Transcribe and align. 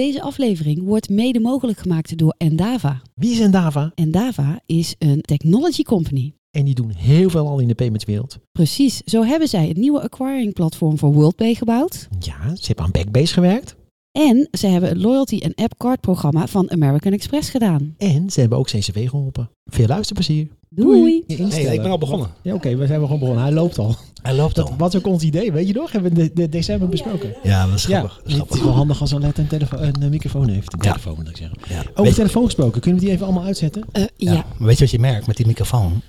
Deze 0.00 0.22
aflevering 0.22 0.82
wordt 0.82 1.08
mede 1.08 1.40
mogelijk 1.40 1.78
gemaakt 1.78 2.18
door 2.18 2.34
Endava. 2.38 3.02
Wie 3.14 3.30
is 3.30 3.40
Endava? 3.40 3.92
Endava 3.94 4.60
is 4.66 4.94
een 4.98 5.20
technology 5.20 5.82
company. 5.82 6.34
En 6.50 6.64
die 6.64 6.74
doen 6.74 6.90
heel 6.90 7.30
veel 7.30 7.48
al 7.48 7.58
in 7.58 7.68
de 7.68 7.74
paymentswereld. 7.74 8.38
Precies, 8.52 9.00
zo 9.04 9.22
hebben 9.22 9.48
zij 9.48 9.68
het 9.68 9.76
nieuwe 9.76 10.02
acquiring 10.02 10.52
platform 10.52 10.98
voor 10.98 11.12
WorldPay 11.12 11.54
gebouwd. 11.54 12.08
Ja, 12.18 12.56
ze 12.56 12.66
hebben 12.66 12.84
aan 12.84 12.90
Backbase 12.90 13.32
gewerkt. 13.32 13.76
En 14.12 14.48
ze 14.52 14.66
hebben 14.66 14.88
het 14.90 14.98
loyalty 14.98 15.38
en 15.38 15.54
app 15.54 15.74
card 15.78 16.00
programma 16.00 16.46
van 16.46 16.70
American 16.70 17.12
Express 17.12 17.50
gedaan. 17.50 17.94
En 17.98 18.30
ze 18.30 18.40
hebben 18.40 18.58
ook 18.58 18.66
CCV 18.66 19.08
geholpen. 19.08 19.50
Veel 19.64 19.86
luisterplezier. 19.86 20.48
Doei! 20.68 21.24
Nee, 21.26 21.72
ik 21.72 21.82
ben 21.82 21.90
al 21.90 21.98
begonnen. 21.98 22.28
Ja, 22.42 22.54
oké, 22.54 22.76
we 22.76 22.86
zijn 22.86 22.98
wel 22.98 23.04
gewoon 23.06 23.18
begonnen. 23.20 23.44
Hij 23.44 23.52
loopt 23.52 23.78
al. 23.78 23.96
Hij 24.22 24.34
loopt 24.34 24.58
al. 24.58 24.74
wat 24.78 24.94
is 24.94 25.00
ook 25.00 25.06
ons 25.06 25.22
idee, 25.22 25.52
weet 25.52 25.66
je 25.66 25.72
nog? 25.74 25.92
Hebben 25.92 26.14
we 26.14 26.22
de, 26.22 26.30
de 26.34 26.48
december 26.48 26.88
besproken. 26.88 27.34
Ja, 27.42 27.66
dat 27.66 27.74
is 27.74 27.84
Ja, 27.86 27.98
grappig. 27.98 28.20
Is 28.24 28.34
het 28.34 28.54
is 28.54 28.62
wel 28.62 28.72
handig 28.72 29.00
als 29.00 29.14
Alet 29.14 29.38
een, 29.38 29.46
telefo- 29.46 29.76
een 29.76 30.02
eh, 30.02 30.08
microfoon 30.08 30.48
heeft. 30.48 30.72
Een 30.72 30.78
Ja. 30.82 30.90
telefoon 30.90 31.14
moet 31.16 31.28
ik 31.28 31.36
zeggen. 31.36 31.58
Ja. 31.68 31.78
Over 31.80 32.02
Weet, 32.02 32.14
telefoon 32.14 32.44
gesproken, 32.44 32.80
kunnen 32.80 33.00
we 33.00 33.06
die 33.06 33.14
even 33.14 33.26
allemaal 33.26 33.44
uitzetten? 33.44 33.84
Eh, 33.92 34.02
ja. 34.16 34.32
ja. 34.32 34.44
maar 34.58 34.66
weet 34.66 34.76
je 34.78 34.84
wat 34.84 34.90
je 34.92 34.98
merkt 34.98 35.26
met 35.26 35.36
die 35.36 35.46
microfoon? 35.46 36.00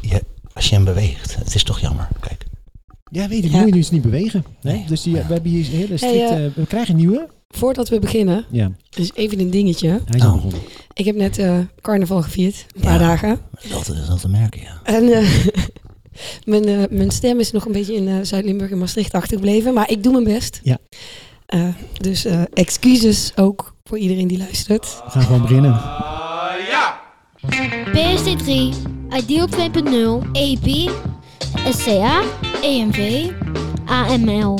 Je, 0.00 0.22
als 0.52 0.68
je 0.68 0.74
hem 0.74 0.84
beweegt, 0.84 1.36
het 1.36 1.54
is 1.54 1.62
toch 1.62 1.80
jammer. 1.80 2.08
Kijk. 2.20 2.46
Ja, 3.10 3.28
weet 3.28 3.44
ik. 3.44 3.50
Ja. 3.50 3.56
Moet 3.58 3.66
je 3.68 3.72
dus 3.74 3.90
niet 3.90 4.02
bewegen. 4.02 4.44
Nee? 4.62 4.74
Nee. 4.74 4.84
Dus 4.86 5.02
die, 5.02 5.12
we 5.12 5.18
hebben 5.18 5.50
hier 5.50 5.64
een 5.64 5.70
hele 5.78 5.96
strikt... 5.96 6.28
Hey, 6.28 6.44
eh, 6.46 6.50
we 6.54 6.66
krijgen 6.66 6.90
een 6.94 7.00
nieuwe. 7.00 7.28
Voordat 7.48 7.88
we 7.88 7.98
beginnen, 7.98 8.44
Ja, 8.50 8.70
dus 8.90 9.10
even 9.14 9.40
een 9.40 9.50
dingetje. 9.50 9.88
hij 9.88 10.16
is 10.18 10.22
al 10.22 10.28
Oh. 10.28 10.34
begonnen. 10.34 10.60
Ik 10.92 11.04
heb 11.04 11.16
net 11.16 11.38
eh, 11.38 11.58
carnaval 11.80 12.22
gevierd, 12.22 12.66
een 12.74 12.80
paar 12.80 12.92
Ja. 12.92 12.98
dagen. 12.98 13.40
Dat 13.68 13.88
is 13.88 14.06
dat 14.06 14.20
te 14.20 14.28
merken, 14.28 14.60
ja. 14.60 14.80
En 14.84 15.12
eh, 15.12 15.28
mijn, 16.52 16.64
eh, 16.68 16.82
mijn 16.90 17.10
stem 17.10 17.38
is 17.40 17.50
nog 17.50 17.66
een 17.66 17.72
beetje 17.72 17.94
in 17.94 18.26
Zuid-Limburg 18.26 18.70
en 18.70 18.78
Maastricht 18.78 19.12
achtergebleven. 19.12 19.74
Maar 19.74 19.90
ik 19.90 20.02
doe 20.02 20.12
mijn 20.12 20.24
best. 20.24 20.60
Ja. 20.62 20.78
Eh, 21.46 21.68
dus 21.92 22.24
eh, 22.24 22.42
excuses 22.52 23.32
ook 23.36 23.74
voor 23.84 23.98
iedereen 23.98 24.26
die 24.28 24.38
luistert. 24.38 25.00
We 25.04 25.10
gaan 25.10 25.22
gewoon 25.22 25.40
beginnen. 25.42 25.80
PSD3, 27.92 28.74
Ideal 29.16 29.48
2.0, 29.48 30.26
EP, 30.32 30.90
SCA, 31.70 32.22
EMV, 32.62 33.30
AML. 33.86 34.58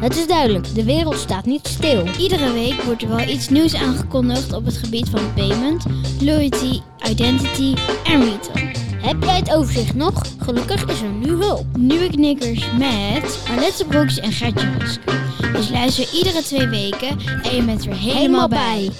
Het 0.00 0.16
is 0.16 0.26
duidelijk, 0.26 0.74
de 0.74 0.84
wereld 0.84 1.16
staat 1.16 1.46
niet 1.46 1.66
stil. 1.66 2.06
Iedere 2.18 2.52
week 2.52 2.82
wordt 2.82 3.02
er 3.02 3.08
wel 3.08 3.28
iets 3.28 3.48
nieuws 3.48 3.74
aangekondigd 3.74 4.52
op 4.52 4.64
het 4.64 4.76
gebied 4.76 5.08
van 5.08 5.34
payment, 5.34 5.84
loyalty, 6.20 6.80
identity 7.10 7.74
en 8.04 8.20
retail. 8.20 8.66
Heb 9.04 9.22
jij 9.22 9.36
het 9.36 9.54
overzicht 9.54 9.94
nog? 9.94 10.22
Gelukkig 10.38 10.84
is 10.84 11.00
er 11.00 11.12
nu 11.12 11.28
hulp. 11.28 11.66
Nieuwe 11.76 12.10
knikkers 12.10 12.66
met 12.78 13.38
Arlette 13.48 13.84
Broeks 13.88 14.20
en 14.20 14.32
Gertje 14.32 14.70
Rusk. 14.78 15.00
Dus 15.52 15.70
luister 15.70 16.14
iedere 16.14 16.42
twee 16.42 16.68
weken 16.68 17.08
en 17.42 17.56
je 17.56 17.62
bent 17.66 17.86
er 17.86 17.96
helemaal 17.96 18.48
bij. 18.48 18.90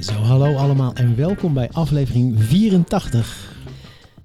Zo, 0.00 0.12
hallo 0.12 0.54
allemaal 0.54 0.92
en 0.92 1.16
welkom 1.16 1.54
bij 1.54 1.68
aflevering 1.72 2.34
84. 2.38 3.54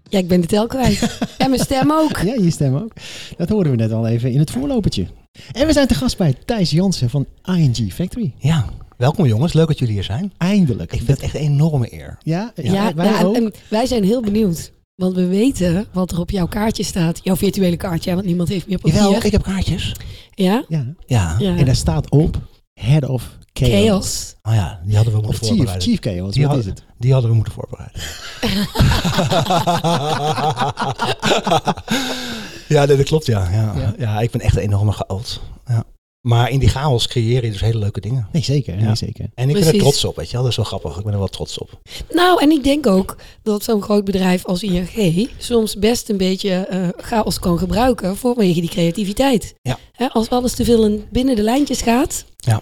Ja, 0.10 0.20
ik 0.20 0.28
ben 0.28 0.42
de 0.42 0.48
tel 0.48 0.68
kwijt. 0.68 1.18
en 1.38 1.50
mijn 1.50 1.62
stem 1.62 1.92
ook. 1.92 2.18
Ja, 2.18 2.34
je 2.34 2.52
stem 2.52 2.76
ook. 2.76 2.94
Dat 3.38 3.50
hoorden 3.50 3.72
we 3.72 3.78
net 3.78 3.92
al 3.92 4.08
even 4.08 4.32
in 4.32 4.40
het 4.40 4.52
voorlopertje. 4.52 5.08
En 5.52 5.68
we 5.68 5.74
zijn 5.74 5.88
te 5.88 5.94
gast 5.94 6.18
bij 6.18 6.36
Thijs 6.46 6.72
Jansen 6.72 7.10
van 7.10 7.26
ING 7.44 7.92
Factory. 7.94 8.34
Ja, 8.38 8.66
welkom 8.98 9.26
jongens. 9.26 9.54
Leuk 9.54 9.68
dat 9.68 9.80
jullie 9.80 9.94
hier 9.94 10.04
zijn. 10.04 10.34
Eindelijk. 10.38 10.92
Ik 10.94 10.98
vind 10.98 11.10
het 11.10 11.20
echt 11.20 11.34
een 11.36 11.42
enorme 11.42 11.94
eer. 11.94 12.18
Ja, 12.24 12.52
ja, 12.56 12.72
Ja, 12.74 12.94
wij 12.94 13.06
ja, 13.06 13.20
en- 13.20 13.26
ook. 13.26 13.36
en 13.36 13.54
wij 13.70 13.86
zijn 13.86 14.04
heel 14.04 14.22
benieuwd. 14.22 14.72
Want 14.96 15.16
we 15.16 15.26
weten 15.28 15.88
wat 15.94 16.12
er 16.12 16.20
op 16.20 16.30
jouw 16.32 16.48
kaartje 16.48 16.84
staat. 16.84 17.20
Jouw 17.24 17.36
virtuele 17.36 17.78
kaartje, 17.78 18.14
want 18.14 18.26
niemand 18.26 18.50
heeft 18.50 18.68
meer 18.68 18.78
papier. 18.80 19.02
Jawel, 19.02 19.24
ik 19.24 19.32
heb 19.32 19.44
kaartjes. 19.44 19.96
Ja? 20.34 20.64
ja. 20.68 20.86
Ja. 21.06 21.36
ja. 21.40 21.58
En 21.58 21.66
daar 21.66 21.76
staat 21.76 22.10
op 22.10 22.38
Head 22.74 23.06
of 23.08 23.38
Chaos. 23.54 23.72
Chaos. 23.86 24.36
Oh 24.42 24.54
ja, 24.54 24.80
die 24.86 24.96
hadden 24.96 25.14
we 25.14 25.20
Of 25.20 25.26
moeten 25.26 25.44
Chief, 25.48 25.56
voorbereiden. 25.58 25.88
Chief 25.90 26.00
Chaos, 26.00 26.34
Die 26.34 26.42
wat 26.48 26.52
had- 26.56 26.64
is 26.64 26.70
het? 26.70 26.84
Die 26.98 27.12
hadden 27.14 27.30
we 27.30 27.36
moeten 27.36 27.54
voorbereiden. 27.54 28.02
ja, 32.72 32.86
dat 32.86 33.04
klopt, 33.04 33.26
ja. 33.26 33.50
Ja, 33.52 33.74
Ja. 33.76 33.94
ja. 33.98 34.20
ik 34.20 34.32
ben 34.32 34.42
echt 34.42 34.56
een 34.56 34.62
enorme 34.62 34.92
chaot. 34.92 35.42
Ja. 35.68 35.84
Maar 36.28 36.50
in 36.50 36.60
die 36.60 36.70
chaos 36.70 37.08
creëer 37.08 37.44
je 37.46 37.52
dus 37.52 37.62
hele 37.62 37.78
leuke 37.80 38.00
dingen. 38.02 38.28
Nee, 38.32 38.44
zeker. 38.44 38.76
Nee, 38.76 38.96
zeker. 38.96 39.30
En 39.36 39.50
ik 39.50 39.56
ben 39.56 39.66
er 39.68 39.78
trots 39.78 40.06
op, 40.06 40.16
weet 40.16 40.26
je 40.28 40.32
wel. 40.34 40.42
Dat 40.42 40.52
is 40.52 40.58
wel 40.58 40.66
grappig. 40.66 40.98
Ik 40.98 41.04
ben 41.04 41.14
er 41.14 41.20
wel 41.20 41.28
trots 41.28 41.58
op. 41.58 41.82
Nou, 42.10 42.42
en 42.42 42.52
ik 42.52 42.64
denk 42.64 42.88
ook 42.88 43.16
dat 43.44 43.64
zo'n 43.64 43.82
groot 43.82 44.04
bedrijf 44.06 44.46
als 44.46 44.64
ING 44.64 45.30
soms 45.38 45.76
best 45.76 46.10
een 46.10 46.18
beetje 46.18 46.52
eh, 46.54 46.88
chaos 46.98 47.40
kan 47.40 47.58
gebruiken 47.58 48.18
vanwege 48.18 48.60
die 48.62 48.70
creativiteit. 48.70 49.54
Ja. 49.62 49.78
Hè, 49.92 50.08
als 50.10 50.30
alles 50.30 50.54
te 50.54 50.66
veel 50.66 50.86
in- 50.86 51.04
binnen 51.12 51.36
de 51.36 51.42
lijntjes 51.44 51.82
gaat. 51.82 52.26
Ja. 52.38 52.62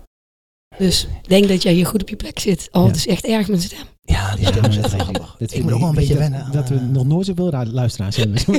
Dus 0.80 1.08
denk 1.28 1.48
dat 1.48 1.64
jij 1.64 1.74
hier 1.74 1.86
goed 1.86 2.02
op 2.02 2.10
je 2.10 2.16
plek 2.16 2.40
zit. 2.40 2.68
Oh, 2.72 2.82
Ja. 2.82 2.88
het 2.88 2.96
is 2.96 3.08
echt 3.08 3.26
erg 3.26 3.48
mijn 3.48 3.62
stem. 3.62 3.80
Ja, 4.04 4.36
die 4.36 4.46
stem 4.46 4.64
is 4.66 4.78
echt 4.78 4.94
grappig. 5.02 5.36
Ik 5.40 5.64
moet 5.64 5.72
ook 5.72 5.80
wel 5.80 5.90
een 5.90 5.96
beetje 5.96 6.14
dat, 6.14 6.22
wennen. 6.22 6.52
Dat 6.52 6.70
we 6.70 6.76
eh, 6.76 6.82
nog 6.82 7.06
nooit 7.06 7.26
zoveel 7.26 7.50
ra- 7.50 7.66
luisteraars 7.66 8.16
hebben. 8.16 8.38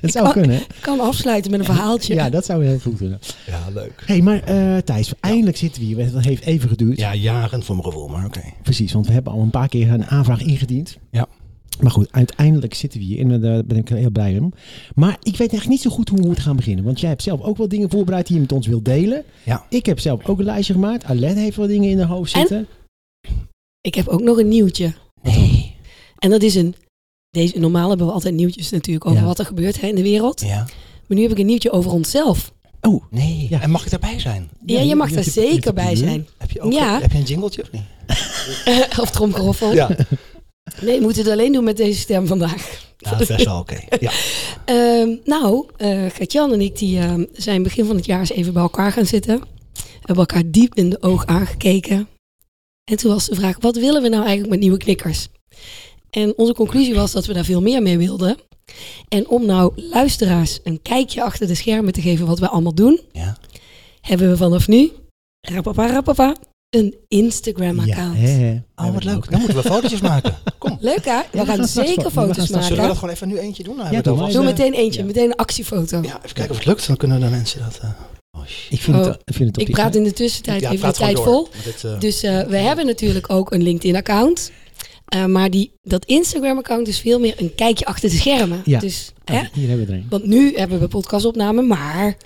Het 0.00 0.12
zou 0.12 0.32
kunnen, 0.32 0.60
kan 0.80 1.00
afsluiten 1.00 1.50
met 1.50 1.60
een 1.60 1.66
verhaaltje. 1.66 2.14
Ja, 2.14 2.30
dat 2.30 2.44
zou 2.44 2.64
heel 2.64 2.78
goed 2.78 2.96
kunnen. 2.96 3.18
Ja, 3.46 3.60
leuk. 3.74 4.02
hey, 4.06 4.20
maar 4.20 4.42
eh, 4.42 4.76
Thijs, 4.76 5.12
eindelijk 5.20 5.56
zitten 5.56 5.80
we 5.82 5.86
hier. 5.86 6.12
Dat 6.12 6.24
heeft 6.24 6.44
even 6.44 6.68
geduurd. 6.68 6.98
Ja, 6.98 7.14
jaren 7.14 7.62
voor 7.62 7.74
mijn 7.76 7.86
gevoel, 7.88 8.08
maar 8.08 8.24
oké. 8.24 8.40
Precies, 8.62 8.92
want 8.92 9.06
we 9.06 9.12
hebben 9.12 9.32
al 9.32 9.40
een 9.40 9.50
paar 9.50 9.68
keer 9.68 9.90
een 9.90 10.06
aanvraag 10.06 10.40
ingediend. 10.40 10.98
Ja. 11.10 11.26
Maar 11.80 11.90
goed, 11.90 12.08
uiteindelijk 12.10 12.74
zitten 12.74 12.98
we 13.00 13.04
hier 13.06 13.18
en 13.20 13.40
daar 13.40 13.64
ben 13.64 13.76
ik 13.76 13.88
heel 13.88 14.10
blij 14.10 14.38
om. 14.38 14.52
Maar 14.94 15.12
ik 15.22 15.30
weet 15.36 15.38
eigenlijk 15.38 15.68
niet 15.68 15.80
zo 15.80 15.90
goed 15.90 16.08
hoe 16.08 16.18
we 16.18 16.26
moeten 16.26 16.44
gaan 16.44 16.56
beginnen. 16.56 16.84
Want 16.84 17.00
jij 17.00 17.08
hebt 17.08 17.22
zelf 17.22 17.40
ook 17.40 17.56
wel 17.56 17.68
dingen 17.68 17.90
voorbereid 17.90 18.26
die 18.26 18.34
je 18.36 18.40
met 18.42 18.52
ons 18.52 18.66
wilt 18.66 18.84
delen. 18.84 19.24
Ja. 19.44 19.66
Ik 19.68 19.86
heb 19.86 19.98
zelf 20.00 20.26
ook 20.28 20.38
een 20.38 20.44
lijstje 20.44 20.72
gemaakt. 20.72 21.04
Alet 21.04 21.34
heeft 21.36 21.56
wel 21.56 21.66
dingen 21.66 21.90
in 21.90 21.98
haar 21.98 22.08
hoofd 22.08 22.32
En? 22.34 22.40
zitten. 22.40 22.66
Ik 23.80 23.94
heb 23.94 24.08
ook 24.08 24.22
nog 24.22 24.38
een 24.38 24.48
nieuwtje. 24.48 24.92
Nee. 25.22 25.74
En 26.18 26.30
dat 26.30 26.42
is 26.42 26.54
een... 26.54 26.74
Deze, 27.30 27.58
normaal 27.58 27.88
hebben 27.88 28.06
we 28.06 28.12
altijd 28.12 28.34
nieuwtjes 28.34 28.70
natuurlijk 28.70 29.06
over 29.06 29.20
Ja. 29.20 29.26
wat 29.26 29.38
er 29.38 29.44
gebeurt 29.46 29.80
hè, 29.80 29.86
in 29.86 29.94
de 29.94 30.02
wereld. 30.02 30.40
Ja. 30.40 30.56
Maar 31.06 31.16
nu 31.16 31.22
heb 31.22 31.30
ik 31.30 31.38
een 31.38 31.46
nieuwtje 31.46 31.70
over 31.70 31.90
onszelf. 31.92 32.52
Oh, 32.80 33.04
Nee. 33.10 33.46
Ja. 33.50 33.60
En 33.60 33.70
mag 33.70 33.86
ik 33.86 33.92
erbij 33.92 34.20
zijn? 34.20 34.48
Ja, 34.66 34.80
je 34.80 34.94
mag 34.94 35.10
daar 35.10 35.24
zeker 35.24 35.74
bij 35.74 35.96
zijn. 35.96 36.26
Heb 36.38 36.50
je 36.50 36.60
ook 36.60 36.72
Ja. 36.72 37.00
heb 37.00 37.12
je 37.12 37.18
een 37.18 37.24
jingletje 37.24 37.62
of 37.62 37.70
niet? 37.72 37.82
of 39.02 39.10
tromgeroffel. 39.10 39.72
Ja. 39.72 39.90
Nee, 40.80 40.96
we 40.98 41.02
moeten 41.04 41.22
het 41.22 41.32
alleen 41.32 41.52
doen 41.52 41.64
met 41.64 41.76
deze 41.76 41.98
stem 41.98 42.26
vandaag. 42.26 42.82
Dat 42.96 43.20
is 43.20 43.26
best 43.28 43.44
wel 43.44 43.58
oké. 43.58 43.80
Ja. 44.00 44.12
Ehm, 44.64 45.16
nou, 45.24 45.66
eh 45.76 46.04
Gert-Jan 46.10 46.52
en 46.52 46.60
ik 46.60 46.78
die, 46.78 46.98
ehm, 46.98 47.24
zijn 47.32 47.62
begin 47.62 47.84
van 47.84 47.96
het 47.96 48.06
jaar 48.06 48.18
eens 48.18 48.30
even 48.30 48.52
bij 48.52 48.62
elkaar 48.62 48.92
gaan 48.92 49.06
zitten. 49.06 49.42
Hebben 49.98 50.16
elkaar 50.16 50.42
diep 50.46 50.74
in 50.74 50.90
de 50.90 51.02
oog 51.02 51.26
aangekeken. 51.26 52.08
En 52.84 52.96
toen 52.96 53.12
was 53.12 53.26
de 53.26 53.34
vraag, 53.34 53.56
wat 53.60 53.76
willen 53.76 54.02
we 54.02 54.08
nou 54.08 54.20
eigenlijk 54.20 54.50
met 54.50 54.60
nieuwe 54.60 54.78
knikkers? 54.78 55.28
En 56.10 56.32
onze 56.36 56.54
conclusie 56.54 56.94
was 56.94 57.12
dat 57.12 57.26
we 57.26 57.32
daar 57.32 57.44
veel 57.44 57.62
meer 57.62 57.82
mee 57.82 57.98
wilden. 57.98 58.36
En 59.08 59.28
om 59.28 59.46
nou 59.46 59.72
luisteraars 59.76 60.60
een 60.64 60.82
kijkje 60.82 61.22
achter 61.22 61.46
de 61.46 61.54
schermen 61.54 61.92
te 61.92 62.00
geven 62.00 62.26
wat 62.26 62.38
we 62.38 62.48
allemaal 62.48 62.74
doen, 62.74 63.00
ja. 63.12 63.36
hebben 64.00 64.30
we 64.30 64.36
vanaf 64.36 64.68
nu, 64.68 64.92
rapapa 65.40 65.86
rapapa, 65.86 66.36
een 66.74 66.84
Ja, 67.08 67.16
Instagram-account. 67.18 68.16
hè, 68.16 68.28
hè. 68.28 68.60
Oh, 68.76 68.92
wat 68.92 69.04
leuk. 69.04 69.30
Dan 69.30 69.40
moeten 69.40 69.56
we 69.62 69.68
fotootjes 69.68 70.00
maken. 70.00 70.34
Kom. 70.58 70.76
Leuk 70.80 71.04
hè? 71.04 71.20
We 71.32 71.44
gaan 71.46 71.68
zeker 71.68 72.02
gaan 72.02 72.10
foto's 72.10 72.44
straks- 72.44 72.48
Zullen 72.48 72.68
we 72.68 72.68
maken. 72.74 72.86
dat 72.88 72.96
gewoon 72.98 73.14
even 73.14 73.28
nu 73.28 73.38
eentje 73.38 73.62
doen? 73.62 73.76
Ja, 73.76 73.90
we 73.90 74.02
doe 74.02 74.16
maar. 74.16 74.42
meteen 74.44 74.72
eentje, 74.72 75.00
Ja. 75.00 75.06
meteen 75.06 75.24
een 75.30 75.36
actiefoto. 75.36 75.96
Ja, 76.02 76.16
even 76.22 76.34
kijken 76.34 76.50
of 76.50 76.56
het 76.56 76.66
lukt. 76.66 76.86
Dan 76.86 76.96
kunnen 76.96 77.20
de 77.20 77.26
mensen 77.28 77.60
dat... 77.60 77.78
eh, 77.82 77.88
oh. 78.32 78.42
Ik 78.70 78.80
vind, 78.80 78.96
Oh, 78.96 79.04
het, 79.04 79.20
ik 79.24 79.34
vind 79.34 79.48
het 79.48 79.58
op 79.58 79.68
Ik 79.68 79.74
praat 79.74 79.94
in 79.94 80.04
de 80.04 80.12
tussentijd 80.12 80.60
Ja, 80.60 80.70
even 80.70 80.88
de 80.88 80.94
tijd 80.94 81.16
door. 81.16 81.24
vol. 81.24 81.48
Dit, 81.64 81.84
eh, 81.84 81.98
Dus 82.00 82.22
eh, 82.22 82.40
we 82.42 82.56
hebben 82.56 82.86
natuurlijk 82.86 83.30
ook 83.32 83.52
een 83.52 83.62
LinkedIn-account. 83.62 84.50
Eh, 85.04 85.24
maar 85.24 85.50
die, 85.50 85.72
dat 85.82 86.04
Instagram-account 86.04 86.88
is 86.88 86.98
veel 87.00 87.18
meer 87.20 87.34
een 87.36 87.54
kijkje 87.54 87.84
achter 87.84 88.08
de 88.10 88.16
schermen. 88.16 88.62
Ja. 88.64 88.78
Dus, 88.80 89.12
hè? 89.24 89.40
Hier 89.52 89.68
hebben 89.68 89.86
we 89.86 89.92
er 89.92 89.98
een. 89.98 90.06
Want 90.10 90.24
nu 90.26 90.54
hebben 90.56 90.80
we 90.80 90.88
podcastopname, 90.88 91.62
maar 91.62 92.16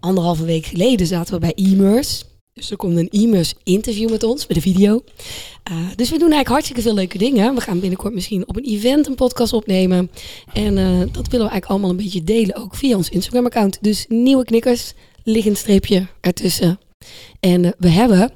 anderhalve 0.00 0.44
week 0.44 0.66
geleden 0.66 1.06
zaten 1.06 1.34
we 1.34 1.40
bij 1.40 1.52
e-mers. 1.54 2.24
Dus 2.54 2.70
er 2.70 2.76
komt 2.76 2.96
een 2.96 3.08
e-mers 3.10 3.54
interview 3.62 4.10
met 4.10 4.22
ons, 4.22 4.46
met 4.46 4.56
een 4.56 4.62
video. 4.62 5.04
Eh, 5.62 5.76
dus 5.96 6.10
we 6.10 6.18
doen 6.18 6.32
eigenlijk 6.32 6.48
hartstikke 6.48 6.82
veel 6.82 6.94
leuke 6.94 7.18
dingen. 7.18 7.54
We 7.54 7.60
gaan 7.60 7.80
binnenkort 7.80 8.14
misschien 8.14 8.48
op 8.48 8.56
een 8.56 8.64
event 8.64 9.06
een 9.06 9.14
podcast 9.14 9.52
opnemen. 9.52 10.10
En 10.52 10.78
eh, 10.78 10.98
dat 10.98 11.28
willen 11.28 11.46
we 11.46 11.52
eigenlijk 11.52 11.66
allemaal 11.66 11.90
een 11.90 11.96
beetje 11.96 12.24
delen, 12.24 12.56
ook 12.56 12.74
via 12.74 12.96
ons 12.96 13.08
Instagram-account. 13.08 13.78
Dus 13.80 14.06
nieuwe 14.08 14.44
knikkers, 14.44 14.92
liggend 15.22 15.56
streepje 15.56 16.06
ertussen. 16.20 16.78
En 17.40 17.64
eh, 17.64 17.72
we 17.78 17.88
hebben 17.88 18.32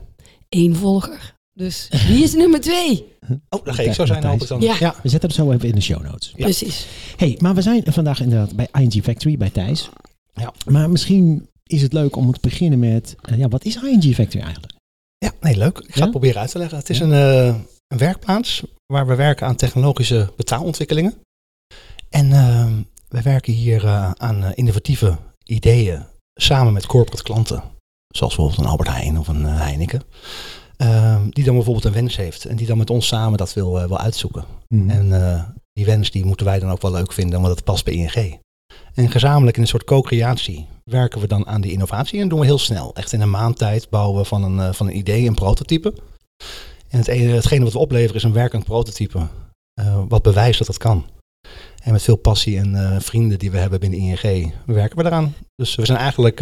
één 0.49 0.77
volger. 0.77 1.37
Dus 1.53 1.89
wie 2.07 2.23
is 2.23 2.35
nummer 2.35 2.61
twee? 2.61 3.07
Oh, 3.49 3.65
dan 3.65 3.75
ga 3.75 3.83
ik 3.83 3.93
zo 3.93 4.07
zijn. 4.07 4.41
ik 4.41 4.49
dan. 4.49 4.61
Ja, 4.61 4.77
Ja, 4.79 4.95
we 5.03 5.09
zetten 5.09 5.29
het 5.29 5.39
zo 5.39 5.51
even 5.51 5.69
in 5.69 5.75
de 5.75 5.81
show 5.81 6.03
notes. 6.03 6.33
Ja. 6.37 6.45
precies. 6.45 6.87
hey, 7.17 7.37
maar 7.41 7.55
we 7.55 7.63
zijn 7.63 7.83
vandaag 7.85 8.21
inderdaad 8.21 8.57
bij 8.57 8.69
ING 8.73 9.03
Factory, 9.03 9.37
bij 9.37 9.51
Thijs. 9.51 9.89
Ja. 10.35 10.55
Maar 10.67 10.91
misschien 10.91 11.49
is 11.69 11.83
het 11.83 11.93
leuk 11.93 12.17
om 12.17 12.33
te 12.33 12.39
beginnen 12.41 12.79
met, 12.79 13.17
eh, 13.23 13.39
ja, 13.39 13.49
wat 13.49 13.65
is 13.65 13.77
ING 13.83 14.15
Factory 14.15 14.43
eigenlijk? 14.45 14.73
Ja, 15.19 15.33
nee, 15.41 15.57
leuk. 15.57 15.79
Ik 15.79 15.85
ga 15.89 15.95
Ja? 15.95 16.01
het 16.01 16.11
proberen 16.11 16.41
uit 16.41 16.51
te 16.51 16.59
leggen. 16.59 16.79
Het 16.79 16.91
is 16.91 16.99
Ja. 16.99 17.05
een, 17.05 17.13
eh, 17.13 17.55
een 17.87 17.99
werkplaats 17.99 18.63
waar 18.87 19.07
we 19.07 19.15
werken 19.15 19.47
aan 19.47 19.57
technologische 19.57 20.33
betaalontwikkelingen. 20.37 21.15
En 22.11 22.33
eh, 22.33 22.67
we 23.09 23.23
werken 23.23 23.53
hier 23.53 23.85
eh, 23.85 24.11
aan 24.11 24.53
innovatieve 24.55 25.17
ideeën 25.45 26.03
samen 26.41 26.73
met 26.73 26.87
corporate 26.87 27.23
klanten. 27.23 27.63
zoals 28.09 28.35
bijvoorbeeld 28.37 28.67
een 28.67 28.73
Albert 28.73 28.89
Heijn 28.89 29.19
of 29.19 29.29
een 29.29 29.45
Heineken, 29.45 30.03
ehm, 30.77 31.29
die 31.31 31.45
dan 31.45 31.55
bijvoorbeeld 31.55 31.85
een 31.85 31.93
wens 31.93 32.17
heeft 32.17 32.45
en 32.45 32.57
die 32.57 32.67
dan 32.67 32.79
met 32.79 32.91
ons 32.91 33.07
samen 33.07 33.39
dat 33.39 33.53
wil, 33.55 33.73
wil 33.73 33.99
uitzoeken. 33.99 34.45
Mhm. 34.69 34.91
En 34.91 35.09
die 35.73 35.85
wens 35.85 36.11
die 36.11 36.25
moeten 36.25 36.47
wij 36.47 36.59
dan 36.59 36.71
ook 36.71 36.83
wel 36.83 36.91
leuk 36.91 37.13
vinden, 37.13 37.41
want 37.41 37.55
dat 37.55 37.65
past 37.65 37.85
bij 37.85 37.95
ING. 37.95 38.39
En 38.95 39.11
gezamenlijk 39.11 39.57
in 39.57 39.63
een 39.63 39.69
soort 39.69 39.85
co-creatie 39.85 40.67
werken 40.91 41.21
we 41.21 41.27
dan 41.27 41.47
aan 41.47 41.61
die 41.61 41.73
innovatie 41.73 42.21
en 42.21 42.29
doen 42.29 42.41
we 42.41 42.45
heel 42.45 42.59
snel. 42.59 42.95
Echt 42.95 43.13
in 43.13 43.21
een 43.21 43.31
maand 43.31 43.59
tijd 43.59 43.91
bouwen 43.91 44.21
we 44.21 44.25
van 44.25 44.43
een, 44.43 44.59
eh, 44.61 44.73
van 44.73 44.87
een 44.87 44.97
idee 44.97 45.27
een 45.27 45.35
prototype. 45.35 45.95
En 46.89 46.99
het 46.99 47.09
ene, 47.09 47.33
hetgene 47.33 47.65
wat 47.65 47.73
we 47.73 47.79
opleveren 47.79 48.15
is 48.15 48.23
een 48.23 48.33
werkend 48.33 48.65
prototype, 48.65 49.27
eh, 49.75 50.03
wat 50.09 50.23
bewijst 50.23 50.59
dat 50.59 50.67
het 50.67 50.79
kan. 50.79 51.07
En 51.83 51.93
met 51.93 52.03
veel 52.03 52.17
passie 52.17 52.59
en 52.59 52.75
eh, 52.75 53.01
vrienden 53.01 53.39
die 53.39 53.51
we 53.51 53.59
hebben 53.59 53.81
binnen 53.81 53.99
ING 53.99 54.53
werken 54.67 54.99
we 54.99 55.05
eraan. 55.05 55.35
Dus 55.57 55.75
we 55.75 55.87
zijn 55.87 55.99
eigenlijk, 55.99 56.41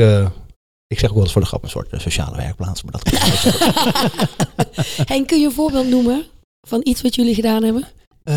ik 0.87 0.98
zeg 0.98 1.08
ook 1.08 1.14
wel 1.14 1.22
eens 1.22 1.32
voor 1.32 1.40
de 1.40 1.48
grap, 1.48 1.62
een 1.62 1.70
soort 1.70 1.88
sociale 1.93 2.37
werkplaats. 2.37 2.82
Maar 2.82 2.93
dat. 2.93 3.10
Henk, 5.12 5.26
kun 5.26 5.40
je 5.40 5.46
een 5.46 5.52
voorbeeld 5.52 5.88
noemen 5.88 6.25
van 6.69 6.81
iets 6.82 7.02
wat 7.02 7.14
jullie 7.14 7.34
gedaan 7.34 7.62
hebben? 7.62 7.84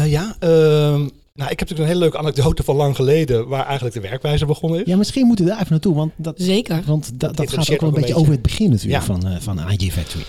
Ja, 0.06 0.35
ehm, 0.39 1.07
nou, 1.39 1.51
ik 1.51 1.59
heb 1.59 1.69
natuurlijk 1.69 1.80
een 1.80 1.86
hele 1.86 2.00
leuke 2.00 2.18
anekdote 2.18 2.63
van 2.63 2.75
lang 2.75 2.95
geleden, 2.95 3.47
waar 3.47 3.65
eigenlijk 3.65 3.95
de 3.95 4.01
werkwijze 4.01 4.45
begonnen 4.45 4.80
is. 4.80 4.86
Ja, 4.86 4.97
misschien 4.97 5.25
moeten 5.27 5.45
we 5.45 5.51
daar 5.51 5.59
even 5.59 5.71
naartoe, 5.71 5.95
want 5.95 6.12
dat, 6.15 6.36
Zeker. 6.38 6.81
want 6.86 7.12
dat, 7.19 7.38
dat 7.38 7.53
gaat 7.53 7.71
ook 7.71 7.80
wel 7.80 7.89
een 7.89 7.95
beetje 7.95 8.15
over 8.15 8.31
het 8.31 8.41
begin 8.41 8.69
natuurlijk 8.69 9.00
Ja. 9.00 9.06
van, 9.06 9.27
eh 9.27 9.39
van 9.39 9.71
IG 9.71 9.94
Factory. 9.94 10.24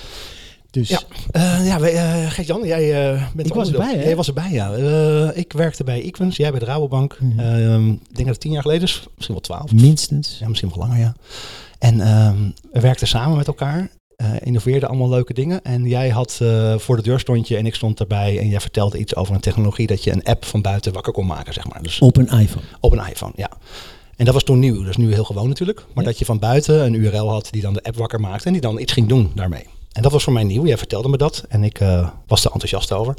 Dus 0.71 0.89
Ja. 0.89 1.01
Eh, 1.31 1.67
ja, 1.67 1.81
eh, 1.81 2.31
Gert-Jan, 2.31 2.67
jij 2.67 3.12
eh, 3.12 3.23
bent 3.35 3.49
Ik 3.49 3.55
was 3.55 3.73
erbij, 3.73 3.95
hè? 3.95 4.03
Jij 4.03 4.17
was 4.17 4.27
erbij, 4.29 4.51
ja. 4.51 4.73
Eh, 4.73 5.37
ik 5.37 5.53
werkte 5.53 5.85
bij 5.85 6.03
Equins, 6.03 6.37
jij 6.37 6.51
bij 6.51 6.61
de 6.61 6.65
Rabobank. 6.67 7.19
Ehm, 7.37 7.89
ik 7.89 7.99
denk 8.15 8.17
dat 8.17 8.27
het 8.27 8.41
tien 8.41 8.53
jaar 8.53 8.63
geleden 8.63 8.83
is, 8.83 9.03
misschien 9.15 9.35
wel 9.35 9.45
twaalf. 9.45 9.73
minstens. 9.73 10.37
Ja, 10.41 10.49
misschien 10.49 10.69
wel 10.75 10.79
langer, 10.79 10.99
ja. 10.99 11.15
En 11.79 12.01
ehm, 12.01 12.37
we 12.73 12.81
werkten 12.81 13.06
samen 13.09 13.37
met 13.37 13.47
elkaar, 13.47 13.91
innoveerden 14.43 14.88
allemaal 14.88 15.08
leuke 15.08 15.34
dingen. 15.34 15.62
En 15.62 15.84
jij 15.84 16.08
had 16.08 16.38
eh, 16.43 16.78
voor 16.78 16.96
de 16.96 17.02
deur 17.02 17.20
stond 17.20 17.49
je 17.49 17.56
en 17.56 17.67
ik 17.67 17.75
stond 17.75 18.00
erbij 18.00 18.38
en 18.38 18.49
jij 18.49 18.61
vertelde 18.61 18.99
iets 18.99 19.14
over 19.17 19.34
een 19.34 19.40
technologie 19.40 19.87
dat 19.87 20.05
je 20.05 20.12
een 20.12 20.25
app 20.25 20.44
van 20.44 20.62
buiten 20.62 20.93
wakker 20.93 21.12
kon 21.12 21.26
maken, 21.26 21.52
zeg 21.52 21.69
maar. 21.69 21.82
Dus 21.82 21.99
Op 22.00 22.17
een 22.17 22.28
iPhone. 22.28 22.64
op 22.81 22.93
een 22.93 23.06
iPhone, 23.08 23.32
ja. 23.37 23.50
En 24.17 24.25
dat 24.25 24.34
was 24.34 24.44
toen 24.44 24.58
nieuw, 24.58 24.78
dat 24.78 24.88
is 24.88 24.96
nu 24.96 25.12
heel 25.14 25.25
gewoon 25.25 25.49
natuurlijk. 25.49 25.78
Maar 25.94 26.05
Ja. 26.05 26.11
dat 26.11 26.19
je 26.19 26.25
van 26.25 26.38
buiten 26.38 26.84
een 26.84 26.94
URL 26.94 27.31
had 27.31 27.49
die 27.50 27.62
dan 27.62 27.72
de 27.72 27.82
app 27.82 27.96
wakker 27.96 28.20
maakte 28.20 28.46
en 28.46 28.52
die 28.52 28.61
dan 28.62 28.78
iets 28.81 28.93
ging 28.93 29.08
doen 29.08 29.31
daarmee. 29.34 29.64
En 29.93 30.02
dat 30.02 30.12
was 30.12 30.25
voor 30.25 30.32
mij 30.32 30.44
nieuw, 30.44 30.67
jij 30.67 30.78
vertelde 30.78 31.08
me 31.08 31.17
dat 31.17 31.44
en 31.49 31.64
ik 31.64 31.81
eh, 31.81 32.08
was 32.26 32.44
er 32.44 32.50
enthousiast 32.52 32.93
over. 32.93 33.14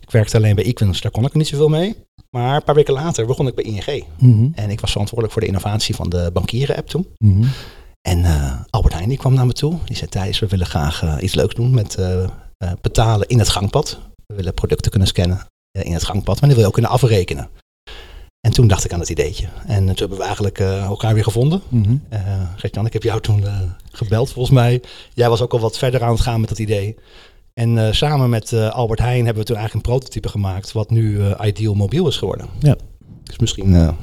Ik 0.00 0.10
werkte 0.10 0.36
alleen 0.36 0.54
bij 0.54 0.64
Equins, 0.64 1.00
daar 1.00 1.10
kon 1.12 1.24
ik 1.24 1.34
niet 1.34 1.46
zoveel 1.46 1.68
mee. 1.68 1.94
Maar 2.30 2.56
een 2.56 2.64
paar 2.64 2.74
weken 2.74 2.94
later 2.94 3.26
begon 3.26 3.46
ik 3.46 3.54
bij 3.54 3.64
ING. 3.64 4.04
Mhm. 4.18 4.46
En 4.54 4.70
ik 4.70 4.80
was 4.80 4.90
verantwoordelijk 4.90 5.32
voor 5.32 5.42
de 5.42 5.48
innovatie 5.48 5.94
van 5.94 6.08
de 6.08 6.30
bankieren-app 6.32 6.88
toen. 6.88 7.06
Mhm. 7.18 7.46
En 8.06 8.24
eh, 8.24 8.60
Albert 8.70 8.94
Heijn 8.94 9.08
die 9.08 9.18
kwam 9.18 9.34
naar 9.34 9.46
me 9.46 9.52
toe. 9.52 9.78
Die 9.84 9.96
zei, 9.96 10.10
Thijs, 10.10 10.38
we 10.38 10.46
willen 10.46 10.66
graag 10.66 11.02
eh, 11.02 11.16
iets 11.20 11.34
leuks 11.34 11.54
doen 11.54 11.74
met 11.74 11.94
eh, 11.94 12.30
betalen 12.80 13.28
in 13.28 13.38
het 13.38 13.48
gangpad. 13.48 13.98
We 14.26 14.34
willen 14.34 14.54
producten 14.54 14.90
kunnen 14.90 15.08
scannen 15.08 15.46
in 15.70 15.92
het 15.92 16.04
gangpad, 16.04 16.40
maar 16.40 16.48
die 16.48 16.48
wil 16.48 16.60
je 16.60 16.66
ook 16.66 16.72
kunnen 16.72 16.90
afrekenen. 16.90 17.48
En 18.40 18.52
toen 18.52 18.68
dacht 18.68 18.84
ik 18.84 18.92
aan 18.92 19.00
het 19.00 19.08
ideetje. 19.08 19.48
En 19.66 19.86
toen 19.86 19.96
hebben 19.96 20.18
we 20.18 20.24
eigenlijk 20.24 20.58
elkaar 20.60 21.14
weer 21.14 21.22
gevonden. 21.22 21.62
Gert-Jan, 22.56 22.86
ik 22.86 22.92
heb 22.92 23.02
jou 23.02 23.20
toen 23.20 23.44
gebeld 23.92 24.32
volgens 24.32 24.54
mij. 24.54 24.82
Jij 25.14 25.28
was 25.28 25.40
ook 25.40 25.52
al 25.52 25.60
wat 25.60 25.78
verder 25.78 26.02
aan 26.02 26.12
het 26.12 26.20
gaan 26.20 26.40
met 26.40 26.48
dat 26.48 26.58
idee. 26.58 26.96
En 27.54 27.94
samen 27.94 28.30
met 28.30 28.52
Albert 28.52 29.00
Heijn 29.00 29.24
hebben 29.24 29.42
we 29.42 29.48
toen 29.48 29.56
eigenlijk 29.56 29.86
een 29.86 29.92
prototype 29.92 30.28
gemaakt... 30.28 30.72
wat 30.72 30.90
nu 30.90 31.34
Ideal 31.42 31.74
Mobiel 31.74 32.08
is 32.08 32.16
geworden. 32.16 32.48
Ja. 32.58 32.76
Dus 33.22 33.38
misschien 33.38 33.96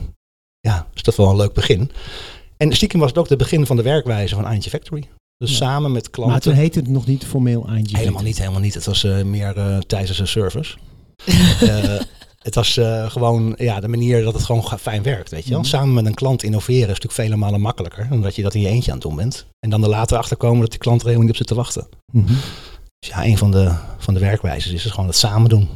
ja, 0.60 0.88
is 0.94 1.04
dat 1.04 1.16
wel 1.16 1.30
een 1.30 1.36
leuk 1.36 1.54
begin. 1.54 1.92
En 2.64 2.76
stiekem 2.76 3.00
was 3.00 3.10
het 3.10 3.18
ook 3.18 3.30
het 3.30 3.38
begin 3.38 3.66
van 3.66 3.76
de 3.76 3.82
werkwijze 3.82 4.36
van 4.36 4.46
Eindje 4.46 4.70
Factory. 4.70 5.10
Dus 5.38 5.50
Ja. 5.52 5.56
samen 5.56 5.92
met 5.92 6.02
Maar 6.02 6.12
klanten... 6.12 6.42
toen 6.42 6.54
heette 6.54 6.80
het 6.80 6.88
nog 6.88 7.06
niet 7.06 7.26
formeel 7.26 7.70
ING. 7.70 7.98
Helemaal 7.98 8.24
niet, 8.24 8.38
helemaal 8.38 8.60
niet. 8.60 8.74
Het 8.74 8.86
was 8.86 9.04
eh, 9.04 9.24
meer 9.24 9.58
eh 9.58 9.78
tijdens 9.78 10.20
een 10.20 10.28
service. 10.28 10.76
Eh, 11.62 12.02
het 12.40 12.56
was 12.56 12.80
gewoon 13.08 13.56
ja, 13.58 13.80
de 13.80 13.88
manier 13.88 14.24
dat 14.24 14.34
het 14.34 14.44
gewoon 14.44 14.80
fijn 14.80 15.04
werkt, 15.04 15.30
weet 15.30 15.44
je 15.44 15.50
wel. 15.50 15.60
Mhm. 15.60 15.68
Samen 15.68 15.94
met 15.94 16.06
een 16.06 16.14
klant 16.14 16.44
innoveren 16.44 16.82
is 16.82 16.88
natuurlijk 16.88 17.14
vele 17.14 17.36
malen 17.36 17.62
makkelijker 17.62 18.08
dan 18.10 18.22
dat 18.22 18.36
je 18.36 18.42
dat 18.42 18.54
in 18.54 18.62
je 18.62 18.68
eentje 18.68 18.92
aan 18.92 18.98
het 18.98 19.08
doen 19.08 19.16
bent. 19.16 19.46
En 19.60 19.70
dan 19.70 19.84
er 19.84 19.90
later 19.90 20.18
achter 20.18 20.38
komen 20.38 20.62
dat 20.62 20.70
die 20.70 20.80
klant 20.80 21.02
er 21.02 21.08
helemaal 21.08 21.28
niet 21.28 21.40
op 21.40 21.48
zit 21.48 21.48
te 21.48 21.56
wachten. 21.64 21.88
Mhm. 22.12 22.34
Dus 23.00 23.10
ja, 23.10 23.26
een 23.26 23.38
van 23.38 23.52
de, 23.52 23.76
van 23.98 24.14
de 24.14 24.20
werkwijzes 24.20 24.72
is 24.74 24.84
dus 24.84 24.92
gewoon 24.92 25.08
het 25.08 25.16
samen 25.16 25.50
doen. 25.50 25.70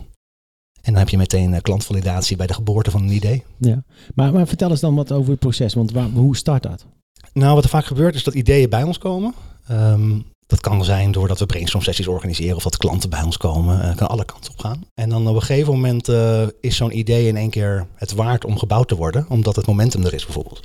En 0.87 0.93
dan 0.93 1.01
heb 1.01 1.09
je 1.09 1.17
meteen 1.17 1.53
eh, 1.53 1.61
klantvalidatie 1.61 2.37
bij 2.37 2.47
de 2.47 2.53
geboorte 2.53 2.91
van 2.91 3.01
een 3.01 3.11
idee. 3.11 3.43
Ja. 3.57 3.83
Maar, 4.15 4.33
maar 4.33 4.47
vertel 4.47 4.69
eens 4.69 4.79
dan 4.79 4.95
wat 4.95 5.11
over 5.11 5.29
het 5.31 5.39
proces, 5.39 5.73
want 5.73 5.91
waar, 5.91 6.09
hoe 6.09 6.35
start 6.35 6.63
dat? 6.63 6.85
Nou, 7.33 7.55
wat 7.55 7.63
er 7.63 7.69
vaak 7.69 7.85
gebeurt 7.85 8.15
is 8.15 8.23
dat 8.23 8.33
ideeën 8.33 8.69
bij 8.69 8.83
ons 8.83 8.97
komen. 8.97 9.33
Ehm, 9.67 10.19
dat 10.45 10.59
kan 10.59 10.83
zijn 10.83 11.11
doordat 11.11 11.39
we 11.39 11.45
brainstorm 11.45 11.83
sessies 11.83 12.07
organiseren 12.07 12.55
of 12.55 12.63
dat 12.63 12.77
klanten 12.77 13.09
bij 13.09 13.21
ons 13.21 13.37
komen. 13.37 13.81
Eh 13.81 13.95
kan 13.95 14.09
alle 14.09 14.25
kanten 14.25 14.51
op 14.51 14.59
gaan. 14.59 14.81
En 14.93 15.09
dan 15.09 15.27
op 15.27 15.35
een 15.35 15.41
gegeven 15.41 15.73
moment 15.73 16.09
eh, 16.09 16.47
is 16.61 16.75
zo'n 16.75 16.97
idee 16.97 17.27
in 17.27 17.37
één 17.37 17.49
keer 17.49 17.87
het 17.95 18.13
waard 18.13 18.45
om 18.45 18.57
gebouwd 18.57 18.87
te 18.87 18.95
worden, 18.95 19.25
omdat 19.29 19.55
het 19.55 19.65
momentum 19.65 20.05
er 20.05 20.13
is 20.13 20.25
bijvoorbeeld. 20.25 20.61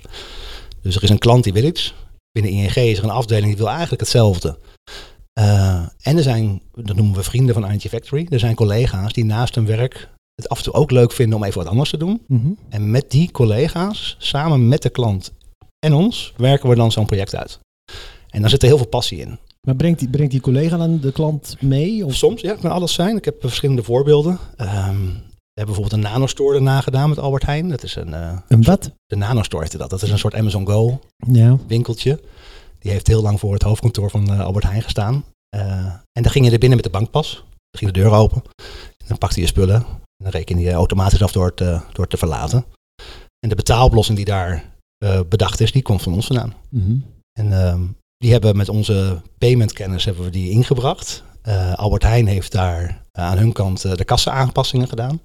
Dus 0.82 0.96
er 0.96 1.02
is 1.02 1.10
een 1.10 1.18
klant 1.18 1.44
die 1.44 1.52
wil 1.52 1.64
iets. 1.64 1.94
Binnen 2.32 2.52
ING 2.52 2.74
is 2.74 2.98
er 2.98 3.04
een 3.04 3.10
afdeling 3.10 3.46
die 3.46 3.56
wil 3.56 3.68
eigenlijk 3.68 4.00
hetzelfde. 4.00 4.58
Eh, 5.32 5.82
en 6.02 6.16
er 6.16 6.22
zijn, 6.22 6.62
dat 6.74 6.96
noemen 6.96 7.14
we 7.16 7.22
vrienden 7.22 7.54
van 7.54 7.70
ING 7.70 7.80
Factory, 7.80 8.26
er 8.30 8.38
zijn 8.38 8.54
collega's 8.54 9.12
die 9.12 9.24
naast 9.24 9.54
hun 9.54 9.66
werk 9.66 10.08
het 10.34 10.48
af 10.48 10.58
en 10.58 10.64
toe 10.64 10.72
ook 10.72 10.90
leuk 10.90 11.12
vinden 11.12 11.38
om 11.38 11.44
even 11.44 11.58
wat 11.62 11.70
anders 11.70 11.90
te 11.90 11.96
doen. 11.96 12.22
Mhm. 12.26 12.50
En 12.68 12.90
met 12.90 13.10
die 13.10 13.30
collega's, 13.30 14.16
samen 14.18 14.68
met 14.68 14.82
de 14.82 14.90
klant 14.90 15.32
en 15.86 15.92
ons, 15.94 16.32
werken 16.36 16.68
we 16.68 16.74
dan 16.74 16.92
zo'n 16.92 17.06
project 17.06 17.34
uit. 17.34 17.58
En 18.30 18.40
daar 18.40 18.50
zit 18.50 18.62
er 18.62 18.68
heel 18.68 18.76
veel 18.76 18.86
passie 18.86 19.18
in. 19.18 19.38
Maar 19.66 19.76
brengt 19.76 19.98
die, 19.98 20.08
brengt 20.08 20.30
die 20.32 20.40
collega 20.40 20.76
dan 20.76 21.00
de 21.00 21.12
klant 21.12 21.56
mee? 21.60 22.04
Of 22.06 22.14
soms, 22.14 22.40
ja, 22.40 22.50
het 22.50 22.60
kan 22.60 22.70
alles 22.70 22.92
zijn. 22.92 23.16
Ik 23.16 23.24
heb 23.24 23.36
verschillende 23.40 23.82
voorbeelden. 23.82 24.38
Ehm, 24.56 24.96
we 25.04 25.58
hebben 25.60 25.74
bijvoorbeeld 25.74 25.92
een 25.92 26.10
nanostore 26.12 26.56
erna 26.56 26.80
gedaan 26.80 27.08
met 27.08 27.18
Albert 27.18 27.46
Heijn. 27.46 27.68
Dat 27.68 27.82
is 27.82 27.96
een, 27.96 28.14
eh, 28.14 28.38
Een 28.48 28.62
wat? 28.64 28.90
de 29.06 29.16
nanostore 29.16 29.62
heette 29.62 29.78
dat. 29.78 29.90
Dat 29.90 30.02
is 30.02 30.10
een 30.10 30.18
soort 30.18 30.34
Amazon 30.34 30.66
Go 30.66 31.00
Ja. 31.16 31.56
winkeltje. 31.66 32.20
Die 32.82 32.92
heeft 32.92 33.06
heel 33.06 33.22
lang 33.22 33.40
voor 33.40 33.52
het 33.52 33.62
hoofdkantoor 33.62 34.10
van 34.10 34.32
eh, 34.32 34.40
Albert 34.40 34.64
Heijn 34.64 34.82
gestaan. 34.82 35.24
Eh, 35.48 35.84
en 36.12 36.22
dan 36.22 36.30
ging 36.30 36.44
je 36.44 36.50
er 36.50 36.58
binnen 36.58 36.78
met 36.82 36.86
de 36.86 36.98
bankpas. 36.98 37.34
Dan 37.34 37.78
ging 37.78 37.92
de 37.92 38.00
deur 38.00 38.10
open. 38.10 38.42
En 38.98 39.06
dan 39.06 39.18
pakte 39.18 39.40
je 39.40 39.46
spullen. 39.46 39.76
En 39.76 40.30
dan 40.30 40.30
reken 40.30 40.58
je 40.58 40.72
automatisch 40.72 41.22
af 41.22 41.32
door 41.32 41.46
het, 41.46 41.60
eh, 41.60 41.80
door 41.92 42.00
het 42.00 42.10
te 42.10 42.16
verlaten. 42.16 42.64
En 43.38 43.48
de 43.48 43.54
betaaloplossing 43.54 44.16
die 44.16 44.26
daar 44.26 44.70
bedacht 45.28 45.60
is, 45.60 45.72
die 45.72 45.82
komt 45.82 46.02
van 46.02 46.12
ons 46.12 46.26
vandaan. 46.26 46.54
Mhm. 46.68 46.96
En 47.32 47.52
ehm, 47.52 47.82
die 48.16 48.32
hebben 48.32 48.56
met 48.56 48.68
onze 48.68 49.20
paymentkennis 49.38 50.04
hebben 50.04 50.24
we 50.24 50.30
die 50.30 50.50
ingebracht. 50.50 51.24
Albert 51.74 52.02
Heijn 52.02 52.26
heeft 52.26 52.52
daar 52.52 53.02
aan 53.12 53.38
hun 53.38 53.52
kant 53.52 53.96
de 53.96 54.04
kassa-aanpassingen 54.04 54.88
gedaan. 54.88 55.20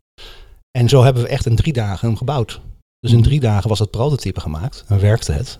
En 0.77 0.89
zo 0.89 1.03
hebben 1.03 1.23
we 1.23 1.29
echt 1.29 1.45
in 1.45 1.55
drie 1.55 1.73
dagen 1.73 2.07
hem 2.07 2.17
gebouwd. 2.17 2.61
Dus 2.99 3.11
in 3.11 3.23
drie 3.23 3.39
dagen 3.39 3.69
was 3.69 3.79
het 3.79 3.91
prototype 3.91 4.39
gemaakt 4.39 4.83
en 4.87 4.99
werkte 4.99 5.31
het. 5.31 5.59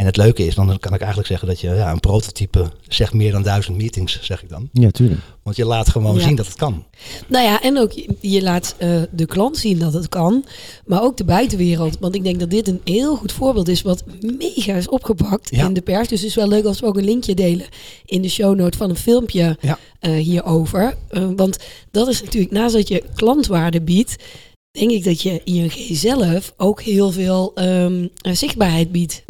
En 0.00 0.06
het 0.06 0.16
leuke 0.16 0.46
is, 0.46 0.54
dan 0.54 0.78
kan 0.78 0.92
ik 0.94 0.98
eigenlijk 0.98 1.28
zeggen 1.28 1.48
dat 1.48 1.60
je 1.60 1.68
ja, 1.68 1.90
een 1.92 2.00
prototype 2.00 2.70
zegt 2.88 3.12
meer 3.12 3.32
dan 3.32 3.42
duizend 3.42 3.76
meetings, 3.76 4.18
zeg 4.22 4.42
ik 4.42 4.48
dan. 4.48 4.68
Ja, 4.72 4.90
tuurlijk. 4.90 5.20
Want 5.42 5.56
je 5.56 5.64
laat 5.64 5.88
gewoon 5.88 6.14
Ja. 6.16 6.20
zien 6.20 6.34
dat 6.36 6.46
het 6.46 6.54
kan. 6.56 6.84
Nou 7.26 7.44
ja, 7.44 7.62
en 7.62 7.78
ook 7.78 7.92
je, 8.20 8.42
laat 8.42 8.74
eh, 8.78 9.02
de 9.10 9.26
klant 9.26 9.56
zien 9.56 9.78
dat 9.78 9.92
het 9.92 10.08
kan, 10.08 10.44
maar 10.86 11.02
ook 11.02 11.16
de 11.16 11.24
buitenwereld. 11.24 11.96
Want 11.98 12.14
ik 12.14 12.24
denk 12.24 12.40
dat 12.40 12.50
dit 12.50 12.68
een 12.68 12.80
heel 12.84 13.16
goed 13.16 13.32
voorbeeld 13.32 13.68
is 13.68 13.82
wat 13.82 14.04
mega 14.20 14.74
is 14.74 14.88
opgepakt 14.88 15.48
Ja. 15.50 15.66
in 15.66 15.72
de 15.72 15.80
pers. 15.80 16.08
Dus 16.08 16.20
het 16.20 16.28
is 16.28 16.34
wel 16.34 16.48
leuk 16.48 16.64
als 16.64 16.80
we 16.80 16.86
ook 16.86 16.96
een 16.96 17.04
linkje 17.04 17.34
delen 17.34 17.66
in 18.04 18.22
de 18.22 18.28
show 18.28 18.56
note 18.56 18.78
van 18.78 18.90
een 18.90 18.96
filmpje 18.96 19.56
Ja. 19.60 19.78
eh, 20.00 20.12
hierover. 20.12 20.96
Eh, 21.08 21.28
want 21.36 21.58
dat 21.90 22.08
is 22.08 22.22
natuurlijk, 22.22 22.52
naast 22.52 22.74
dat 22.74 22.88
je 22.88 23.02
klantwaarde 23.14 23.80
biedt, 23.80 24.16
denk 24.70 24.90
ik 24.90 25.04
dat 25.04 25.22
je 25.22 25.40
ING 25.44 25.72
zelf 25.98 26.52
ook 26.56 26.82
heel 26.82 27.10
veel 27.10 27.52
ehm, 27.54 28.06
eh, 28.20 28.34
zichtbaarheid 28.34 28.92
biedt. 28.92 29.22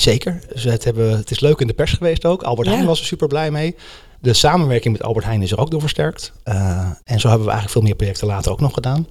Zeker. 0.00 0.42
Dus 0.52 0.64
het, 0.64 0.84
hebben, 0.84 1.16
het 1.16 1.30
is 1.30 1.40
leuk 1.40 1.60
in 1.60 1.66
de 1.66 1.72
pers 1.72 1.92
geweest 1.92 2.24
ook. 2.24 2.42
Albert 2.42 2.68
Ja. 2.68 2.72
Heijn 2.74 2.86
was 2.86 3.00
er 3.00 3.06
super 3.06 3.28
blij 3.28 3.50
mee. 3.50 3.76
De 4.20 4.32
samenwerking 4.32 4.92
met 4.92 5.02
Albert 5.02 5.24
Heijn 5.24 5.42
is 5.42 5.52
er 5.52 5.58
ook 5.58 5.70
door 5.70 5.80
versterkt. 5.80 6.32
Eh, 6.42 6.90
en 7.04 7.20
zo 7.20 7.28
hebben 7.28 7.46
we 7.46 7.52
eigenlijk 7.52 7.70
veel 7.70 7.82
meer 7.82 7.94
projecten 7.94 8.26
later 8.26 8.52
ook 8.52 8.60
nog 8.60 8.74
gedaan. 8.74 9.06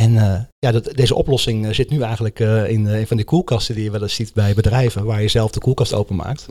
En 0.00 0.16
eh, 0.16 0.40
ja, 0.58 0.72
dat, 0.72 0.84
deze 0.94 1.14
oplossing 1.14 1.66
eh, 1.66 1.72
zit 1.72 1.90
nu 1.90 2.02
eigenlijk 2.02 2.38
in 2.68 2.86
een 2.86 3.06
van 3.06 3.16
die 3.16 3.26
koelkasten 3.26 3.74
die 3.74 3.84
je 3.84 3.90
wel 3.90 4.02
eens 4.02 4.14
ziet 4.14 4.34
bij 4.34 4.54
bedrijven, 4.54 5.04
waar 5.04 5.22
je 5.22 5.28
zelf 5.28 5.50
de 5.50 5.60
koelkast 5.60 5.92
openmaakt. 5.92 6.48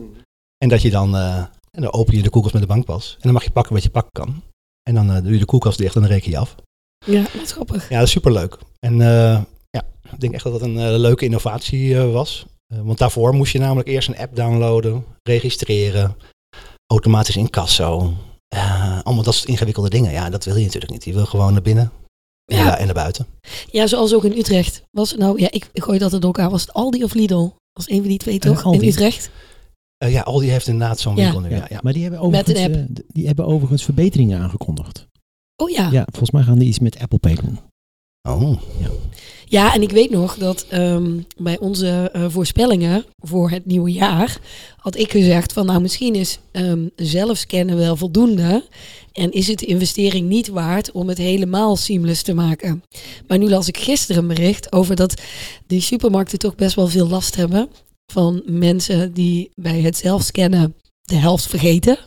En 0.58 0.68
dat 0.68 0.82
je 0.82 0.90
dan, 0.90 1.16
en 1.16 1.82
dan 1.82 1.92
open 1.92 2.16
je 2.16 2.22
de 2.22 2.30
koelkast 2.30 2.54
met 2.54 2.62
de 2.62 2.68
bankpas. 2.68 3.12
En 3.14 3.20
dan 3.22 3.32
mag 3.32 3.44
je 3.44 3.50
pakken 3.50 3.72
wat 3.72 3.82
je 3.82 3.90
pakken 3.90 4.12
kan. 4.12 4.42
En 4.82 4.94
dan 4.94 5.22
doe 5.22 5.32
je 5.32 5.38
de 5.38 5.44
koelkast 5.44 5.78
dicht 5.78 5.94
en 5.94 6.00
dan 6.00 6.10
reken 6.10 6.30
je 6.30 6.38
af. 6.38 6.54
Ja, 7.06 7.24
wat 7.38 7.52
grappig. 7.52 7.88
Ja, 7.88 7.98
dat 7.98 8.06
is 8.06 8.12
superleuk. 8.12 8.58
En 8.78 8.96
ja, 9.70 9.82
ik 10.12 10.20
denk 10.20 10.32
echt 10.32 10.44
dat 10.44 10.52
dat 10.52 10.62
een 10.62 10.98
leuke 10.98 11.24
innovatie 11.24 11.96
was. 11.96 12.46
Eh, 12.72 12.80
want 12.80 12.98
daarvoor 12.98 13.34
moest 13.34 13.52
je 13.52 13.58
namelijk 13.58 13.88
eerst 13.88 14.08
een 14.08 14.16
app 14.18 14.36
downloaden, 14.36 15.04
registreren, 15.22 16.16
automatisch 16.92 17.36
incasso. 17.36 18.12
eh 18.48 19.00
allemaal 19.02 19.24
dat 19.24 19.34
soort 19.34 19.48
ingewikkelde 19.48 19.88
dingen. 19.90 20.12
Ja, 20.12 20.30
dat 20.30 20.44
wil 20.44 20.56
je 20.56 20.64
natuurlijk 20.64 20.92
niet. 20.92 21.04
Je 21.04 21.12
wil 21.12 21.26
gewoon 21.26 21.52
naar 21.52 21.62
binnen 21.62 21.92
en, 22.44 22.56
Ja. 22.56 22.64
naar- 22.64 22.78
en 22.78 22.84
naar 22.84 22.94
buiten. 22.94 23.26
Ja, 23.70 23.86
zoals 23.86 24.14
ook 24.14 24.24
in 24.24 24.38
Utrecht. 24.38 24.82
Was 24.90 25.10
het 25.10 25.18
nou, 25.20 25.40
ja, 25.40 25.50
ik, 25.50 25.68
ik 25.72 25.82
gooi 25.82 25.98
dat 25.98 26.12
er 26.12 26.26
ook 26.26 26.38
aan. 26.38 26.50
Was 26.50 26.60
het 26.60 26.72
Aldi 26.72 27.04
of 27.04 27.14
Lidl? 27.14 27.48
Was 27.72 27.88
een 27.90 27.98
van 28.00 28.08
die 28.08 28.18
twee 28.18 28.38
toch? 28.38 28.74
In 28.74 28.82
Utrecht? 28.88 29.30
Eh, 29.96 30.12
ja, 30.12 30.20
Aldi 30.22 30.48
heeft 30.50 30.66
inderdaad 30.66 31.00
zo'n 31.00 31.16
Ja. 31.16 31.22
winkel 31.22 31.40
nu. 31.40 31.50
Ja, 31.50 31.66
Ja. 31.68 31.78
Maar 31.82 31.92
die 31.92 32.02
hebben, 32.02 32.30
Met 32.30 32.40
overigens, 32.48 33.00
die 33.06 33.26
hebben 33.26 33.46
overigens 33.46 33.84
verbeteringen 33.84 34.40
aangekondigd. 34.40 35.06
Oh 35.62 35.70
ja. 35.70 35.88
Ja, 35.90 36.02
volgens 36.10 36.30
mij 36.30 36.42
gaan 36.42 36.58
die 36.58 36.68
iets 36.68 36.78
met 36.78 36.98
Apple 36.98 37.18
Pay 37.18 37.34
doen. 37.34 37.58
Oh, 38.28 38.60
Ja, 39.44 39.74
en 39.74 39.82
ik 39.82 39.90
weet 39.90 40.10
nog 40.10 40.36
dat 40.36 40.66
ehm, 40.68 41.20
bij 41.36 41.58
onze 41.58 42.10
eh, 42.12 42.24
voorspellingen 42.28 43.04
voor 43.18 43.50
het 43.50 43.66
nieuwe 43.66 43.92
jaar 43.92 44.38
had 44.76 44.96
ik 44.96 45.10
gezegd 45.10 45.52
van 45.52 45.66
nou 45.66 45.80
misschien 45.80 46.14
is 46.14 46.38
ehm 46.52 46.88
zelfscannen 46.96 47.76
wel 47.76 47.96
voldoende 47.96 48.64
en 49.12 49.32
is 49.32 49.46
het 49.46 49.58
de 49.58 49.66
investering 49.66 50.28
niet 50.28 50.48
waard 50.48 50.92
om 50.92 51.08
het 51.08 51.18
helemaal 51.18 51.76
seamless 51.76 52.22
te 52.22 52.34
maken. 52.34 52.82
Maar 53.26 53.38
nu 53.38 53.48
las 53.48 53.68
ik 53.68 53.76
gisteren 53.76 54.22
een 54.22 54.34
bericht 54.34 54.72
over 54.72 54.96
dat 54.96 55.22
die 55.66 55.80
supermarkten 55.80 56.38
toch 56.38 56.54
best 56.54 56.74
wel 56.74 56.88
veel 56.88 57.08
last 57.08 57.36
hebben 57.36 57.68
van 58.12 58.42
mensen 58.46 59.12
die 59.12 59.50
bij 59.54 59.80
het 59.80 59.96
zelfscannen 59.96 60.74
de 61.02 61.16
helft 61.16 61.46
vergeten. 61.46 61.98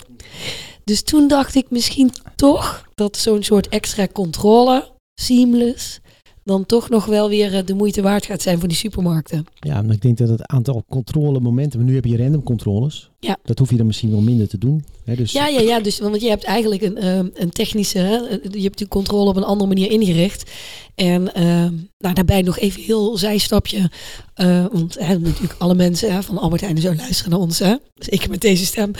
Dus 0.84 1.04
toen 1.04 1.28
dacht 1.28 1.56
ik 1.56 1.70
misschien 1.70 2.12
toch 2.36 2.90
dat 2.94 3.18
zo'n 3.18 3.44
soort 3.44 3.68
extra 3.68 4.08
controle, 4.08 4.92
seamless, 5.14 6.00
dan 6.46 6.66
toch 6.66 6.90
nog 6.90 7.06
wel 7.06 7.30
weer 7.30 7.56
eh, 7.56 7.66
de 7.66 7.74
moeite 7.74 8.02
waard 8.02 8.25
gaat 8.25 8.42
zijn 8.42 8.60
voor 8.60 8.68
die 8.68 8.78
supermarkten. 8.78 9.46
Ja, 9.60 9.82
maar 9.82 9.94
ik 9.94 10.02
denk 10.02 10.18
dat 10.18 10.30
het 10.30 10.48
aantal 10.48 10.84
controlemomenten, 10.90 11.86
nu 11.86 11.96
heb 11.96 12.06
je 12.06 12.18
random 12.18 12.44
controles. 12.44 13.12
Ja. 13.25 13.38
Dat 13.44 13.60
hoef 13.60 13.70
je 13.70 13.77
dan 13.77 13.86
misschien 13.86 14.12
wel 14.12 14.22
minder 14.22 14.48
te 14.48 14.58
doen. 14.58 14.86
Hè, 15.05 15.15
dus 15.15 15.32
Ja, 15.32 15.48
ja, 15.48 15.60
ja. 15.60 15.79
Dus, 15.79 16.00
want 16.00 16.22
je 16.22 16.29
hebt 16.29 16.44
eigenlijk 16.44 16.82
een, 16.82 16.98
ehm, 16.98 17.27
een 17.34 17.50
technische, 17.50 17.98
hè, 17.98 18.15
eh, 18.27 18.38
je 18.51 18.62
hebt 18.62 18.77
die 18.77 18.88
controle 18.88 19.29
op 19.29 19.36
een 19.36 19.44
andere 19.44 19.67
manier 19.67 19.91
ingericht. 19.91 20.51
En 20.96 21.34
ehm, 21.34 21.74
nou, 21.98 22.13
daarbij 22.13 22.41
nog 22.41 22.60
even 22.60 22.82
heel 22.82 23.17
zijstapje. 23.17 23.89
eh, 24.36 24.65
want 24.72 25.00
hè, 25.00 25.17
natuurlijk 25.20 25.55
alle 25.58 25.75
mensen 25.75 26.13
hè, 26.13 26.24
van 26.24 26.38
Albert 26.38 26.62
Heijn 26.62 26.77
zo 26.77 26.96
luisteren 26.96 27.32
naar 27.32 27.39
ons. 27.39 27.60
Hè? 27.60 27.75
Dus 27.96 28.10
ik 28.10 28.29
met 28.29 28.41
deze 28.41 28.65
stem. 28.65 28.91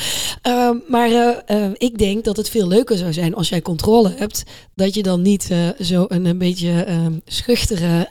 Ehm, 0.42 0.76
maar 0.88 1.10
eh, 1.46 1.66
ik 1.74 1.98
denk 1.98 2.24
dat 2.24 2.38
het 2.38 2.50
veel 2.50 2.68
leuker 2.68 2.98
zou 2.98 3.14
zijn 3.14 3.36
als 3.36 3.50
jij 3.50 3.62
controle 3.62 4.14
hebt. 4.18 4.44
Dat 4.76 4.94
je 4.94 5.04
dan 5.04 5.22
niet 5.22 5.50
zo 5.80 6.06
een, 6.08 6.26
een 6.26 6.38
beetje 6.38 6.84
ehm, 6.84 7.14
schuchtere 7.26 8.10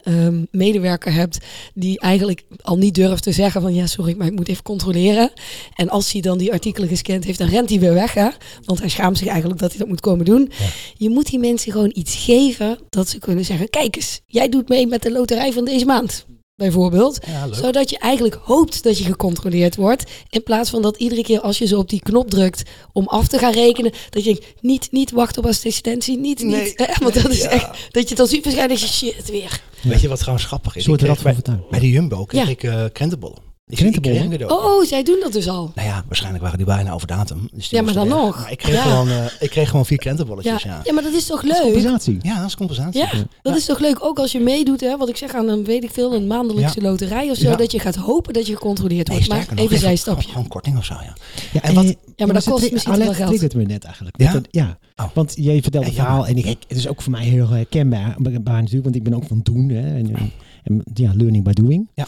medewerker 0.50 1.12
hebt. 1.12 1.38
Die 1.74 2.00
eigenlijk 2.00 2.44
al 2.62 2.76
niet 2.78 2.94
durft 2.94 3.22
te 3.22 3.32
zeggen 3.32 3.60
van 3.62 3.74
ja 3.74 3.86
sorry, 3.86 4.14
maar 4.18 4.26
ik 4.26 4.32
moet 4.34 4.48
even 4.48 4.62
controleren. 4.62 5.30
En 5.74 5.88
als 5.88 6.03
hij 6.12 6.20
dan 6.20 6.38
die 6.38 6.52
artikelen 6.52 6.88
gescand 6.88 7.24
heeft, 7.24 7.38
dan 7.38 7.48
rent 7.48 7.68
hij 7.70 7.78
weer 7.80 7.94
weg. 7.94 8.14
Hè? 8.14 8.28
Want 8.64 8.78
hij 8.78 8.88
schaamt 8.88 9.18
zich 9.18 9.26
eigenlijk 9.28 9.60
dat 9.60 9.70
hij 9.70 9.78
dat 9.78 9.88
moet 9.88 10.00
komen 10.00 10.24
doen. 10.24 10.50
Ja. 10.58 10.64
Je 10.96 11.08
moet 11.10 11.30
die 11.30 11.38
mensen 11.38 11.72
gewoon 11.72 11.92
iets 11.94 12.14
geven 12.14 12.78
dat 12.90 13.08
ze 13.08 13.18
kunnen 13.18 13.44
zeggen: 13.44 13.70
Kijk 13.70 13.96
eens, 13.96 14.20
jij 14.26 14.48
doet 14.48 14.68
mee 14.68 14.86
met 14.86 15.02
de 15.02 15.10
loterij 15.12 15.52
van 15.52 15.64
deze 15.64 15.84
maand. 15.84 16.24
Bijvoorbeeld. 16.56 17.18
ja. 17.26 17.52
Zodat 17.52 17.90
je 17.90 17.98
eigenlijk 17.98 18.38
hoopt 18.42 18.82
dat 18.82 18.98
je 18.98 19.04
gecontroleerd 19.04 19.76
wordt. 19.76 20.10
In 20.30 20.42
plaats 20.42 20.70
van 20.70 20.82
dat 20.82 20.96
iedere 20.96 21.22
keer 21.22 21.40
als 21.40 21.58
je 21.58 21.66
zo 21.66 21.78
op 21.78 21.88
die 21.88 22.00
knop 22.02 22.30
drukt 22.30 22.62
om 22.92 23.06
af 23.08 23.28
te 23.28 23.38
gaan 23.38 23.52
rekenen. 23.52 23.92
Dat 24.10 24.24
je 24.24 24.32
denkt, 24.34 24.62
niet, 24.62 24.88
niet 24.92 25.10
wachten 25.10 25.42
op 25.42 25.48
assistentie. 25.48 26.18
Niet, 26.18 26.42
Nee. 26.42 26.62
niet. 26.62 26.72
Hè? 26.76 26.92
Want 27.02 27.22
dat 27.22 27.30
is 27.32 27.42
Ja. 27.42 27.48
echt, 27.48 27.66
dat 27.90 28.02
je 28.02 28.08
het 28.08 28.16
dan 28.16 28.26
super 28.26 28.50
schijnt 28.50 28.70
dat 28.70 28.80
je 28.80 28.86
shit 28.86 29.30
weer. 29.30 29.60
Weet 29.82 30.00
je 30.00 30.08
wat 30.08 30.18
trouwens 30.18 30.46
grappig 30.46 30.76
is? 30.76 30.86
Ik 30.86 30.98
van 31.00 31.16
bij, 31.22 31.36
bij 31.70 31.80
de 31.80 31.90
Jumbo 31.90 32.24
kreeg 32.24 32.44
Ja. 32.44 32.48
ik 32.50 32.62
eh 32.62 32.84
krentenbollen. 32.92 33.53
Ik, 33.66 33.76
Krentenbollen? 33.76 34.32
Ik 34.32 34.38
cadeau. 34.38 34.80
Oh, 34.80 34.86
zij 34.86 35.02
doen 35.02 35.18
dat 35.20 35.32
dus 35.32 35.48
al. 35.48 35.72
Nou 35.74 35.88
ja, 35.88 36.04
waarschijnlijk 36.06 36.42
waren 36.42 36.58
die 36.58 36.66
bijna 36.66 36.92
over 36.92 37.06
datum. 37.06 37.48
Dus 37.52 37.68
die 37.68 37.78
Ja, 37.78 37.84
maar 37.84 37.94
dan 37.94 38.08
weg. 38.08 38.16
nog. 38.16 38.40
Maar 38.40 38.50
ik 38.50 38.58
kreeg, 38.58 38.74
Ja. 38.74 38.82
gewoon, 38.82 39.08
eh, 39.08 39.24
ik 39.40 39.50
kreeg 39.50 39.70
gewoon 39.70 39.86
vier 39.86 39.98
krentenbolletjes, 39.98 40.62
Ja. 40.62 40.70
ja. 40.70 40.80
ja, 40.84 40.92
maar 40.92 41.02
dat 41.02 41.12
is 41.12 41.26
toch 41.26 41.40
Dat 41.42 41.50
is 41.50 41.56
leuk? 41.62 41.72
compensatie. 41.72 42.18
Ja, 42.22 42.36
dat 42.38 42.46
is 42.46 42.56
compensatie. 42.56 43.00
Ja, 43.00 43.10
dat 43.42 43.56
is 43.56 43.64
toch 43.64 43.78
leuk. 43.78 44.04
Ook 44.04 44.18
als 44.18 44.32
je 44.32 44.40
meedoet, 44.40 44.80
hè, 44.80 44.96
wat 44.96 45.08
ik 45.08 45.16
zeg 45.16 45.34
aan 45.34 45.48
een, 45.48 45.64
weet 45.64 45.84
ik 45.84 45.90
veel, 45.90 46.14
een 46.14 46.26
maandelijkse 46.26 46.80
loterij 46.80 47.30
of 47.30 47.36
zo. 47.36 47.48
Ja. 47.48 47.56
Dat 47.56 47.72
je 47.72 47.78
gaat 47.78 47.94
hopen 47.94 48.32
dat 48.32 48.46
je 48.46 48.52
gecontroleerd 48.54 49.08
Nee, 49.08 49.16
wordt. 49.16 49.30
maar 49.32 49.38
nog, 49.38 49.48
even 49.50 49.64
gewoon- 49.64 49.78
zijstapje. 49.78 50.28
Gewoon 50.28 50.48
korting 50.48 50.76
of 50.78 50.84
zo, 50.84 50.94
ja. 50.94 51.16
Ja, 51.52 51.62
En 51.62 51.74
wat- 51.74 51.84
Ja, 52.16 52.24
maar 52.26 52.34
dat 52.34 52.44
kost 52.44 52.72
misschien 52.72 52.98
wel 52.98 53.12
geld. 53.12 53.28
triggert 53.28 53.54
me 53.54 53.62
net 53.64 53.84
eigenlijk. 53.84 54.20
Ja? 54.20 54.32
Dat- 54.32 54.48
ja. 54.50 54.78
Oh. 54.96 55.04
Want 55.14 55.32
jij 55.36 55.62
vertelt 55.62 55.84
Ja, 55.84 55.90
het 55.90 55.98
verhaal 56.00 56.26
en 56.26 56.36
ik, 56.36 56.46
het 56.68 56.78
is 56.78 56.88
ook 56.88 57.02
voor 57.02 57.12
mij 57.12 57.24
heel 57.24 57.48
herkenbaar 57.48 58.16
baar 58.42 58.54
natuurlijk, 58.60 58.84
want 58.84 58.96
ik 58.96 59.02
ben 59.02 59.14
ook 59.14 59.24
van 59.26 59.40
doen 59.42 59.68
hè, 59.68 59.96
en, 59.96 60.14
en, 60.14 60.32
en 60.64 60.82
ja, 60.94 61.12
learning 61.14 61.44
by 61.44 61.52
doing. 61.52 61.88
Ja. 61.94 62.06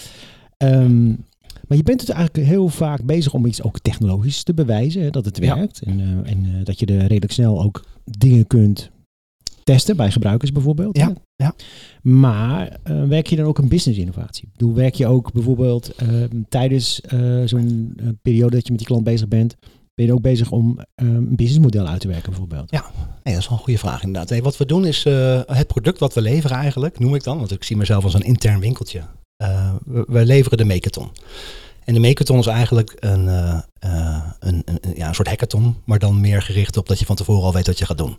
Ehm, 0.56 1.12
maar 1.66 1.76
je 1.76 1.82
bent 1.82 2.00
dus 2.00 2.08
eigenlijk 2.08 2.46
heel 2.49 2.68
vaak 2.68 3.04
bezig 3.04 3.35
om 3.35 3.46
iets 3.46 3.62
ook 3.62 3.78
technologisch 3.78 4.42
te 4.42 4.54
bewijzen, 4.54 5.02
hè, 5.02 5.11
dat 5.11 5.25
het 5.25 5.37
Ja. 5.38 5.56
werkt. 5.56 5.80
En, 5.80 6.00
eh, 6.00 6.30
en 6.32 6.44
eh, 6.44 6.64
dat 6.64 6.78
je 6.80 6.87
er 6.87 7.00
redelijk 7.00 7.32
snel 7.32 7.62
ook 7.62 7.85
dingen 8.04 8.46
kunt 8.46 8.90
testen 9.64 9.96
bij 9.96 10.11
gebruikers 10.11 10.52
bijvoorbeeld. 10.52 10.96
Ja, 10.96 11.06
hè. 11.06 11.44
ja. 11.44 11.54
Maar 12.02 12.78
eh, 12.82 13.02
werk 13.04 13.26
je 13.26 13.37
dan 13.37 13.46
ook 13.46 13.58
een 13.58 13.68
business 13.68 13.99
innovatie? 14.00 14.49
Bedoel, 14.52 14.75
werk 14.75 14.94
je 14.94 15.06
ook 15.06 15.32
bijvoorbeeld 15.32 15.94
tijdens 16.49 17.00
zo'n 17.44 17.96
periode 18.23 18.54
dat 18.54 18.64
je 18.64 18.70
met 18.70 18.78
die 18.78 18.87
klant 18.87 19.04
bezig 19.04 19.28
bent, 19.28 19.56
ben 19.94 20.06
je 20.06 20.12
ook 20.12 20.20
bezig 20.20 20.50
om 20.50 20.78
een 20.94 21.37
businessmodel 21.37 21.87
uit 21.87 22.00
te 22.00 22.08
werken 22.08 22.30
bijvoorbeeld? 22.30 22.70
Nee, 22.70 22.80
dat 23.35 23.42
is 23.42 23.49
wel 23.49 23.58
een 23.58 23.64
goede 23.64 23.78
vraag 23.78 24.02
inderdaad. 24.02 24.30
Nee, 24.30 24.42
wat 24.42 24.56
we 24.56 24.66
doen 24.66 24.87
is 24.87 25.04
het 25.46 25.66
product 25.66 25.99
wat 25.99 26.14
we 26.14 26.20
leveren 26.20 26.56
eigenlijk, 26.56 26.99
noem 26.99 27.14
ik 27.14 27.23
dan, 27.25 27.38
want 27.38 27.52
ik 27.52 27.64
zie 27.64 27.76
mezelf 27.76 28.04
als 28.04 28.14
een 28.14 28.23
intern 28.25 28.61
winkeltje. 28.61 29.02
Eh, 29.37 29.75
we, 29.85 30.05
we 30.09 30.25
leveren 30.25 30.59
de 30.59 30.64
Mechathon. 30.64 31.09
En 31.85 31.95
de 31.95 32.00
Mechathon 32.00 32.38
is 32.38 32.47
eigenlijk 32.47 32.97
een, 33.00 33.28
eh, 33.28 33.59
eh, 33.78 34.23
een, 34.40 34.62
een, 34.64 34.81
ja, 34.95 35.09
een 35.09 35.14
soort 35.14 35.28
hackathon, 35.28 35.76
maar 35.85 35.99
dan 35.99 36.21
meer 36.21 36.43
gericht 36.43 36.76
op 36.76 36.88
dat 36.88 36.99
je 36.99 37.05
van 37.07 37.16
tevoren 37.16 37.43
al 37.43 37.52
weet 37.52 37.66
wat 37.66 37.78
je 37.78 37.87
gaat 37.87 37.99
doen. 37.99 38.16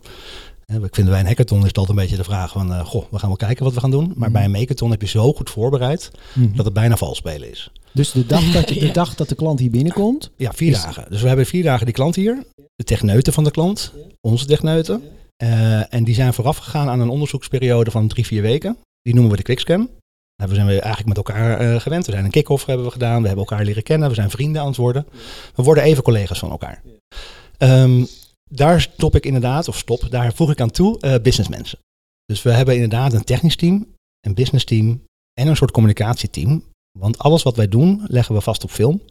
Ik 0.82 0.94
vind 0.94 1.08
bij 1.08 1.20
een 1.20 1.26
hackathon 1.26 1.58
is 1.60 1.66
het 1.66 1.78
altijd 1.78 1.96
een 1.98 2.02
beetje 2.02 2.16
de 2.18 2.24
vraag 2.24 2.50
van, 2.52 2.72
eh, 2.72 2.84
goh, 2.86 3.04
we 3.10 3.18
gaan 3.18 3.28
wel 3.28 3.36
kijken 3.38 3.64
wat 3.64 3.74
we 3.74 3.80
gaan 3.80 3.90
doen. 3.90 4.06
Maar 4.06 4.16
Mhm. 4.28 4.32
bij 4.32 4.44
een 4.44 4.50
Mechathon 4.50 4.90
heb 4.90 5.00
je 5.00 5.08
zo 5.08 5.32
goed 5.32 5.50
voorbereid 5.50 6.10
Mhm. 6.34 6.56
dat 6.56 6.64
het 6.64 6.74
bijna 6.74 6.96
vals 6.96 7.16
spelen 7.18 7.50
is. 7.50 7.70
Dus 7.92 8.10
de 8.12 8.26
dag, 8.26 8.50
dat 8.52 8.68
je, 8.68 8.80
de 8.86 8.90
dag 8.90 9.14
dat 9.14 9.28
de 9.28 9.34
klant 9.34 9.58
hier 9.60 9.70
binnenkomt, 9.70 10.30
Ja, 10.36 10.52
vier 10.52 10.70
Is- 10.70 10.82
dagen. 10.82 11.04
Dus 11.08 11.20
we 11.22 11.28
hebben 11.28 11.46
vier 11.46 11.62
dagen 11.62 11.84
die 11.86 11.94
klant 11.94 12.14
hier. 12.14 12.44
De 12.76 12.84
techneuten 12.84 13.32
van 13.32 13.44
de 13.44 13.50
klant. 13.50 13.92
Onze 14.20 14.46
techneuten. 14.46 15.02
Eh, 15.36 15.94
en 15.94 16.04
die 16.04 16.14
zijn 16.14 16.34
vooraf 16.34 16.56
gegaan 16.56 16.88
aan 16.88 17.00
een 17.00 17.08
onderzoeksperiode 17.08 17.90
van 17.90 18.08
drie, 18.08 18.26
vier 18.26 18.42
weken. 18.42 18.76
Die 19.02 19.12
noemen 19.14 19.30
we 19.32 19.36
de 19.36 19.42
quickscan. 19.42 19.88
Daar 20.46 20.54
zijn 20.54 20.66
we 20.66 20.72
eigenlijk 20.72 21.06
met 21.06 21.16
elkaar 21.16 21.58
eh, 21.58 21.80
gewend. 21.80 22.06
We 22.06 22.12
zijn 22.12 22.24
een 22.24 22.30
kick-off 22.30 22.66
hebben 22.66 22.86
we 22.86 22.92
gedaan. 22.92 23.20
We 23.20 23.26
hebben 23.26 23.46
elkaar 23.46 23.64
leren 23.64 23.82
kennen. 23.82 24.08
We 24.08 24.14
zijn 24.14 24.30
vrienden 24.30 24.60
aan 24.60 24.68
het 24.68 24.76
worden. 24.76 25.06
We 25.54 25.62
worden 25.62 25.84
even 25.84 26.02
collega's 26.02 26.38
van 26.38 26.50
elkaar. 26.50 26.82
Ehm, 27.58 28.04
daar 28.50 28.80
stop 28.80 29.14
ik 29.14 29.26
inderdaad, 29.26 29.68
of 29.68 29.76
stop, 29.76 30.10
daar 30.10 30.32
voeg 30.32 30.50
ik 30.50 30.60
aan 30.60 30.70
toe 30.70 31.00
eh 31.00 31.14
businessmensen. 31.22 31.78
Dus 32.24 32.42
we 32.42 32.50
hebben 32.50 32.74
inderdaad 32.74 33.12
een 33.12 33.24
technisch 33.24 33.56
team, 33.56 33.86
een 34.20 34.34
business 34.34 34.64
team 34.64 35.02
en 35.40 35.46
een 35.46 35.56
soort 35.56 35.70
communicatieteam. 35.70 36.62
Want 36.98 37.18
alles 37.18 37.42
wat 37.42 37.56
wij 37.56 37.68
doen, 37.68 38.04
leggen 38.06 38.34
we 38.34 38.40
vast 38.40 38.64
op 38.64 38.70
film. 38.70 39.02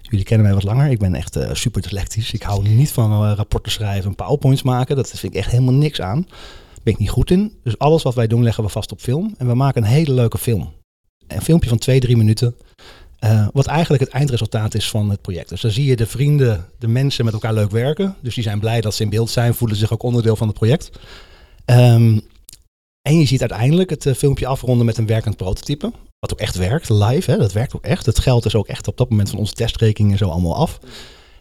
Jullie 0.00 0.24
kennen 0.24 0.46
mij 0.46 0.54
wat 0.54 0.64
langer. 0.64 0.90
Ik 0.90 0.98
ben 0.98 1.14
echt 1.14 1.36
eh, 1.36 1.54
super 1.54 1.82
dyslectisch. 1.82 2.32
Ik 2.32 2.42
hou 2.42 2.68
niet 2.68 2.92
van 2.92 3.34
rapporten 3.34 3.72
schrijven 3.72 4.10
en 4.10 4.16
powerpoints 4.16 4.62
maken. 4.62 4.96
Dat 4.96 5.08
vind 5.08 5.34
ik 5.34 5.38
echt 5.38 5.50
helemaal 5.50 5.74
niks 5.74 6.00
aan. 6.00 6.26
Ben 6.82 6.92
ik 6.92 6.98
niet 6.98 7.10
goed 7.10 7.30
in. 7.30 7.52
Dus 7.62 7.78
alles 7.78 8.02
wat 8.02 8.14
wij 8.14 8.26
doen 8.26 8.42
leggen 8.42 8.64
we 8.64 8.70
vast 8.70 8.92
op 8.92 9.00
film. 9.00 9.34
En 9.38 9.46
we 9.46 9.54
maken 9.54 9.82
een 9.82 9.88
hele 9.88 10.12
leuke 10.12 10.38
film. 10.38 10.72
Een 11.26 11.42
filmpje 11.42 11.68
van 11.68 11.78
twee, 11.78 12.00
drie 12.00 12.16
minuten. 12.16 12.56
eh, 13.18 13.48
wat 13.52 13.66
eigenlijk 13.66 14.02
het 14.02 14.12
eindresultaat 14.12 14.74
is 14.74 14.90
van 14.90 15.10
het 15.10 15.20
project. 15.20 15.48
Dus 15.48 15.60
dan 15.60 15.70
zie 15.70 15.84
je 15.84 15.96
de 15.96 16.06
vrienden, 16.06 16.66
de 16.78 16.88
mensen 16.88 17.24
met 17.24 17.34
elkaar 17.34 17.54
leuk 17.54 17.70
werken. 17.70 18.16
Dus 18.20 18.34
die 18.34 18.42
zijn 18.44 18.60
blij 18.60 18.80
dat 18.80 18.94
ze 18.94 19.02
in 19.02 19.10
beeld 19.10 19.30
zijn, 19.30 19.54
voelen 19.54 19.76
zich 19.76 19.92
ook 19.92 20.02
onderdeel 20.02 20.36
van 20.36 20.46
het 20.48 20.56
project. 20.56 20.90
Ehm, 21.64 22.18
en 23.08 23.18
je 23.18 23.24
ziet 23.26 23.40
uiteindelijk 23.40 23.90
het 23.90 24.06
eh, 24.06 24.14
filmpje 24.14 24.46
afronden 24.46 24.86
met 24.86 24.98
een 24.98 25.06
werkend 25.06 25.36
prototype. 25.36 25.92
Wat 26.18 26.32
ook 26.32 26.40
echt 26.40 26.56
werkt, 26.56 26.88
live. 26.88 27.30
Hè? 27.30 27.36
Dat 27.36 27.52
werkt 27.52 27.74
ook 27.76 27.84
echt. 27.84 28.06
Het 28.06 28.18
geld 28.18 28.44
is 28.44 28.54
ook 28.54 28.66
echt 28.68 28.88
op 28.88 28.96
dat 28.96 29.10
moment 29.10 29.30
van 29.30 29.38
onze 29.38 29.52
testrekening 29.52 30.12
en 30.12 30.18
zo 30.18 30.28
allemaal 30.28 30.56
af. 30.56 30.78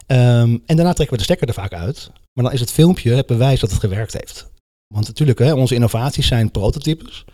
Ehm, 0.07 0.57
en 0.65 0.75
daarna 0.75 0.93
trekken 0.93 1.09
we 1.09 1.17
de 1.17 1.23
stekker 1.23 1.47
er 1.47 1.53
vaak 1.53 1.73
uit. 1.73 2.11
Maar 2.33 2.43
dan 2.43 2.53
is 2.53 2.59
het 2.59 2.71
filmpje 2.71 3.13
het 3.13 3.25
bewijs 3.25 3.59
dat 3.59 3.71
het 3.71 3.79
gewerkt 3.79 4.13
heeft. 4.13 4.47
Want 4.93 5.07
natuurlijk, 5.07 5.39
hè, 5.39 5.53
onze 5.53 5.73
innovaties 5.75 6.27
zijn 6.27 6.51
prototypes. 6.51 7.25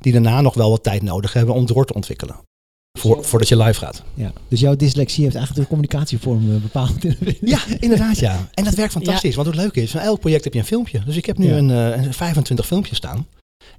Die 0.00 0.12
daarna 0.12 0.40
nog 0.40 0.54
wel 0.54 0.70
wat 0.70 0.82
tijd 0.82 1.02
nodig 1.02 1.32
hebben 1.32 1.54
om 1.54 1.66
door 1.66 1.86
te 1.86 1.94
ontwikkelen. 1.94 2.36
Voor, 2.98 3.24
voordat 3.24 3.48
je 3.48 3.56
live 3.56 3.78
gaat. 3.78 4.02
ja. 4.14 4.32
Dus 4.48 4.60
jouw 4.60 4.76
dyslexie 4.76 5.22
heeft 5.24 5.36
eigenlijk 5.36 5.68
de 5.68 5.74
communicatievorm 5.74 6.54
eh, 6.54 6.62
bepaald. 6.62 6.94
Ja, 7.40 7.58
inderdaad 7.80 8.18
ja. 8.18 8.48
En 8.54 8.64
dat 8.64 8.74
werkt 8.74 8.92
fantastisch. 8.92 9.34
Want 9.34 9.46
het 9.46 9.56
leuke 9.56 9.82
is, 9.82 9.90
van 9.90 10.00
elk 10.00 10.20
project 10.20 10.44
heb 10.44 10.52
je 10.52 10.58
een 10.58 10.64
filmpje. 10.64 11.02
Dus 11.04 11.16
ik 11.16 11.26
heb 11.26 11.38
nu 11.38 11.46
Ja. 11.46 11.56
een, 11.56 11.70
eh, 11.70 12.04
een 12.04 12.14
25 12.14 12.66
filmpjes 12.66 12.96
staan. 12.96 13.26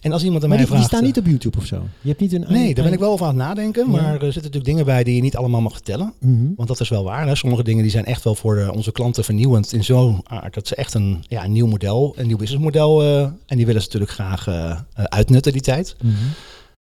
En 0.01 0.12
als 0.12 0.24
iemand 0.24 0.44
aan 0.44 0.50
maar 0.50 0.58
mij 0.58 0.68
die, 0.68 0.75
die 0.75 0.86
vraagt... 0.86 0.86
staan 0.86 1.00
eh, 1.00 1.06
niet 1.06 1.18
op 1.18 1.25
YouTube 1.25 1.58
of 1.58 1.65
zo. 1.65 1.84
Je 2.01 2.08
hebt 2.08 2.20
niet 2.20 2.34
een. 2.34 2.46
Nee, 2.48 2.74
daar 2.75 2.84
ben 2.84 2.94
ik 2.94 3.00
wel 3.00 3.12
over 3.12 3.25
aan 3.25 3.36
het 3.38 3.46
nadenken. 3.48 3.86
Ja. 3.91 4.01
Maar 4.01 4.13
er 4.13 4.20
zitten 4.20 4.34
natuurlijk 4.41 4.65
dingen 4.65 4.86
bij 4.86 5.03
die 5.03 5.15
je 5.15 5.22
niet 5.22 5.36
allemaal 5.38 5.62
mag 5.62 5.74
vertellen. 5.74 6.13
Mhm. 6.20 6.48
Want 6.56 6.68
dat 6.68 6.79
is 6.79 6.89
wel 6.89 7.03
waar. 7.03 7.27
Hè? 7.27 7.36
Sommige 7.36 7.63
dingen 7.63 7.82
die 7.82 7.91
zijn 7.91 8.06
echt 8.06 8.24
wel 8.24 8.36
voor 8.36 8.56
de- 8.56 8.74
onze 8.74 8.91
klanten 8.91 9.24
vernieuwend 9.24 9.74
in 9.74 9.84
zo'n 9.84 10.22
aard. 10.24 10.53
Dat 10.53 10.68
ze 10.68 10.75
echt 10.75 10.94
een, 10.94 11.24
ja, 11.27 11.44
een 11.44 11.51
nieuw 11.51 11.68
model, 11.68 12.13
een 12.18 12.27
nieuw 12.27 12.38
businessmodel. 12.38 13.01
eh 13.03 13.22
en 13.46 13.58
die 13.58 13.65
willen 13.65 13.82
ze 13.82 13.88
natuurlijk 13.88 14.12
graag 14.12 14.48
eh, 14.48 14.70
eh, 14.72 14.77
uitnutten 15.03 15.51
die 15.51 15.62
tijd. 15.62 15.96
Mhm. 16.03 16.13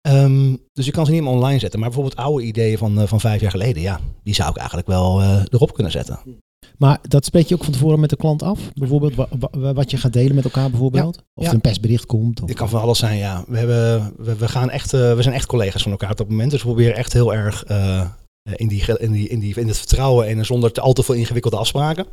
Ehm, 0.01 0.55
dus 0.74 0.86
je 0.86 0.91
kan 0.91 1.05
ze 1.05 1.12
niet 1.12 1.22
meer 1.22 1.32
online 1.32 1.60
zetten. 1.60 1.79
Maar 1.79 1.89
bijvoorbeeld 1.89 2.20
oude 2.22 2.43
ideeën 2.46 2.77
van, 2.77 3.00
eh, 3.00 3.08
van 3.08 3.20
vijf 3.20 3.41
jaar 3.41 3.51
geleden. 3.51 3.82
Ja, 3.82 4.00
die 4.24 4.34
zou 4.34 4.50
ik 4.50 4.58
eigenlijk 4.58 4.88
wel 4.88 5.22
eh, 5.22 5.41
erop 5.50 5.74
kunnen 5.74 5.91
zetten. 5.91 6.20
Maar 6.77 7.00
dat 7.08 7.25
spreek 7.25 7.48
je 7.48 7.55
ook 7.55 7.63
van 7.63 7.74
tevoren 7.74 8.00
met 8.00 8.10
de 8.10 8.15
klant 8.15 8.43
af? 8.43 8.60
Bijvoorbeeld 8.74 9.15
wa- 9.15 9.27
wa- 9.51 9.74
wat 9.74 9.91
je 9.91 9.98
gaat 9.98 10.13
delen 10.13 10.36
met 10.36 10.43
elkaar 10.43 10.70
bijvoorbeeld? 10.70 11.17
Of 11.34 11.43
Ja. 11.43 11.50
er 11.50 11.55
een 11.55 11.62
persbericht 11.62 12.05
komt? 12.05 12.41
Of... 12.41 12.53
Kan 12.53 12.70
van 12.70 12.82
alles 12.82 13.00
zijn, 13.00 13.17
ja. 13.17 13.43
We, 13.48 13.58
hebben, 13.58 14.13
we, 14.17 14.36
we, 14.36 14.48
gaan 14.48 14.70
echt, 14.70 14.93
eh, 14.93 15.13
we 15.15 15.22
zijn 15.22 15.36
echt 15.36 15.46
collega's 15.46 15.82
van 15.82 15.91
elkaar 15.91 16.12
op 16.12 16.17
dat 16.17 16.29
moment. 16.29 16.51
Dus 16.51 16.60
we 16.62 16.67
proberen 16.67 16.96
echt 16.96 17.13
heel 17.13 17.34
erg 17.34 17.63
eh, 17.63 18.00
eh, 18.00 18.08
in, 18.55 18.67
die, 18.67 18.84
in, 18.98 19.12
die, 19.12 19.27
in, 19.27 19.39
die, 19.39 19.55
in 19.60 19.67
het 19.67 19.77
vertrouwen 19.77 20.27
en 20.27 20.46
zonder 20.46 20.72
te 20.72 20.82
al 20.82 20.93
te 20.93 21.03
veel 21.03 21.15
ingewikkelde 21.15 21.58
afspraken. 21.58 22.05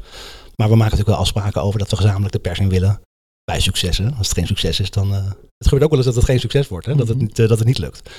Maar 0.57 0.69
we 0.69 0.76
maken 0.76 0.83
natuurlijk 0.99 1.09
wel 1.09 1.19
afspraken 1.19 1.62
over 1.62 1.78
dat 1.78 1.90
we 1.90 1.97
gezamenlijk 1.97 2.33
de 2.33 2.38
pers 2.38 2.59
in 2.59 2.69
willen. 2.69 3.00
Bij 3.45 3.61
successen. 3.61 4.14
Als 4.19 4.28
het 4.28 4.37
geen 4.37 4.47
succes 4.47 4.80
is, 4.80 4.90
dan. 4.90 5.12
het 5.12 5.25
gebeurt 5.69 5.83
ook 5.83 5.88
wel 5.90 5.99
eens 5.99 6.07
dat 6.07 6.14
het 6.16 6.25
geen 6.25 6.40
succes 6.40 6.69
wordt, 6.69 6.87
hè? 6.87 6.95
Dat, 6.95 7.09
het 7.09 7.16
Mhm. 7.16 7.26
niet, 7.26 7.37
dat 7.37 7.59
het 7.59 7.64
niet 7.64 7.78
lukt. 7.78 8.11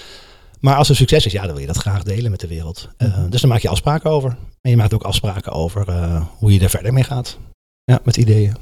Maar 0.62 0.76
als 0.76 0.90
er 0.90 0.96
succes 0.96 1.26
is, 1.26 1.32
ja, 1.32 1.42
dan 1.42 1.52
wil 1.52 1.60
je 1.62 1.68
dat 1.68 1.78
graag 1.78 2.04
delen 2.04 2.32
met 2.32 2.40
de 2.40 2.48
wereld. 2.48 2.90
Eh, 2.98 3.08
Mhm. 3.18 3.30
Dus 3.30 3.42
dan 3.42 3.50
maak 3.50 3.60
je 3.62 3.70
afspraken 3.70 4.10
over. 4.10 4.38
En 4.62 4.70
je 4.72 4.78
maakt 4.78 4.94
ook 4.94 5.04
afspraken 5.04 5.52
over 5.52 5.88
eh, 5.90 6.26
hoe 6.38 6.54
je 6.54 6.60
er 6.60 6.70
verder 6.70 6.94
mee 6.94 7.04
gaat. 7.04 7.38
Ja, 7.84 8.00
met 8.04 8.18
ideeën. 8.18 8.56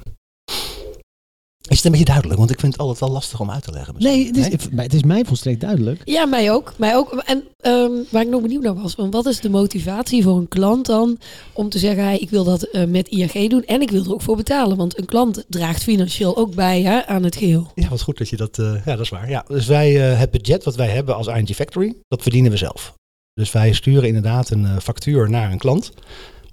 Is 1.70 1.76
het 1.76 1.86
een 1.86 1.92
beetje 1.92 2.06
duidelijk? 2.06 2.40
Want 2.40 2.52
ik 2.52 2.60
vind 2.60 2.72
het 2.72 2.82
altijd 2.82 3.00
wel 3.00 3.10
lastig 3.10 3.40
om 3.40 3.52
uit 3.52 3.64
te 3.64 3.72
leggen. 3.72 3.94
misschien. 3.94 4.18
Nee, 4.18 4.28
het 4.28 4.38
is, 4.62 4.68
het 4.76 4.94
is 4.94 5.04
mij 5.04 5.26
volstrekt 5.26 5.62
duidelijk. 5.62 6.02
Ja, 6.06 6.26
mij 6.26 6.52
ook. 6.52 6.74
Mij 6.78 6.96
ook. 6.96 7.14
En 7.26 7.44
ehm, 7.60 7.92
waar 8.10 8.22
ik 8.22 8.30
nog 8.30 8.42
benieuwd 8.42 8.64
naar 8.64 8.76
was, 8.76 8.94
van 8.94 9.12
wat 9.12 9.26
is 9.26 9.40
de 9.40 9.50
motivatie 9.50 10.24
voor 10.24 10.38
een 10.38 10.48
klant 10.48 10.86
dan 10.86 11.18
om 11.54 11.70
te 11.70 11.80
zeggen, 11.80 12.04
hey, 12.04 12.18
ik 12.18 12.30
wil 12.30 12.44
dat 12.44 12.64
eh, 12.64 12.86
met 12.86 13.08
ING 13.08 13.50
doen 13.50 13.66
en 13.66 13.82
ik 13.82 13.92
wil 13.92 14.04
er 14.04 14.14
ook 14.14 14.22
voor 14.22 14.36
betalen. 14.36 14.78
Want 14.78 14.98
een 14.98 15.06
klant 15.06 15.46
draagt 15.50 15.84
financieel 15.84 16.38
ook 16.38 16.56
bij 16.56 16.82
hè, 16.82 17.06
aan 17.06 17.24
het 17.24 17.36
geheel. 17.36 17.72
Ja, 17.76 17.90
wat 17.90 18.02
goed 18.02 18.18
dat 18.18 18.30
je 18.30 18.38
dat... 18.38 18.60
eh, 18.60 18.74
ja, 18.86 18.92
dat 18.92 19.00
is 19.00 19.10
waar. 19.10 19.30
Ja, 19.30 19.46
dus 19.48 19.66
wij, 19.68 20.12
eh, 20.12 20.20
het 20.20 20.32
budget 20.32 20.64
wat 20.64 20.76
wij 20.76 20.88
hebben 20.90 21.16
als 21.16 21.28
ING 21.28 21.50
Factory, 21.56 21.96
dat 22.08 22.22
verdienen 22.22 22.52
we 22.52 22.58
zelf. 22.58 22.94
Dus 23.34 23.52
wij 23.52 23.74
sturen 23.74 24.08
inderdaad 24.08 24.50
een 24.50 24.66
eh, 24.66 24.78
factuur 24.78 25.30
naar 25.30 25.52
een 25.52 25.58
klant, 25.58 25.92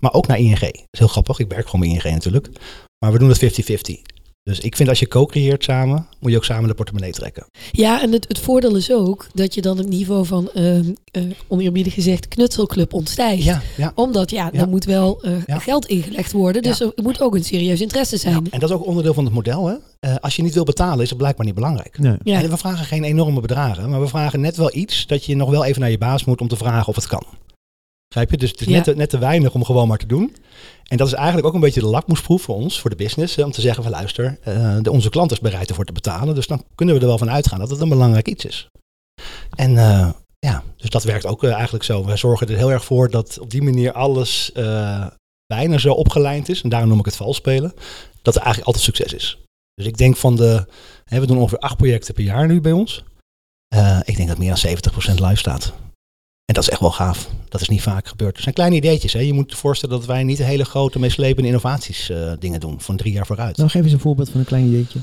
maar 0.00 0.12
ook 0.12 0.26
naar 0.26 0.38
ING. 0.38 0.60
Dat 0.60 0.72
is 0.90 0.98
heel 0.98 1.08
grappig. 1.08 1.38
Ik 1.38 1.48
werk 1.48 1.68
gewoon 1.68 1.80
bij 1.80 1.90
ING 1.94 2.14
natuurlijk. 2.14 2.48
Maar 2.98 3.12
we 3.12 3.18
doen 3.18 3.28
het 3.28 3.60
50-50. 4.00 4.15
Dus 4.46 4.60
ik 4.60 4.76
vind 4.76 4.88
als 4.88 4.98
je 4.98 5.08
co-creëert 5.08 5.64
samen, 5.64 6.06
moet 6.20 6.30
je 6.30 6.36
ook 6.36 6.44
samen 6.44 6.68
de 6.68 6.74
portemonnee 6.74 7.12
trekken. 7.12 7.46
Ja, 7.72 8.02
en 8.02 8.12
het, 8.12 8.24
het 8.28 8.38
voordeel 8.38 8.76
is 8.76 8.92
ook 8.92 9.26
dat 9.34 9.54
je 9.54 9.60
dan 9.62 9.78
het 9.78 9.88
niveau 9.88 10.26
van, 10.26 10.50
ehm 10.54 10.92
eh 11.10 11.22
oneerbiedig 11.48 11.94
gezegd, 11.94 12.28
knutselclub 12.28 12.92
ontstijgt. 12.92 13.42
Ja, 13.42 13.62
ja. 13.76 13.92
Omdat 13.94 14.30
ja, 14.30 14.48
Ja. 14.52 14.60
er 14.60 14.68
moet 14.68 14.84
wel 14.84 15.22
eh, 15.22 15.32
Ja. 15.46 15.58
geld 15.58 15.86
ingelegd 15.86 16.32
worden. 16.32 16.62
Dus 16.62 16.80
er 16.80 16.92
moet 17.02 17.20
ook 17.20 17.34
een 17.34 17.44
serieus 17.44 17.80
interesse 17.80 18.16
zijn. 18.16 18.34
Ja, 18.34 18.40
en 18.50 18.60
dat 18.60 18.68
is 18.70 18.74
ook 18.76 18.86
onderdeel 18.86 19.14
van 19.14 19.24
het 19.24 19.32
model. 19.34 19.66
Hè? 19.66 19.74
Eh, 20.00 20.14
als 20.20 20.36
je 20.36 20.42
niet 20.42 20.54
wil 20.54 20.64
betalen, 20.64 21.02
is 21.02 21.08
het 21.08 21.18
blijkbaar 21.18 21.46
niet 21.46 21.54
belangrijk. 21.54 21.98
Nee. 21.98 22.16
Ja. 22.22 22.42
En 22.42 22.50
we 22.50 22.56
vragen 22.56 22.84
geen 22.86 23.04
enorme 23.04 23.40
bedragen, 23.40 23.90
maar 23.90 24.00
we 24.00 24.08
vragen 24.08 24.40
net 24.40 24.56
wel 24.56 24.70
iets 24.76 25.06
dat 25.06 25.24
je 25.24 25.36
nog 25.36 25.50
wel 25.50 25.64
even 25.64 25.80
naar 25.80 25.90
je 25.90 25.98
baas 25.98 26.24
moet 26.24 26.40
om 26.40 26.48
te 26.48 26.56
vragen 26.56 26.88
of 26.88 26.94
het 26.94 27.06
kan. 27.06 27.24
Begrijp 28.16 28.40
je? 28.40 28.46
Dus 28.46 28.50
het 28.50 28.60
is 28.60 28.66
Ja. 28.66 28.72
net, 28.72 28.84
te, 28.84 28.94
net 28.94 29.10
te 29.10 29.18
weinig 29.18 29.54
om 29.54 29.64
gewoon 29.64 29.88
maar 29.88 29.98
te 29.98 30.06
doen. 30.06 30.36
En 30.88 30.96
dat 30.96 31.06
is 31.06 31.12
eigenlijk 31.12 31.46
ook 31.46 31.54
een 31.54 31.60
beetje 31.60 31.80
de 31.80 31.86
lakmoesproef 31.86 32.42
voor 32.42 32.54
ons, 32.54 32.80
voor 32.80 32.90
de 32.90 32.96
business. 32.96 33.34
hè, 33.36 33.44
Om 33.44 33.50
te 33.50 33.60
zeggen 33.60 33.82
van 33.82 33.92
luister, 33.92 34.38
eh, 34.42 34.76
de, 34.82 34.90
onze 34.90 35.10
klant 35.10 35.32
is 35.32 35.40
bereid 35.40 35.68
ervoor 35.68 35.84
te 35.84 35.92
betalen. 35.92 36.34
Dus 36.34 36.46
dan 36.46 36.64
kunnen 36.74 36.94
we 36.94 37.00
er 37.00 37.06
wel 37.06 37.18
van 37.18 37.30
uitgaan 37.30 37.58
dat 37.58 37.70
het 37.70 37.80
een 37.80 37.88
belangrijk 37.88 38.28
iets 38.28 38.44
is. 38.44 38.68
En 39.56 39.78
eh, 39.78 40.10
ja, 40.38 40.62
dus 40.76 40.90
dat 40.90 41.04
werkt 41.04 41.26
ook 41.26 41.44
eh, 41.44 41.52
eigenlijk 41.52 41.84
zo. 41.84 42.04
Wij 42.04 42.16
zorgen 42.16 42.48
er 42.48 42.56
heel 42.56 42.72
erg 42.72 42.84
voor 42.84 43.10
dat 43.10 43.38
op 43.38 43.50
die 43.50 43.62
manier 43.62 43.92
alles 43.92 44.50
bijna 45.46 45.78
zo 45.78 45.92
opgelijnd 45.92 46.48
is. 46.48 46.62
En 46.62 46.68
daarom 46.68 46.88
noem 46.88 46.98
ik 46.98 47.04
het 47.04 47.16
vals 47.16 47.36
spelen. 47.36 47.72
Dat 48.22 48.34
er 48.34 48.42
eigenlijk 48.42 48.66
altijd 48.66 48.84
succes 48.84 49.12
is. 49.12 49.38
Dus 49.74 49.86
ik 49.86 49.96
denk 49.96 50.16
van 50.16 50.36
de, 50.36 50.66
hè, 51.04 51.20
we 51.20 51.26
doen 51.26 51.38
ongeveer 51.38 51.58
acht 51.58 51.76
projecten 51.76 52.14
per 52.14 52.24
jaar 52.24 52.46
nu 52.46 52.60
bij 52.60 52.72
ons. 52.72 53.04
Ik 54.04 54.16
denk 54.16 54.28
dat 54.28 54.38
meer 54.38 54.54
dan 54.62 55.10
70% 55.10 55.14
live 55.14 55.36
staat. 55.36 55.72
En 56.46 56.54
dat 56.54 56.62
is 56.62 56.68
echt 56.70 56.80
wel 56.80 56.90
gaaf. 56.90 57.28
Dat 57.48 57.60
is 57.60 57.68
niet 57.68 57.82
vaak 57.82 58.08
gebeurd. 58.08 58.32
Het 58.34 58.42
zijn 58.42 58.54
kleine 58.54 58.76
ideetjes. 58.76 59.12
Hè. 59.12 59.18
Je 59.20 59.32
moet 59.32 59.50
je 59.50 59.56
voorstellen 59.56 59.96
dat 59.98 60.06
wij 60.06 60.22
niet 60.24 60.38
hele 60.38 60.64
grote, 60.64 60.98
meeslepende 60.98 61.48
innovaties 61.48 62.10
eh, 62.10 62.32
dingen 62.38 62.60
doen. 62.60 62.80
Van 62.80 62.96
drie 62.96 63.12
jaar 63.12 63.26
vooruit. 63.26 63.56
Nou, 63.56 63.70
geef 63.70 63.82
eens 63.82 63.92
een 63.92 63.98
voorbeeld 64.00 64.30
van 64.30 64.40
een 64.40 64.46
klein 64.46 64.66
ideetje. 64.66 64.98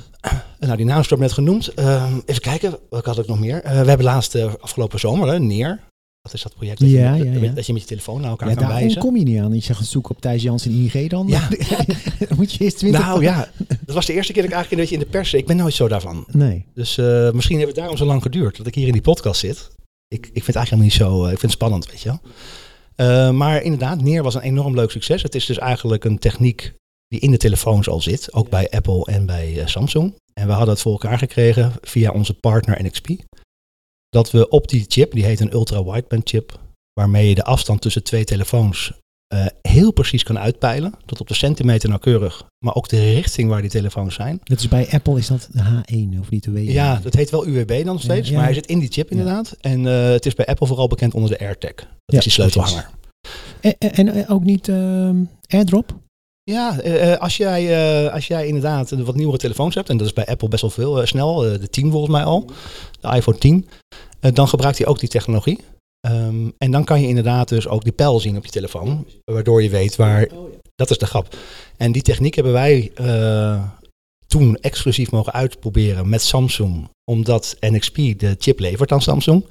Nou, 0.59 0.75
die 0.77 0.85
naam 0.85 0.99
is 0.99 1.07
net 1.07 1.31
genoemd. 1.31 1.67
Ehm, 1.67 2.13
even 2.25 2.41
kijken, 2.41 2.77
wat 2.89 3.05
had 3.05 3.19
ik 3.19 3.27
nog 3.27 3.39
meer? 3.39 3.61
Eh, 3.61 3.71
we 3.81 3.87
hebben 3.87 4.03
laatst 4.05 4.35
eh, 4.35 4.53
afgelopen 4.59 4.99
zomer, 4.99 5.27
hè, 5.27 5.39
Neer. 5.39 5.79
Dat 6.21 6.33
is 6.33 6.41
dat 6.41 6.55
project 6.55 6.79
dat, 6.79 6.89
Ja, 6.89 7.13
je, 7.13 7.23
ja, 7.25 7.31
dat- 7.33 7.41
ja. 7.41 7.49
dat 7.51 7.65
je 7.65 7.73
met 7.73 7.81
je 7.81 7.87
telefoon 7.87 8.21
naar 8.21 8.29
elkaar 8.29 8.49
Ja, 8.49 8.55
kan 8.55 8.67
wijzen. 8.67 9.01
kom 9.01 9.17
je 9.17 9.23
niet 9.23 9.39
aan. 9.39 9.53
Je 9.53 9.61
zegt 9.61 9.85
zoeken 9.85 10.11
op 10.15 10.21
Thijs 10.21 10.41
Jans 10.43 10.65
en 10.65 10.71
ING 10.71 11.09
dan. 11.09 11.27
Ja. 11.27 11.47
dan 12.29 12.37
moet 12.37 12.53
je 12.53 12.63
eerst 12.63 12.77
20 12.77 13.01
Nou 13.01 13.21
ja, 13.31 13.49
dat 13.85 13.95
was 13.95 14.05
de 14.05 14.13
eerste 14.13 14.33
keer 14.33 14.41
dat 14.41 14.51
ik 14.51 14.57
eigenlijk 14.57 14.71
een 14.71 14.77
beetje 14.77 14.93
in 15.05 15.11
de 15.11 15.17
pers... 15.17 15.33
Ik 15.33 15.45
ben 15.47 15.57
nooit 15.57 15.73
zo 15.73 15.87
daarvan. 15.87 16.25
Nee. 16.31 16.65
Dus 16.73 16.97
eh, 16.97 17.31
misschien 17.31 17.55
heeft 17.57 17.67
het 17.69 17.77
daarom 17.77 17.97
zo 17.97 18.05
lang 18.05 18.21
geduurd 18.21 18.57
dat 18.57 18.67
ik 18.67 18.75
hier 18.75 18.87
in 18.87 18.93
die 18.93 19.01
podcast 19.01 19.39
zit. 19.39 19.71
Ik, 20.13 20.25
ik 20.25 20.43
vind 20.43 20.47
het 20.47 20.55
eigenlijk 20.55 20.91
helemaal 20.93 21.11
niet 21.11 21.21
zo. 21.21 21.25
eh, 21.25 21.31
ik 21.31 21.39
vind 21.39 21.51
het 21.51 21.61
spannend, 21.61 21.85
weet 21.89 22.01
je 22.01 22.09
wel. 22.09 22.21
Eh, 22.95 23.31
maar 23.31 23.61
inderdaad, 23.61 24.01
Neer 24.01 24.23
was 24.23 24.35
een 24.35 24.41
enorm 24.41 24.75
leuk 24.75 24.91
succes. 24.91 25.21
Het 25.23 25.35
is 25.35 25.45
dus 25.45 25.57
eigenlijk 25.57 26.03
een 26.03 26.19
techniek 26.19 26.73
die 27.07 27.19
in 27.19 27.31
de 27.31 27.37
telefoons 27.37 27.87
al 27.89 28.01
zit. 28.01 28.33
Ook 28.33 28.49
bij 28.49 28.69
Apple 28.69 29.05
en 29.05 29.25
bij 29.25 29.59
eh, 29.59 29.67
Samsung. 29.67 30.15
En 30.33 30.47
we 30.47 30.53
hadden 30.53 30.73
het 30.73 30.81
voor 30.81 30.91
elkaar 30.91 31.17
gekregen 31.17 31.73
via 31.81 32.11
onze 32.11 32.33
partner 32.33 32.83
NXP. 32.83 33.09
Dat 34.09 34.31
we 34.31 34.49
op 34.49 34.67
die 34.67 34.85
chip, 34.87 35.11
die 35.11 35.25
heet 35.25 35.39
een 35.39 35.53
ultra-wideband 35.53 36.29
chip. 36.29 36.59
Waarmee 36.93 37.29
je 37.29 37.35
de 37.35 37.43
afstand 37.43 37.81
tussen 37.81 38.03
twee 38.03 38.23
telefoons 38.23 38.91
eh, 39.27 39.45
heel 39.61 39.91
precies 39.91 40.23
kan 40.23 40.39
uitpeilen. 40.39 40.93
Tot 41.05 41.19
op 41.19 41.27
de 41.27 41.33
centimeter 41.33 41.89
nauwkeurig. 41.89 42.45
Maar 42.65 42.75
ook 42.75 42.89
de 42.89 43.13
richting 43.13 43.49
waar 43.49 43.61
die 43.61 43.69
telefoons 43.69 44.15
zijn. 44.15 44.39
Dat 44.43 44.59
is 44.59 44.67
bij 44.67 44.87
Apple 44.91 45.17
is 45.17 45.27
dat 45.27 45.49
de 45.51 45.61
H1 45.63 46.19
of 46.19 46.29
niet 46.29 46.43
de 46.43 46.51
W1. 46.51 46.71
Ja, 46.71 46.99
dat 47.03 47.13
heet 47.13 47.29
wel 47.29 47.47
UWB 47.47 47.75
dan 47.75 47.93
nog 47.93 48.01
steeds, 48.01 48.27
Ja, 48.27 48.31
ja. 48.33 48.37
maar 48.37 48.45
hij 48.45 48.53
zit 48.53 48.65
in 48.65 48.79
die 48.79 48.91
chip 48.91 49.11
inderdaad. 49.11 49.55
En 49.61 49.87
eh, 49.87 50.09
het 50.09 50.25
is 50.25 50.33
bij 50.33 50.45
Apple 50.45 50.67
vooral 50.67 50.87
bekend 50.87 51.13
onder 51.13 51.29
de 51.29 51.39
AirTag. 51.39 51.73
Dat 51.75 51.87
is 52.05 52.23
die 52.23 52.31
sleutelhanger. 52.31 52.89
En, 53.61 53.75
en, 53.77 54.09
en 54.09 54.27
ook 54.27 54.43
niet 54.43 54.67
ehm, 54.67 55.15
AirDrop? 55.47 56.01
Ja, 56.43 56.79
eh, 56.79 57.11
eh, 57.13 57.19
als, 57.19 57.37
jij, 57.37 57.61
eh, 58.05 58.13
als 58.13 58.27
jij 58.27 58.47
inderdaad 58.47 58.89
wat 58.89 59.15
nieuwere 59.15 59.37
telefoons 59.37 59.75
hebt, 59.75 59.89
en 59.89 59.97
dat 59.97 60.07
is 60.07 60.13
bij 60.13 60.25
Apple 60.25 60.47
best 60.47 60.61
wel 60.61 60.71
veel 60.71 61.01
eh, 61.01 61.07
snel, 61.07 61.45
eh, 61.45 61.59
de 61.59 61.69
10 61.69 61.91
volgens 61.91 62.11
mij 62.11 62.23
al, 62.23 62.51
de 63.01 63.15
iPhone 63.15 63.37
10, 63.37 63.67
eh, 64.19 64.33
dan 64.33 64.47
gebruikt 64.47 64.77
hij 64.77 64.87
ook 64.87 64.99
die 64.99 65.09
technologie. 65.09 65.59
Ehm, 66.07 66.49
en 66.57 66.71
dan 66.71 66.83
kan 66.83 67.01
je 67.01 67.07
inderdaad 67.07 67.49
dus 67.49 67.67
ook 67.67 67.83
die 67.83 67.91
pijl 67.91 68.19
zien 68.19 68.37
op 68.37 68.45
je 68.45 68.51
telefoon, 68.51 69.07
waardoor 69.23 69.63
je 69.63 69.69
weet 69.69 69.95
waar, 69.95 70.27
dat 70.75 70.89
is 70.89 70.97
de 70.97 71.05
grap. 71.05 71.35
En 71.77 71.91
die 71.91 72.01
techniek 72.01 72.35
hebben 72.35 72.53
wij 72.53 72.91
eh, 72.95 73.63
toen 74.27 74.55
exclusief 74.55 75.11
mogen 75.11 75.33
uitproberen 75.33 76.09
met 76.09 76.21
Samsung, 76.21 76.89
omdat 77.11 77.55
NXP 77.59 77.95
de 77.95 78.35
chip 78.39 78.59
levert 78.59 78.91
aan 78.91 79.01
Samsung. 79.01 79.45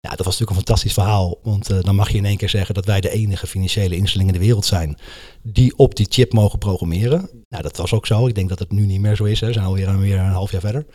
Ja, 0.00 0.10
dat 0.10 0.18
was 0.18 0.38
natuurlijk 0.38 0.50
een 0.50 0.64
fantastisch 0.64 0.92
verhaal, 0.92 1.38
want 1.42 1.70
eh, 1.70 1.78
dan 1.80 1.94
mag 1.94 2.10
je 2.10 2.18
in 2.18 2.24
één 2.24 2.36
keer 2.36 2.48
zeggen 2.48 2.74
dat 2.74 2.86
wij 2.86 3.00
de 3.00 3.10
enige 3.10 3.46
financiële 3.46 3.96
instelling 3.96 4.28
in 4.28 4.38
de 4.38 4.44
wereld 4.44 4.66
zijn 4.66 4.98
die 5.42 5.76
op 5.76 5.96
die 5.96 6.06
chip 6.10 6.32
mogen 6.32 6.58
programmeren. 6.58 7.28
Nou, 7.48 7.62
dat 7.62 7.76
was 7.76 7.92
ook 7.92 8.06
zo. 8.06 8.26
Ik 8.26 8.34
denk 8.34 8.48
dat 8.48 8.58
het 8.58 8.72
nu 8.72 8.86
niet 8.86 9.00
meer 9.00 9.16
zo 9.16 9.24
is. 9.24 9.40
Hè. 9.40 9.46
We 9.46 9.52
zijn 9.52 9.64
alweer 9.64 9.98
weer 9.98 10.18
een 10.18 10.26
half 10.26 10.52
jaar 10.52 10.60
verder. 10.60 10.86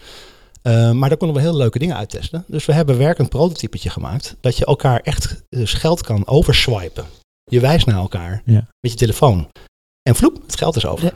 Eh, 0.63 0.91
maar 0.91 1.09
daar 1.09 1.17
konden 1.17 1.37
we 1.37 1.41
heel 1.43 1.55
leuke 1.57 1.79
dingen 1.79 1.95
uittesten. 1.97 2.43
Dus 2.47 2.65
we 2.65 2.73
hebben 2.73 2.97
werkend 2.97 3.29
prototypetje 3.29 3.89
gemaakt. 3.89 4.35
Dat 4.41 4.57
je 4.57 4.65
elkaar 4.65 4.99
echt 4.99 5.43
dus 5.49 5.73
geld 5.73 6.01
kan 6.01 6.27
overswipen. 6.27 7.05
Je 7.43 7.59
wijst 7.59 7.85
naar 7.85 7.95
elkaar 7.97 8.41
Ja. 8.45 8.67
met 8.79 8.91
je 8.91 8.97
telefoon. 8.97 9.47
En 10.01 10.15
vloep, 10.15 10.41
het 10.45 10.57
geld 10.57 10.75
is 10.75 10.85
over. 10.85 11.13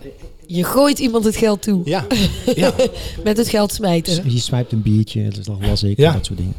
Je 0.48 0.64
gooit 0.64 1.00
iemand 1.00 1.24
het 1.26 1.36
geld 1.36 1.62
toe. 1.62 1.82
Ja, 1.86 2.06
ja. 2.56 2.74
Met 3.24 3.38
het 3.38 3.50
geld 3.50 3.72
smijten. 3.74 4.32
Je 4.32 4.40
swipt 4.40 4.72
een 4.72 4.82
biertje, 4.82 5.28
dat 5.30 5.46
was 5.60 5.84
ik, 5.84 5.98
Ja. 5.98 6.14
dat 6.14 6.26
soort 6.26 6.38
dingen. 6.40 6.54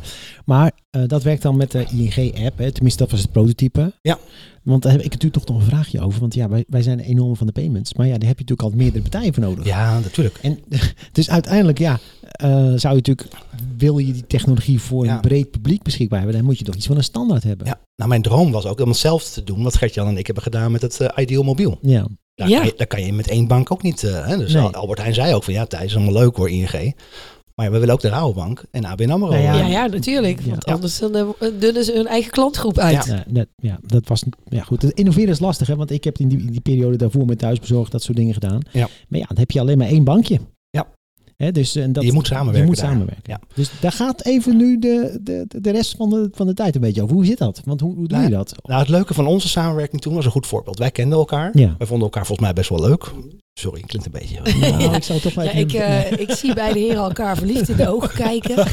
Maar 0.44 0.72
eh, 0.90 1.02
dat 1.06 1.22
werkt 1.22 1.42
dan 1.42 1.56
met 1.56 1.70
de 1.70 1.84
ING-app, 1.90 2.58
hè? 2.58 2.72
tenminste 2.72 3.02
dat 3.02 3.10
was 3.10 3.20
het 3.20 3.32
prototype. 3.32 3.92
Ja. 4.02 4.18
Want 4.62 4.82
daar 4.82 4.92
heb 4.92 5.00
ik 5.02 5.12
natuurlijk 5.12 5.44
toch 5.44 5.54
nog 5.56 5.62
een 5.64 5.70
vraagje 5.70 6.00
over. 6.00 6.20
Want 6.20 6.34
ja, 6.34 6.48
wij, 6.48 6.64
wij 6.68 6.82
zijn 6.82 7.00
enorm 7.00 7.36
van 7.36 7.46
de 7.46 7.52
payments. 7.52 7.94
Maar 7.94 8.06
ja, 8.06 8.18
daar 8.18 8.28
heb 8.28 8.38
je 8.38 8.44
natuurlijk 8.44 8.62
al 8.74 8.78
meerdere 8.82 9.02
partijen 9.02 9.34
voor 9.34 9.42
nodig. 9.42 9.64
ja 9.64 9.98
natuurlijk. 10.00 10.38
En 10.42 10.58
dus 11.12 11.30
uiteindelijk, 11.30 11.78
ja, 11.78 11.98
eh, 12.22 12.50
zou 12.50 12.94
je 12.94 13.02
natuurlijk, 13.06 13.28
wil 13.76 13.98
je 13.98 14.12
die 14.12 14.26
technologie 14.26 14.80
voor 14.80 15.04
Ja. 15.04 15.14
een 15.14 15.20
breed 15.20 15.50
publiek 15.50 15.82
beschikbaar 15.82 16.18
hebben, 16.18 16.36
dan 16.36 16.46
moet 16.46 16.58
je 16.58 16.64
toch 16.64 16.74
iets 16.74 16.86
van 16.86 16.96
een 16.96 17.04
standaard 17.04 17.42
hebben. 17.42 17.66
Ja. 17.66 17.80
Nou, 17.96 18.08
mijn 18.08 18.22
droom 18.22 18.50
was 18.52 18.66
ook 18.66 18.80
om 18.80 18.88
hetzelfde 18.88 19.30
te 19.30 19.44
doen 19.44 19.62
wat 19.62 19.76
Gert-Jan 19.76 20.08
en 20.08 20.16
ik 20.16 20.26
hebben 20.26 20.44
gedaan 20.44 20.72
met 20.72 20.82
het 20.82 21.00
eh, 21.00 21.08
Ideal 21.22 21.42
Mobiel. 21.42 21.78
Ja. 21.82 22.06
Daar, 22.38 22.48
Ja. 22.48 22.56
kan 22.58 22.66
je, 22.66 22.74
daar 22.76 22.86
kan 22.86 23.04
je 23.04 23.12
met 23.12 23.28
één 23.28 23.46
bank 23.46 23.72
ook 23.72 23.82
niet. 23.82 24.02
eh, 24.04 24.26
hè? 24.26 24.36
Dus 24.36 24.52
Nee. 24.52 24.62
Albert 24.62 24.98
Heijn 24.98 25.14
zei 25.14 25.34
ook 25.34 25.44
van 25.44 25.52
ja, 25.54 25.64
Thijs 25.66 25.84
is 25.84 25.94
allemaal 25.96 26.12
leuk 26.22 26.36
hoor, 26.36 26.50
ING. 26.50 26.94
Maar 27.54 27.70
we 27.72 27.78
willen 27.78 27.94
ook 27.94 28.00
de 28.00 28.08
Rabobank 28.08 28.64
en 28.70 28.84
ABN 28.84 29.10
AMRO. 29.10 29.34
Ja, 29.34 29.38
Ja, 29.54 29.66
ja, 29.66 29.86
natuurlijk. 29.86 30.40
Ja. 30.40 30.48
Want 30.50 30.64
anders 30.64 30.98
dan, 30.98 31.14
eh, 31.14 31.48
dunnen 31.60 31.84
ze 31.84 31.92
hun 31.92 32.06
eigen 32.06 32.30
klantgroep 32.30 32.78
uit. 32.78 33.04
Ja, 33.06 33.24
dat, 33.28 33.46
ja, 33.56 33.78
dat 33.86 34.08
was. 34.08 34.22
Ja, 34.48 34.62
goed. 34.62 34.82
Het 34.82 34.92
innoveren 34.92 35.28
is 35.28 35.38
lastig, 35.40 35.66
hè? 35.66 35.76
Want 35.76 35.90
ik 35.90 36.04
heb 36.04 36.18
in 36.18 36.28
die, 36.28 36.38
in 36.38 36.50
die 36.52 36.60
periode 36.60 36.96
daarvoor 36.96 37.24
met 37.26 37.38
thuisbezorgd 37.38 37.92
dat 37.92 38.02
soort 38.02 38.16
dingen 38.16 38.34
gedaan. 38.34 38.60
Ja. 38.72 38.88
Maar 39.08 39.20
ja, 39.20 39.26
dan 39.28 39.38
heb 39.38 39.50
je 39.50 39.60
alleen 39.60 39.78
maar 39.78 39.88
één 39.88 40.04
bankje. 40.04 40.38
Hè, 41.38 41.52
dus, 41.52 41.76
en 41.76 41.92
dat, 41.92 42.04
Je 42.04 42.12
moet 42.12 42.26
samenwerken 42.26 42.60
Je 42.62 42.66
moet 42.66 42.76
daar. 42.76 42.86
samenwerken. 42.90 43.22
Ja. 43.24 43.40
Dus 43.54 43.70
daar 43.80 43.92
gaat 43.92 44.24
even 44.24 44.56
nu 44.56 44.78
de, 44.78 45.18
de, 45.22 45.44
de 45.48 45.70
rest 45.70 45.96
van 45.96 46.10
de, 46.10 46.28
van 46.32 46.46
de 46.46 46.54
tijd 46.54 46.74
een 46.74 46.80
beetje 46.80 47.02
over. 47.02 47.14
Hoe 47.14 47.24
zit 47.24 47.38
dat? 47.38 47.60
Want 47.64 47.80
hoe, 47.80 47.94
hoe 47.94 48.08
doe 48.08 48.18
Nou, 48.18 48.30
je 48.30 48.36
dat? 48.36 48.54
Nou, 48.62 48.80
het 48.80 48.88
leuke 48.88 49.14
van 49.14 49.26
onze 49.26 49.48
samenwerking 49.48 50.00
toen 50.02 50.14
was 50.14 50.24
een 50.24 50.30
goed 50.30 50.46
voorbeeld. 50.46 50.78
Wij 50.78 50.90
kenden 50.90 51.18
elkaar. 51.18 51.50
Ja. 51.58 51.74
Wij 51.78 51.86
vonden 51.86 52.04
elkaar 52.04 52.26
volgens 52.26 52.46
mij 52.46 52.54
best 52.56 52.68
wel 52.70 52.80
leuk. 52.80 53.12
Sorry, 53.54 53.80
klinkt 53.80 54.06
een 54.06 54.12
beetje. 54.20 54.60
Nou, 54.70 54.94
ik 54.94 55.02
zou 55.02 55.20
toch 55.20 55.34
wel 55.34 55.44
Ja, 55.44 55.50
even... 55.50 55.60
ik, 55.68 55.72
eh, 55.74 56.20
ik 56.20 56.30
zie 56.30 56.54
beide 56.54 56.78
heren 56.78 57.02
elkaar 57.02 57.36
verliefd 57.36 57.68
in 57.68 57.76
de 57.76 57.88
ogen 57.88 58.10
kijken. 58.14 58.56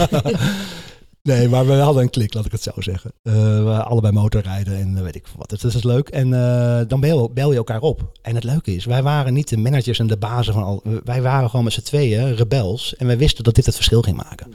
Nee, 1.25 1.49
maar 1.49 1.65
we 1.65 1.73
hadden 1.73 2.03
een 2.03 2.09
klik, 2.09 2.33
laat 2.33 2.45
ik 2.45 2.51
het 2.51 2.61
zo 2.61 2.71
zeggen. 2.75 3.11
Eh, 3.21 3.33
we 3.63 3.83
allebei 3.83 4.13
motorrijden 4.13 4.77
en 4.77 4.97
eh, 4.97 5.03
weet 5.03 5.15
ik 5.15 5.25
wat. 5.38 5.49
Dus 5.49 5.61
dat 5.61 5.73
is 5.73 5.83
leuk. 5.83 6.09
En 6.09 6.33
eh, 6.33 6.88
dan 6.88 6.99
bel, 6.99 7.29
bel 7.33 7.51
je 7.51 7.57
elkaar 7.57 7.81
op. 7.81 8.11
En 8.21 8.35
het 8.35 8.43
leuke 8.43 8.75
is, 8.75 8.85
wij 8.85 9.03
waren 9.03 9.33
niet 9.33 9.49
de 9.49 9.57
managers 9.57 9.99
en 9.99 10.07
de 10.07 10.17
bazen 10.17 10.53
van 10.53 10.63
al. 10.63 10.83
Wij 11.03 11.21
waren 11.21 11.49
gewoon 11.49 11.65
met 11.65 11.73
z'n 11.73 11.81
tweeën 11.81 12.35
rebels. 12.35 12.95
En 12.95 13.07
wij 13.07 13.17
wisten 13.17 13.43
dat 13.43 13.55
dit 13.55 13.65
het 13.65 13.75
verschil 13.75 14.01
ging 14.01 14.17
maken. 14.17 14.53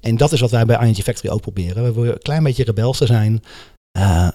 En 0.00 0.16
dat 0.16 0.32
is 0.32 0.40
wat 0.40 0.50
wij 0.50 0.64
bij 0.64 0.86
ING 0.86 0.96
Factory 0.96 1.32
ook 1.32 1.40
proberen. 1.40 1.84
We 1.84 1.92
willen 1.92 2.12
een 2.12 2.18
klein 2.18 2.42
beetje 2.42 2.64
rebels 2.64 2.98
te 2.98 3.06
zijn. 3.06 3.42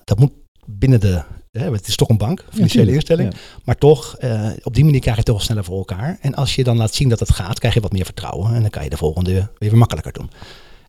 Dat 0.04 0.20
moet 0.20 0.32
binnen 0.66 1.00
de, 1.00 1.22
hè, 1.52 1.72
het 1.72 1.88
is 1.88 1.96
toch 1.96 2.10
een 2.10 2.18
bank, 2.18 2.46
financiële 2.50 2.94
instelling. 2.94 3.34
Ja. 3.34 3.40
Maar 3.64 3.78
toch, 3.78 4.18
op 4.64 4.74
die 4.74 4.86
manier 4.86 5.00
krijg 5.00 5.16
je 5.16 5.24
het 5.24 5.26
toch 5.32 5.42
sneller 5.42 5.64
voor 5.64 5.78
elkaar. 5.78 6.18
En 6.22 6.36
als 6.36 6.56
je 6.56 6.64
dan 6.64 6.78
laat 6.78 6.94
zien 6.94 7.10
dat 7.10 7.20
het 7.20 7.32
gaat, 7.32 7.60
krijg 7.60 7.74
je 7.74 7.82
wat 7.82 7.92
meer 7.92 8.06
vertrouwen. 8.06 8.54
En 8.54 8.62
dan 8.62 8.70
kan 8.70 8.84
je 8.84 8.90
de 8.90 8.98
volgende 8.98 9.34
weer 9.34 9.52
weer 9.58 9.78
makkelijker 9.78 10.14
doen. 10.14 10.30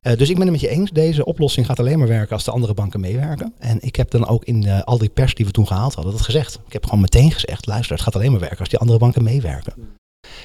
Eh, 0.05 0.17
dus 0.17 0.29
ik 0.29 0.35
ben 0.35 0.43
het 0.43 0.53
met 0.53 0.61
je 0.61 0.69
eens. 0.69 0.91
Deze 0.91 1.25
oplossing 1.25 1.67
gaat 1.67 1.79
alleen 1.79 1.99
maar 1.99 2.09
werken 2.09 2.35
als 2.35 2.45
de 2.45 2.51
andere 2.51 2.75
banken 2.75 3.01
meewerken. 3.01 3.55
En 3.59 3.79
ik 3.81 3.97
heb 3.97 4.11
dan 4.11 4.27
ook 4.27 4.45
in 4.45 4.65
eh, 4.67 4.83
al 4.83 4.99
die 4.99 5.09
pers 5.09 5.35
die 5.35 5.47
we 5.47 5.53
toen 5.53 5.67
gehaald 5.67 5.95
hadden, 5.95 6.13
dat 6.13 6.23
gezegd. 6.23 6.61
Ik 6.67 6.73
heb 6.73 6.85
gewoon 6.85 7.01
meteen 7.01 7.31
gezegd, 7.31 7.67
luister, 7.67 7.95
het 7.95 8.05
gaat 8.05 8.15
alleen 8.15 8.31
maar 8.31 8.41
werken 8.41 8.59
als 8.59 8.69
die 8.69 8.79
andere 8.79 8.99
banken 8.99 9.23
meewerken. 9.23 9.73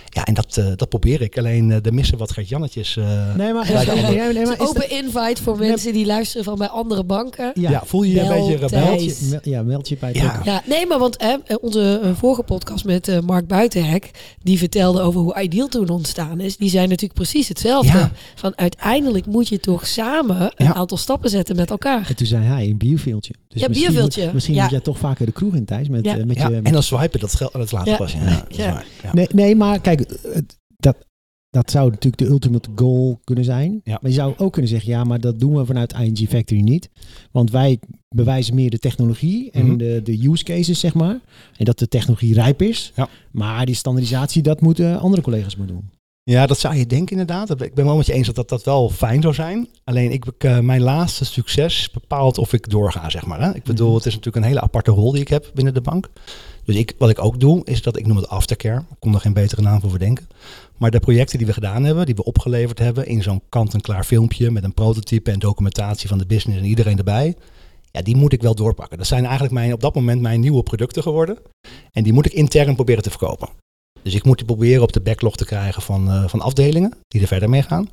Ja, 0.10 0.26
en 0.26 0.34
dat, 0.34 0.58
eh, 0.58 0.66
dat 0.76 0.90
probeer 0.90 1.22
ik. 1.22 1.38
Alleen 1.38 1.72
eh 1.72 1.86
er 1.86 1.94
missen 1.94 2.18
wat 2.18 2.32
Gert-Jannetjes. 2.32 2.98
eh, 2.98 3.36
Nee, 3.36 3.54
maar, 3.54 3.68
bij 3.72 3.86
de 3.86 3.92
andere- 3.96 4.14
ja, 4.14 4.32
nee, 4.32 4.46
maar 4.46 4.54
is 4.62 4.68
Open 4.68 4.90
invite 4.90 5.44
voor 5.44 5.58
mensen 5.58 5.94
die 5.94 6.06
luisteren 6.06 6.44
van 6.44 6.58
bij 6.58 6.68
andere 6.68 7.04
banken. 7.04 7.52
ja, 7.54 7.82
voel 7.86 8.04
je 8.04 8.12
je 8.14 8.22
een 8.22 8.28
beetje 8.28 8.56
rebel? 8.56 9.40
ja, 9.44 9.64
meld 9.64 9.90
je 9.90 9.98
bij 10.00 10.10
het 10.10 10.18
Ja. 10.18 10.42
Ja, 10.44 10.62
nee, 10.66 10.86
maar 10.88 11.00
want 11.00 11.16
hè, 11.22 11.56
onze 11.62 12.00
eh, 12.04 12.10
vorige 12.16 12.44
podcast 12.44 12.86
met 12.86 13.08
eh, 13.08 13.20
Mark 13.20 13.48
Buitenhek, 13.48 14.12
die 14.44 14.58
vertelde 14.58 15.02
over 15.02 15.22
hoe 15.22 15.42
Ideal 15.42 15.68
toen 15.68 15.90
ontstaan 15.90 16.40
is, 16.40 16.58
die 16.58 16.70
zei 16.70 16.84
natuurlijk 16.88 17.14
precies 17.14 17.48
hetzelfde. 17.48 17.98
Ja. 17.98 18.12
Van 18.36 18.54
uiteindelijk 18.58 19.26
moet 19.26 19.48
je 19.48 19.60
toch 19.60 19.88
samen 19.88 20.42
een 20.56 20.66
Ja. 20.66 20.74
aantal 20.74 20.98
stappen 20.98 21.30
zetten 21.30 21.56
met 21.56 21.70
elkaar. 21.70 22.06
En 22.10 22.16
toen 22.16 22.28
zei 22.28 22.44
hij 22.46 22.66
een 22.70 22.78
bierveeltje. 22.78 23.34
Dus 23.48 23.62
Ja, 23.62 23.68
misschien 23.68 23.90
bierveeltje. 23.92 24.24
Moet, 24.24 24.34
misschien 24.34 24.56
Ja. 24.56 24.62
moet 24.62 24.72
jij 24.72 24.80
toch 24.80 24.98
vaker 24.98 25.26
de 25.26 25.32
kroeg 25.32 25.56
in 25.56 25.66
Thijs 25.66 25.90
met, 25.90 26.06
Ja. 26.06 26.18
eh, 26.18 26.24
met 26.24 26.38
Ja, 26.38 26.50
je... 26.50 26.60
en 26.64 26.72
dan 26.74 26.84
swipen, 26.84 27.20
dat 27.20 27.36
geld, 27.36 27.52
dat 27.54 27.72
later 27.72 27.92
Ja. 27.92 27.98
pas. 27.98 28.12
Ja, 28.14 28.20
ja, 28.24 28.30
dat 28.30 28.46
is 28.50 28.56
Ja. 28.58 28.72
waar. 28.74 28.86
Ja. 29.04 29.10
Nee, 29.14 29.28
nee, 29.34 29.56
maar 29.56 29.69
kijk, 29.78 30.00
het- 30.00 30.58
dat, 30.76 30.98
dat 31.50 31.72
zou 31.72 31.90
natuurlijk 31.90 32.18
de 32.24 32.28
ultimate 32.30 32.70
goal 32.76 33.20
kunnen 33.24 33.44
zijn. 33.44 33.82
Ja. 33.84 33.98
Maar 34.02 34.12
je 34.12 34.18
zou 34.18 34.34
ook 34.38 34.52
kunnen 34.54 34.72
zeggen, 34.72 34.90
ja, 34.92 35.04
maar 35.04 35.20
dat 35.20 35.40
doen 35.40 35.56
we 35.56 35.66
vanuit 35.66 35.94
ING 35.94 36.30
Factory 36.30 36.62
niet. 36.62 36.90
Want 37.32 37.52
wij 37.52 37.80
bewijzen 38.16 38.56
meer 38.56 38.70
de 38.70 38.80
technologie 38.80 39.52
en 39.52 39.66
Mhm. 39.66 39.78
de, 39.78 40.02
de 40.04 40.28
use 40.30 40.44
cases, 40.44 40.80
zeg 40.80 40.94
maar. 40.94 41.20
En 41.58 41.66
dat 41.66 41.80
de 41.80 41.88
technologie 41.88 42.34
rijp 42.34 42.62
is. 42.62 42.92
Ja. 42.96 43.10
Maar 43.32 43.66
die 43.66 43.76
standaardisatie, 43.76 44.42
dat 44.42 44.62
moeten 44.62 45.00
andere 45.00 45.22
collega's 45.22 45.56
maar 45.56 45.68
doen. 45.68 45.90
Ja, 46.24 46.46
dat 46.46 46.60
zou 46.60 46.76
je 46.76 46.86
denken 46.86 47.12
inderdaad. 47.20 47.62
Ik 47.62 47.74
ben 47.74 47.86
wel 47.86 47.98
met 47.98 48.06
je 48.06 48.14
eens 48.14 48.26
dat 48.28 48.36
dat, 48.36 48.50
dat 48.50 48.64
wel 48.64 48.90
fijn 48.90 49.22
zou 49.22 49.34
zijn. 49.34 49.68
Alleen 49.84 50.12
ik, 50.12 50.26
eh, 50.38 50.60
mijn 50.60 50.82
laatste 50.82 51.26
succes 51.26 51.92
bepaalt 51.92 52.38
of 52.38 52.54
ik 52.54 52.70
doorga, 52.70 53.10
zeg 53.10 53.26
maar. 53.26 53.42
Hè? 53.42 53.56
Ik 53.56 53.64
bedoel, 53.64 53.88
Mhm. 53.88 53.96
het 53.98 54.06
is 54.06 54.14
natuurlijk 54.16 54.44
een 54.46 54.50
hele 54.52 54.62
aparte 54.62 54.92
rol 54.92 55.12
die 55.12 55.22
ik 55.22 55.28
heb 55.28 55.52
binnen 55.54 55.74
de 55.74 55.82
bank. 55.82 56.10
Dus 56.70 56.78
ik, 56.78 56.94
wat 56.98 57.10
ik 57.10 57.24
ook 57.24 57.40
doe, 57.40 57.62
is 57.66 57.82
dat 57.82 57.98
ik 57.98 58.08
noem 58.08 58.18
het 58.18 58.30
aftercare. 58.30 58.80
Ik 58.80 58.96
kon 59.00 59.14
er 59.14 59.20
geen 59.20 59.34
betere 59.34 59.62
naam 59.62 59.80
voor 59.80 59.90
verdenken. 59.90 60.28
Maar 60.78 60.92
de 60.92 61.00
projecten 61.00 61.38
die 61.38 61.48
we 61.48 61.54
gedaan 61.54 61.84
hebben, 61.84 62.06
die 62.06 62.16
we 62.16 62.24
opgeleverd 62.24 62.80
hebben 62.80 63.06
in 63.06 63.24
zo'n 63.24 63.42
kant-en-klaar 63.50 64.04
filmpje 64.04 64.52
met 64.52 64.64
een 64.64 64.74
prototype 64.74 65.32
en 65.32 65.40
documentatie 65.40 66.10
van 66.10 66.18
de 66.18 66.26
business 66.26 66.60
en 66.60 66.66
iedereen 66.66 66.98
erbij. 66.98 67.36
Ja, 67.92 68.02
die 68.02 68.16
moet 68.16 68.34
ik 68.34 68.42
wel 68.42 68.56
doorpakken. 68.56 68.98
Dat 68.98 69.08
zijn 69.08 69.24
eigenlijk 69.24 69.54
mijn, 69.54 69.74
op 69.74 69.82
dat 69.82 69.96
moment 69.96 70.22
mijn 70.22 70.40
nieuwe 70.40 70.64
producten 70.64 71.04
geworden. 71.04 71.38
En 71.92 72.04
die 72.04 72.14
moet 72.14 72.26
ik 72.26 72.34
intern 72.34 72.76
proberen 72.76 73.04
te 73.04 73.10
verkopen. 73.10 73.50
Dus 74.02 74.14
ik 74.14 74.24
moet 74.24 74.38
die 74.38 74.46
proberen 74.46 74.84
op 74.84 74.94
de 74.94 75.02
backlog 75.02 75.36
te 75.36 75.46
krijgen 75.46 75.82
van, 75.82 76.10
eh, 76.10 76.28
van 76.28 76.42
afdelingen 76.42 76.94
die 77.08 77.22
er 77.22 77.28
verder 77.28 77.50
mee 77.50 77.64
gaan. 77.64 77.90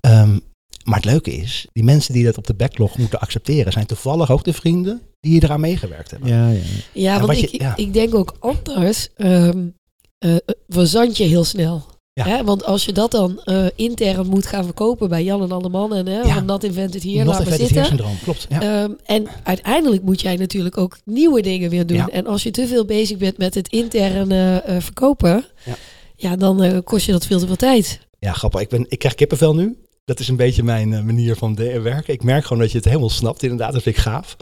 Ehm, 0.00 0.38
maar 0.86 0.96
het 0.96 1.04
leuke 1.04 1.32
is, 1.36 1.66
die 1.72 1.84
mensen 1.84 2.12
die 2.14 2.24
dat 2.24 2.38
op 2.38 2.46
de 2.46 2.54
backlog 2.54 2.98
moeten 2.98 3.20
accepteren, 3.20 3.72
zijn 3.72 3.86
toevallig 3.86 4.30
ook 4.30 4.44
de 4.44 4.52
vrienden 4.52 5.02
die 5.20 5.42
eraan 5.42 5.60
meegewerkt 5.60 6.10
hebben. 6.10 6.28
Ja, 6.28 6.48
ja. 6.50 6.60
Ja, 6.92 7.20
En 7.20 7.26
want 7.26 7.40
je- 7.40 7.46
ik, 7.50 7.60
ja. 7.60 7.76
ik 7.76 7.92
denk 7.92 8.14
ook 8.14 8.34
anders 8.38 9.08
ehm 9.16 9.66
eh, 10.18 10.36
verzand 10.68 11.16
je 11.16 11.24
heel 11.24 11.44
snel. 11.44 11.84
Ja. 12.12 12.24
Hè? 12.26 12.44
Want 12.44 12.64
als 12.64 12.84
je 12.84 12.92
dat 12.92 13.10
dan 13.10 13.40
eh, 13.44 13.66
intern 13.74 14.26
moet 14.26 14.46
gaan 14.46 14.64
verkopen 14.64 15.08
bij 15.08 15.24
Jan 15.24 15.42
en 15.42 15.52
Alleman 15.52 15.94
en 15.94 16.06
hè, 16.06 16.20
Ja. 16.20 16.34
van 16.34 16.46
dat 16.46 16.64
invented 16.64 17.02
hier, 17.02 17.24
Not 17.24 17.26
laat 17.34 17.44
maar 17.44 17.46
effective 17.52 17.74
zitten. 17.74 17.86
syndroom, 17.96 18.18
klopt. 18.22 18.46
Ja. 18.48 18.60
Ehm, 18.82 18.90
en 19.04 19.26
uiteindelijk 19.42 20.02
moet 20.02 20.20
jij 20.20 20.36
natuurlijk 20.36 20.78
ook 20.78 20.98
nieuwe 21.04 21.42
dingen 21.42 21.70
weer 21.70 21.86
doen. 21.86 21.96
Ja. 21.96 22.08
En 22.08 22.26
als 22.26 22.42
je 22.42 22.50
te 22.50 22.66
veel 22.66 22.84
bezig 22.84 23.16
bent 23.18 23.38
met 23.38 23.54
het 23.54 23.68
interne 23.68 24.62
eh, 24.66 24.76
verkopen, 24.80 25.44
Ja. 25.64 25.74
ja. 26.16 26.36
dan 26.36 26.62
eh, 26.62 26.78
kost 26.84 27.06
je 27.06 27.12
dat 27.12 27.26
veel 27.26 27.38
te 27.38 27.46
veel 27.46 27.56
tijd. 27.56 28.00
Ja, 28.18 28.32
grappig. 28.32 28.60
Ik, 28.60 28.68
ben, 28.68 28.86
ik 28.88 28.98
krijg 28.98 29.14
kippenvel 29.14 29.54
nu. 29.54 29.76
Dat 30.06 30.20
is 30.20 30.28
een 30.28 30.36
beetje 30.36 30.62
mijn 30.62 30.92
eh, 30.92 31.02
manier 31.02 31.36
van 31.36 31.54
de- 31.54 31.80
werken. 31.80 32.14
Ik 32.14 32.22
merk 32.22 32.42
gewoon 32.44 32.62
dat 32.62 32.70
je 32.70 32.76
het 32.76 32.86
helemaal 32.86 33.10
snapt. 33.10 33.42
Inderdaad, 33.42 33.72
dat 33.72 33.82
vind 33.82 33.96
ik 33.96 34.02
gaaf. 34.02 34.36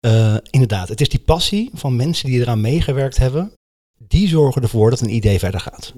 Eh, 0.00 0.36
inderdaad, 0.50 0.88
het 0.88 1.00
is 1.00 1.08
die 1.08 1.20
passie 1.20 1.70
van 1.74 1.96
mensen 1.96 2.26
die 2.30 2.40
eraan 2.40 2.60
meegewerkt 2.60 3.16
hebben. 3.16 3.52
Die 4.08 4.28
zorgen 4.28 4.62
ervoor 4.62 4.90
dat 4.90 5.00
een 5.00 5.14
idee 5.14 5.38
verder 5.38 5.60
gaat. 5.60 5.94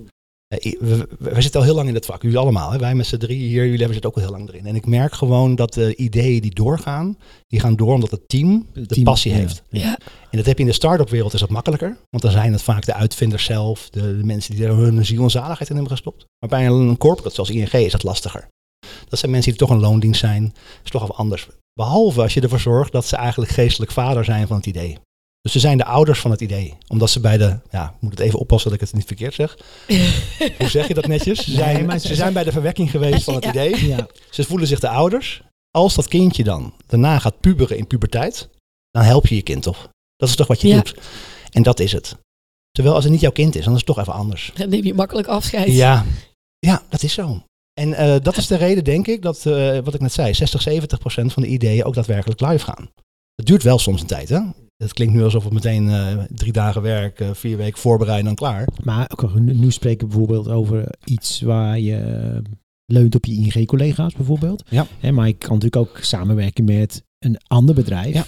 Eh, 0.48 0.72
i- 0.72 0.76
we, 0.80 0.96
we- 1.18 1.30
we 1.34 1.40
zitten 1.42 1.60
al 1.60 1.66
heel 1.66 1.74
lang 1.74 1.88
in 1.88 1.94
het 1.94 2.04
vak. 2.06 2.22
Jullie 2.22 2.38
allemaal. 2.38 2.70
Hè? 2.70 2.78
Wij 2.78 2.94
met 2.94 3.06
z'n 3.06 3.16
drie 3.16 3.38
hier. 3.38 3.62
Jullie 3.62 3.70
hebben 3.76 3.92
zitten 3.92 4.10
ook 4.10 4.16
al 4.16 4.22
heel 4.22 4.30
lang 4.30 4.48
erin. 4.48 4.66
En 4.66 4.74
ik 4.74 4.86
merk 4.86 5.12
gewoon 5.14 5.54
dat 5.54 5.74
de 5.74 5.96
ideeën 5.96 6.40
die 6.40 6.54
doorgaan. 6.54 7.18
Die 7.46 7.60
gaan 7.60 7.76
door 7.76 7.94
omdat 7.94 8.10
het 8.10 8.28
team 8.28 8.66
de 8.72 8.86
Team- 8.86 9.04
passie 9.04 9.30
ja, 9.32 9.36
heeft. 9.38 9.62
ja. 9.70 9.80
Ja. 9.80 9.98
En 10.30 10.36
dat 10.36 10.46
heb 10.46 10.56
je 10.56 10.62
in 10.62 10.68
de 10.68 10.74
start-up 10.74 11.08
wereld 11.10 11.34
is 11.34 11.40
dat 11.40 11.48
makkelijker. 11.50 11.96
Want 12.10 12.22
dan 12.22 12.32
zijn 12.32 12.52
het 12.52 12.62
vaak 12.62 12.84
de 12.86 12.94
uitvinders 12.94 13.44
zelf, 13.44 13.90
de, 13.90 14.00
de 14.00 14.24
mensen 14.24 14.54
die 14.54 14.64
er 14.64 14.74
hun 14.76 15.06
ziel 15.06 15.22
en 15.22 15.30
zaligheid 15.30 15.68
in 15.68 15.74
hebben 15.76 15.92
gestopt. 15.92 16.24
Maar 16.38 16.48
bij 16.50 16.66
een 16.66 16.96
corporate 16.96 17.34
zoals 17.34 17.50
ING 17.50 17.72
is 17.72 17.92
dat 17.92 18.02
lastiger. 18.02 18.48
Dat 19.08 19.18
zijn 19.18 19.30
mensen 19.30 19.50
die 19.50 19.60
toch 19.60 19.70
een 19.70 19.80
loondienst 19.80 20.20
zijn. 20.20 20.42
Dat 20.44 20.84
is 20.84 20.90
toch 20.90 21.02
even 21.02 21.14
anders. 21.16 21.48
Behalve 21.72 22.22
als 22.22 22.34
je 22.34 22.40
ervoor 22.40 22.60
zorgt 22.60 22.92
dat 22.92 23.06
ze 23.06 23.16
eigenlijk 23.16 23.50
geestelijk 23.50 23.92
vader 23.92 24.24
zijn 24.24 24.46
van 24.46 24.56
het 24.56 24.66
idee. 24.66 24.98
Dus 25.40 25.52
ze 25.52 25.58
zijn 25.58 25.78
de 25.78 25.84
ouders 25.84 26.20
van 26.20 26.30
het 26.30 26.40
idee. 26.40 26.76
Omdat 26.88 27.10
ze 27.10 27.20
bij 27.20 27.36
de, 27.38 27.58
ja, 27.70 27.84
ik 27.94 28.00
moet 28.00 28.10
het 28.10 28.20
even 28.20 28.38
oppassen 28.38 28.70
dat 28.70 28.80
ik 28.80 28.86
het 28.86 28.96
niet 28.96 29.06
verkeerd 29.06 29.34
zeg. 29.34 29.58
Hoe 30.58 30.68
zeg 30.68 30.88
je 30.88 30.94
dat 30.94 31.06
netjes? 31.06 31.44
Ze 31.44 31.50
zijn, 31.50 32.00
ze- 32.00 32.08
ze 32.08 32.14
zijn 32.14 32.32
bij 32.32 32.44
de 32.44 32.52
verwekking 32.52 32.90
geweest 32.90 33.24
van 33.24 33.34
het 33.34 33.44
Ja. 33.44 33.50
idee. 33.50 33.86
Ja. 33.86 34.06
Ze 34.30 34.44
voelen 34.44 34.66
zich 34.68 34.80
de 34.80 34.88
ouders. 34.88 35.42
Als 35.70 35.94
dat 35.94 36.08
kindje 36.08 36.44
dan 36.44 36.74
daarna 36.86 37.18
gaat 37.18 37.40
puberen 37.40 37.76
in 37.78 37.86
puberteit, 37.86 38.48
dan 38.90 39.02
help 39.02 39.26
je 39.26 39.34
je 39.34 39.42
kind 39.42 39.62
toch? 39.62 39.88
Dat 40.16 40.28
is 40.28 40.36
toch 40.36 40.46
wat 40.46 40.60
je 40.60 40.68
Ja. 40.68 40.74
doet? 40.74 40.94
En 41.50 41.62
dat 41.62 41.80
is 41.80 41.92
het. 41.92 42.16
Terwijl 42.70 42.94
als 42.94 43.04
het 43.04 43.12
niet 43.12 43.22
jouw 43.22 43.32
kind 43.32 43.54
is, 43.56 43.64
dan 43.64 43.72
is 43.72 43.78
het 43.78 43.86
toch 43.86 43.98
even 43.98 44.12
anders. 44.12 44.52
Dan 44.54 44.68
neem 44.68 44.84
je 44.84 44.94
makkelijk 44.94 45.28
afscheid. 45.28 45.68
Ja, 45.72 46.04
ja 46.58 46.82
dat 46.88 47.02
is 47.02 47.12
zo. 47.12 47.42
En 47.78 47.94
eh, 47.94 48.16
dat 48.22 48.36
is 48.36 48.46
de 48.46 48.56
reden, 48.56 48.84
denk 48.84 49.06
ik, 49.06 49.22
dat, 49.22 49.46
eh, 49.46 49.78
wat 49.78 49.94
ik 49.94 50.00
net 50.00 50.12
zei, 50.12 50.34
60, 50.34 50.62
70 50.62 50.98
procent 50.98 51.32
van 51.32 51.42
de 51.42 51.48
ideeën 51.48 51.84
ook 51.84 51.94
daadwerkelijk 51.94 52.40
live 52.40 52.64
gaan. 52.64 52.90
Het 53.34 53.46
duurt 53.46 53.62
wel 53.62 53.78
soms 53.78 54.00
een 54.00 54.06
tijd, 54.06 54.28
hè? 54.28 54.40
Het 54.76 54.92
klinkt 54.92 55.14
nu 55.14 55.22
alsof 55.22 55.44
het 55.44 55.52
meteen 55.52 55.88
eh, 55.88 56.18
drie 56.34 56.52
dagen 56.52 56.82
werk, 56.82 57.24
vier 57.32 57.56
weken 57.56 57.80
voorbereiden 57.80 58.28
en 58.28 58.34
dan 58.34 58.48
klaar. 58.48 58.68
Maar 58.84 59.10
nu 59.34 59.70
spreken 59.70 60.08
we 60.08 60.14
bijvoorbeeld 60.14 60.48
over 60.48 60.94
iets 61.04 61.40
waar 61.40 61.78
je 61.80 62.42
leunt 62.84 63.14
op 63.14 63.24
je 63.24 63.32
ING-collega's 63.34 64.14
bijvoorbeeld. 64.14 64.62
Ja. 64.68 64.86
Hè, 64.98 65.12
maar 65.12 65.26
je 65.26 65.32
kan 65.32 65.58
natuurlijk 65.58 65.76
ook 65.88 65.98
samenwerken 66.00 66.64
met 66.64 67.02
een 67.18 67.38
ander 67.46 67.74
bedrijf. 67.74 68.14
Ja. 68.14 68.24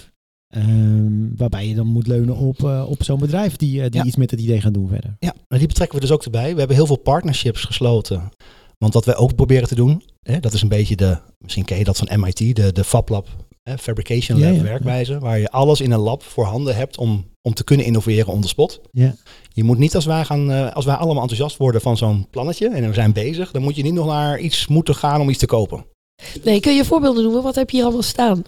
ehm, 0.48 1.36
waarbij 1.36 1.68
je 1.68 1.74
dan 1.74 1.86
moet 1.86 2.06
leunen 2.06 2.36
op, 2.36 2.62
op 2.88 3.02
zo'n 3.02 3.18
bedrijf 3.18 3.56
die, 3.56 3.90
die 3.90 4.00
Ja. 4.00 4.06
iets 4.06 4.16
met 4.16 4.30
het 4.30 4.40
idee 4.40 4.60
gaat 4.60 4.74
doen 4.74 4.88
verder. 4.88 5.16
Ja, 5.18 5.34
maar 5.48 5.58
die 5.58 5.68
betrekken 5.68 5.96
we 5.98 6.02
dus 6.06 6.14
ook 6.14 6.24
erbij. 6.24 6.52
We 6.52 6.58
hebben 6.58 6.76
heel 6.76 6.86
veel 6.86 6.96
partnerships 6.96 7.64
gesloten. 7.64 8.30
Want 8.82 8.94
wat 8.94 9.04
wij 9.04 9.16
ook 9.16 9.34
proberen 9.34 9.68
te 9.68 9.74
doen, 9.74 10.02
hè, 10.22 10.40
dat 10.40 10.52
is 10.52 10.62
een 10.62 10.68
beetje 10.68 10.96
de, 10.96 11.18
misschien 11.38 11.64
ken 11.64 11.78
je 11.78 11.84
dat 11.84 11.96
van 11.96 12.20
MIT, 12.20 12.56
de, 12.56 12.72
de 12.72 12.84
Fab 12.84 13.08
Lab, 13.08 13.28
hè, 13.62 13.78
Fabrication 13.78 14.40
Lab 14.40 14.54
ja. 14.54 14.62
werkwijze, 14.62 15.18
waar 15.18 15.38
je 15.38 15.50
alles 15.50 15.80
in 15.80 15.90
een 15.90 16.00
lab 16.00 16.22
voorhanden 16.22 16.76
hebt 16.76 16.98
om, 16.98 17.24
om 17.42 17.54
te 17.54 17.64
kunnen 17.64 17.86
innoveren 17.86 18.32
on 18.32 18.40
the 18.40 18.48
spot. 18.48 18.80
Ja. 18.90 19.14
Je 19.52 19.64
moet 19.64 19.78
niet 19.78 19.94
als 19.94 20.04
wij, 20.04 20.24
gaan, 20.24 20.50
eh, 20.50 20.72
als 20.72 20.84
wij 20.84 20.94
allemaal 20.94 21.22
enthousiast 21.22 21.56
worden 21.56 21.80
van 21.80 21.96
zo'n 21.96 22.26
plannetje 22.30 22.68
en 22.68 22.88
we 22.88 22.94
zijn 22.94 23.12
bezig, 23.12 23.50
dan 23.50 23.62
moet 23.62 23.76
je 23.76 23.82
niet 23.82 23.94
nog 23.94 24.06
naar 24.06 24.38
iets 24.38 24.66
moeten 24.66 24.94
gaan 24.94 25.20
om 25.20 25.28
iets 25.28 25.38
te 25.38 25.46
kopen. 25.46 25.84
Nee, 26.44 26.60
kun 26.60 26.74
je 26.74 26.84
voorbeelden 26.84 27.22
noemen? 27.22 27.42
Wat 27.42 27.54
heb 27.54 27.70
je 27.70 27.76
hier 27.76 27.84
allemaal 27.84 28.02
staan? 28.02 28.42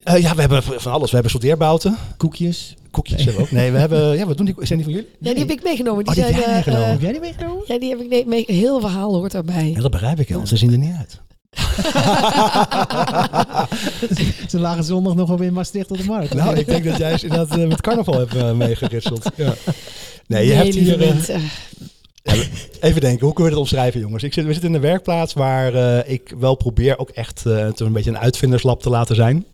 Eh, 0.00 0.22
ja, 0.22 0.34
we 0.34 0.40
hebben 0.40 0.62
van 0.62 0.92
alles. 0.92 1.06
We 1.08 1.14
hebben 1.14 1.30
sorteerbouten, 1.30 1.96
Koekjes. 2.16 2.74
koekjes 2.90 3.16
Nee. 3.16 3.24
hebben 3.26 3.42
we 3.44 3.48
ook. 3.50 3.54
Nee, 3.56 3.70
we 3.72 3.78
hebben, 3.78 4.16
ja, 4.16 4.26
wat 4.26 4.36
doen 4.36 4.46
die, 4.46 4.54
zijn 4.58 4.78
die 4.78 4.84
van 4.88 4.94
jullie? 4.96 5.10
Ja, 5.20 5.30
die 5.30 5.38
heb 5.38 5.50
ik 5.50 5.62
meegenomen. 5.62 6.04
Die 6.04 6.08
Oh, 6.08 6.14
die 6.14 6.24
heb 6.24 6.34
zijn, 6.34 6.44
jij 6.50 6.58
eh, 6.58 6.64
meegenomen. 6.66 6.84
eh, 6.86 6.90
Heb 6.92 7.00
jij 7.00 7.12
die 7.12 7.20
meegenomen? 7.20 7.64
ja, 7.66 7.78
die 7.78 7.90
heb 7.90 8.00
ik 8.00 8.08
nee, 8.08 8.26
mee, 8.26 8.44
heel 8.46 8.80
verhaal 8.80 9.14
hoort 9.14 9.32
daarbij. 9.32 9.70
Ja, 9.74 9.80
dat 9.80 9.90
begrijp 9.90 10.20
ik 10.20 10.28
wel. 10.28 10.46
Ze 10.46 10.56
zien 10.56 10.72
er 10.72 10.78
niet 10.78 10.94
uit. 10.98 11.20
Ze 14.50 14.58
lagen 14.60 14.84
zondag 14.84 15.14
nog 15.14 15.28
wel 15.28 15.40
in 15.40 15.52
Maastricht 15.52 15.90
op 15.90 15.96
de 15.98 16.04
markt. 16.04 16.34
Nou, 16.34 16.56
ik 16.56 16.66
denk 16.66 16.84
dat 16.84 16.96
jij 16.98 17.12
inderdaad 17.22 17.58
eh, 17.58 17.66
met 17.66 17.80
carnaval 17.80 18.18
hebt 18.18 18.34
uh, 18.34 18.52
meegeritseld. 18.52 19.30
Ja. 19.36 19.54
Nee, 20.26 20.46
je 20.46 20.52
hebt 20.52 20.74
hier... 20.74 21.00
even 22.80 23.00
denken, 23.00 23.24
hoe 23.24 23.34
kunnen 23.34 23.34
we 23.34 23.48
dit 23.50 23.58
omschrijven, 23.58 24.00
jongens? 24.00 24.22
Ik 24.22 24.32
zit, 24.32 24.44
we 24.44 24.52
zitten 24.52 24.70
in 24.70 24.74
een 24.76 24.80
werkplaats 24.82 25.32
waar 25.32 25.74
eh, 25.74 26.12
ik 26.12 26.34
wel 26.38 26.54
probeer 26.54 26.98
ook 26.98 27.10
echt 27.10 27.42
uh, 27.46 27.66
een 27.74 27.92
beetje 27.92 28.10
een 28.10 28.18
uitvinderslab 28.18 28.82
te 28.82 28.90
laten 28.90 29.16
zijn. 29.16 29.44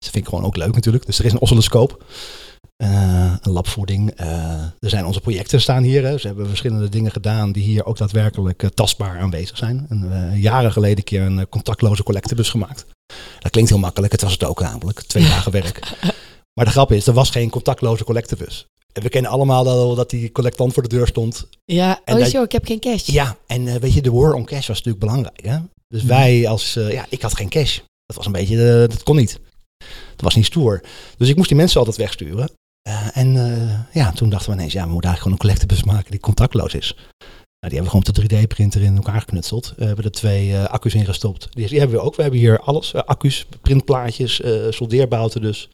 Dat 0.00 0.10
vind 0.10 0.24
ik 0.24 0.30
gewoon 0.30 0.44
ook 0.44 0.56
leuk 0.56 0.74
natuurlijk. 0.74 1.06
Dus 1.06 1.18
er 1.18 1.24
is 1.24 1.32
een 1.32 1.40
oscilloscoop. 1.40 2.04
Uh, 2.82 3.34
een 3.40 3.52
labvoeding. 3.52 4.20
Uh, 4.20 4.26
er 4.62 4.88
zijn 4.90 5.06
onze 5.06 5.20
projecten 5.20 5.60
staan 5.60 5.82
hier. 5.82 6.04
Hè. 6.04 6.18
Ze 6.18 6.26
hebben 6.26 6.46
verschillende 6.48 6.88
dingen 6.88 7.10
gedaan 7.10 7.52
die 7.52 7.62
hier 7.62 7.84
ook 7.84 7.96
daadwerkelijk 7.96 8.62
uh, 8.62 8.70
tastbaar 8.70 9.18
aanwezig 9.20 9.56
zijn. 9.56 9.86
En, 9.88 10.30
jaren 10.40 10.72
geleden 10.72 10.96
een 10.98 11.04
keer 11.04 11.22
een 11.22 11.48
contactloze 11.48 12.02
collectebus 12.02 12.48
gemaakt. 12.48 12.86
Dat 13.38 13.50
klinkt 13.50 13.70
heel 13.70 13.78
makkelijk. 13.78 14.12
Het 14.12 14.22
was 14.22 14.32
het 14.32 14.44
ook 14.44 14.60
namelijk. 14.60 15.00
Twee 15.00 15.22
dagen 15.34 15.52
werk. 15.52 15.92
Maar 16.54 16.64
de 16.64 16.70
grap 16.70 16.92
is, 16.92 17.06
er 17.06 17.12
was 17.12 17.30
geen 17.30 17.50
contactloze 17.50 18.04
collectebus. 18.04 18.66
En 18.92 19.02
we 19.02 19.08
kennen 19.08 19.30
allemaal 19.30 19.64
dat, 19.64 19.96
dat 19.96 20.10
die 20.10 20.32
collectant 20.32 20.72
voor 20.72 20.82
de 20.82 20.88
deur 20.88 21.06
stond. 21.06 21.48
Ja, 21.64 22.00
En 22.04 22.14
oh 22.14 22.20
dat- 22.20 22.30
zo, 22.30 22.42
ik 22.42 22.52
heb 22.52 22.66
geen 22.66 22.80
cash. 22.80 23.06
Ja, 23.06 23.36
en 23.46 23.80
weet 23.80 23.92
je, 23.92 24.02
de 24.02 24.12
war 24.12 24.32
on 24.32 24.44
cash 24.44 24.66
was 24.66 24.76
natuurlijk 24.76 25.04
belangrijk. 25.04 25.40
Hè? 25.46 25.58
Dus 25.88 26.02
wij 26.02 26.48
als, 26.48 26.72
ja, 26.74 27.06
ik 27.08 27.22
had 27.22 27.34
geen 27.36 27.48
cash. 27.48 27.78
Dat 28.06 28.16
was 28.16 28.26
een 28.26 28.32
beetje, 28.32 28.86
dat 28.88 29.02
kon 29.02 29.16
niet. 29.16 29.40
Dat 30.10 30.20
was 30.20 30.34
niet 30.34 30.44
stoer. 30.44 30.80
Dus 31.16 31.28
ik 31.28 31.36
moest 31.36 31.48
die 31.48 31.56
mensen 31.56 31.78
altijd 31.78 31.96
wegsturen. 31.96 32.50
Eh, 32.82 33.16
en 33.16 33.36
eh, 33.36 33.80
ja, 34.02 34.12
toen 34.12 34.28
dachten 34.30 34.50
we 34.50 34.56
ineens, 34.56 34.72
ja, 34.72 34.84
we 34.86 34.92
moeten 34.92 35.10
eigenlijk 35.10 35.38
gewoon 35.38 35.52
een 35.56 35.58
collectebus 35.66 35.94
maken 35.94 36.10
die 36.10 36.20
contactloos 36.20 36.74
is. 36.74 36.94
Nou, 37.60 37.72
die 37.72 37.80
hebben 37.82 38.00
we 38.00 38.08
gewoon 38.08 38.24
op 38.24 38.30
de 38.30 38.46
3D-printer 38.46 38.82
in 38.82 38.96
elkaar 38.96 39.20
geknutseld. 39.20 39.74
We 39.76 39.84
hebben 39.84 40.04
er 40.04 40.10
twee 40.10 40.52
eh, 40.56 40.64
accu's 40.64 40.94
in 40.94 41.04
gestopt. 41.04 41.48
Die, 41.50 41.78
hebben 41.78 41.96
we 41.96 42.02
ook. 42.02 42.16
We 42.16 42.22
hebben 42.22 42.40
hier 42.40 42.60
alles. 42.60 42.92
eh, 42.94 43.02
accu's, 43.02 43.46
printplaatjes, 43.62 44.40
eh 44.40 44.52
soldeerbouten 44.70 45.40
dus. 45.40 45.68